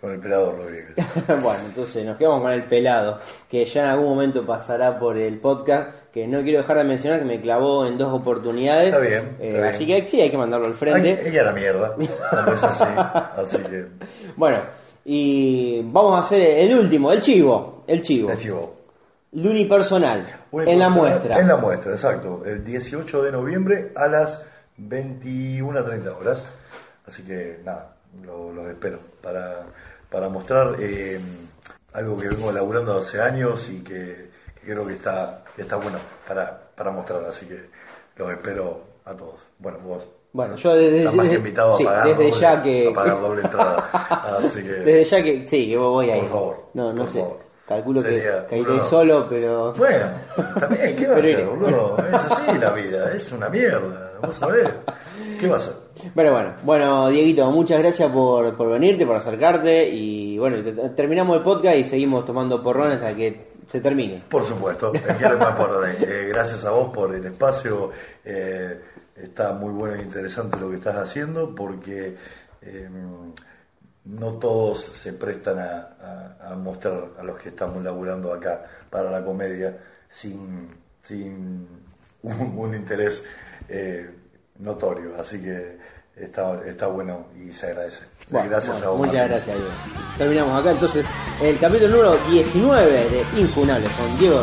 con 0.00 0.12
el 0.12 0.18
pelado 0.18 0.56
Rodríguez. 0.56 0.94
bueno, 1.42 1.60
entonces 1.66 2.06
nos 2.06 2.16
quedamos 2.16 2.40
con 2.40 2.52
el 2.52 2.64
pelado, 2.64 3.20
que 3.50 3.64
ya 3.66 3.82
en 3.82 3.88
algún 3.90 4.08
momento 4.08 4.46
pasará 4.46 4.98
por 4.98 5.18
el 5.18 5.38
podcast, 5.38 5.90
que 6.10 6.26
no 6.26 6.42
quiero 6.42 6.60
dejar 6.60 6.78
de 6.78 6.84
mencionar 6.84 7.18
que 7.18 7.26
me 7.26 7.40
clavó 7.40 7.86
en 7.86 7.98
dos 7.98 8.12
oportunidades. 8.12 8.88
Está 8.88 9.00
bien. 9.00 9.36
Eh, 9.40 9.62
así 9.62 9.86
que 9.86 10.08
sí, 10.08 10.20
hay 10.20 10.30
que 10.30 10.38
mandarlo 10.38 10.66
al 10.66 10.74
frente. 10.74 11.28
ella 11.28 11.42
la 11.42 11.52
mierda, 11.52 11.96
es 12.54 12.64
así. 12.64 12.84
así 13.36 13.58
que... 13.58 13.86
Bueno, 14.36 14.58
y 15.04 15.82
vamos 15.82 16.16
a 16.16 16.20
hacer 16.20 16.58
el 16.60 16.78
último, 16.78 17.12
el 17.12 17.20
chivo. 17.20 17.84
El 17.86 18.00
chivo. 18.00 18.30
El 18.30 18.38
chivo. 18.38 18.76
Lunipersonal, 19.32 20.24
en 20.52 20.78
la 20.78 20.88
muestra. 20.88 21.38
En 21.38 21.46
la 21.46 21.56
muestra, 21.56 21.92
exacto. 21.92 22.42
El 22.46 22.64
18 22.64 23.22
de 23.22 23.32
noviembre 23.32 23.92
a 23.94 24.08
las 24.08 24.46
21.30 24.78 26.16
horas. 26.16 26.46
Así 27.06 27.22
que 27.24 27.60
nada, 27.64 27.94
los 28.24 28.66
espero 28.68 28.98
para, 29.22 29.60
para 30.10 30.28
mostrar. 30.28 30.76
Eh, 30.80 31.20
algo 31.92 32.16
que 32.18 32.28
vengo 32.28 32.52
laburando 32.52 32.96
hace 32.98 33.20
años 33.22 33.70
y 33.70 33.82
que, 33.82 34.30
creo 34.62 34.86
que 34.86 34.92
está, 34.94 35.42
está 35.56 35.76
bueno 35.76 35.96
para, 36.28 36.58
para 36.74 36.90
mostrar, 36.90 37.24
así 37.24 37.46
que 37.46 37.70
los 38.16 38.30
espero 38.32 38.80
a 39.06 39.14
todos. 39.14 39.40
Bueno, 39.58 39.78
vos. 39.78 40.06
Bueno, 40.32 40.56
yo 40.56 40.74
desde, 40.74 40.98
Estás 40.98 41.14
más 41.14 41.28
que 41.28 41.34
invitado 41.36 41.74
a 41.74 41.78
pagar 41.78 42.06
desde 42.08 42.24
doble, 42.24 42.40
ya 42.40 42.62
que 42.62 42.88
a 42.88 42.92
pagar 42.92 43.20
doble 43.22 43.40
entrada. 43.42 43.88
Así 44.44 44.62
que, 44.62 44.68
desde 44.84 45.04
ya 45.04 45.22
que 45.22 45.44
sí, 45.48 45.68
que 45.70 45.76
voy 45.78 46.10
ahí. 46.10 46.20
Por 46.20 46.28
favor, 46.28 46.64
No, 46.74 46.92
no 46.92 47.06
sé. 47.06 47.20
favor. 47.20 47.38
Calculo 47.66 48.02
Sería- 48.02 48.46
que, 48.46 48.60
no. 48.60 48.84
solo, 48.84 49.26
pero 49.28 49.72
Bueno, 49.72 50.06
también, 50.60 50.94
¿qué 50.96 51.06
va 51.08 51.16
a 51.16 51.18
hacer, 51.20 51.46
boludo? 51.46 51.96
Es 52.08 52.14
así 52.24 52.58
la 52.58 52.72
vida, 52.72 53.12
es 53.12 53.32
una 53.32 53.48
mierda. 53.48 54.12
Vamos 54.20 54.42
a 54.42 54.46
ver. 54.48 54.70
¿Qué 55.38 55.48
va 55.48 55.54
a 55.54 55.58
hacer? 55.58 55.74
Pero 56.14 56.32
bueno, 56.32 56.54
bueno, 56.64 57.08
Dieguito, 57.08 57.50
muchas 57.50 57.78
gracias 57.80 58.10
por, 58.12 58.56
por 58.56 58.70
venirte, 58.70 59.06
por 59.06 59.16
acercarte 59.16 59.88
y 59.88 60.38
bueno, 60.38 60.62
te- 60.62 60.90
terminamos 60.90 61.36
el 61.36 61.42
podcast 61.42 61.76
y 61.76 61.84
seguimos 61.84 62.24
tomando 62.26 62.62
porrón 62.62 62.92
hasta 62.92 63.14
que 63.14 63.54
se 63.66 63.80
termine. 63.80 64.22
Por 64.28 64.44
supuesto, 64.44 64.92
que 64.92 64.98
es 64.98 65.38
más 65.38 65.50
importante. 65.50 65.96
Eh, 66.06 66.28
gracias 66.28 66.64
a 66.64 66.70
vos 66.70 66.92
por 66.94 67.14
el 67.14 67.24
espacio. 67.24 67.90
eh, 68.24 68.80
está 69.16 69.52
muy 69.54 69.72
bueno 69.72 69.94
e 69.96 70.02
interesante 70.02 70.58
lo 70.60 70.68
que 70.68 70.76
estás 70.76 70.96
haciendo 70.96 71.54
porque 71.54 72.16
eh, 72.60 72.88
no 74.04 74.32
todos 74.34 74.84
se 74.84 75.14
prestan 75.14 75.58
a, 75.58 76.36
a- 76.40 76.52
a 76.52 76.56
mostrar 76.56 77.08
a 77.18 77.22
los 77.24 77.38
que 77.38 77.48
estamos 77.48 77.82
laburando 77.82 78.32
acá 78.32 78.62
para 78.90 79.10
la 79.10 79.24
comedia 79.24 79.76
sin, 80.08 80.68
sin 81.02 81.66
un, 82.22 82.58
un 82.58 82.74
interés 82.74 83.24
eh, 83.68 84.10
notorio. 84.58 85.12
Así 85.18 85.40
que 85.40 85.78
está, 86.16 86.60
está 86.66 86.86
bueno 86.88 87.28
y 87.38 87.52
se 87.52 87.66
agradece. 87.66 88.04
Bueno, 88.30 88.50
gracias 88.50 88.76
bueno, 88.76 88.86
a 88.86 88.90
vos. 88.90 88.98
Muchas 88.98 89.14
Martín. 89.14 89.30
gracias, 89.30 89.56
Diego. 89.56 89.72
Terminamos 90.18 90.60
acá 90.60 90.70
entonces 90.70 91.06
el 91.42 91.58
capítulo 91.58 91.88
número 91.88 92.16
19 92.30 92.90
de 92.90 93.40
Infunables 93.40 93.90
con 93.92 94.18
Diego 94.18 94.42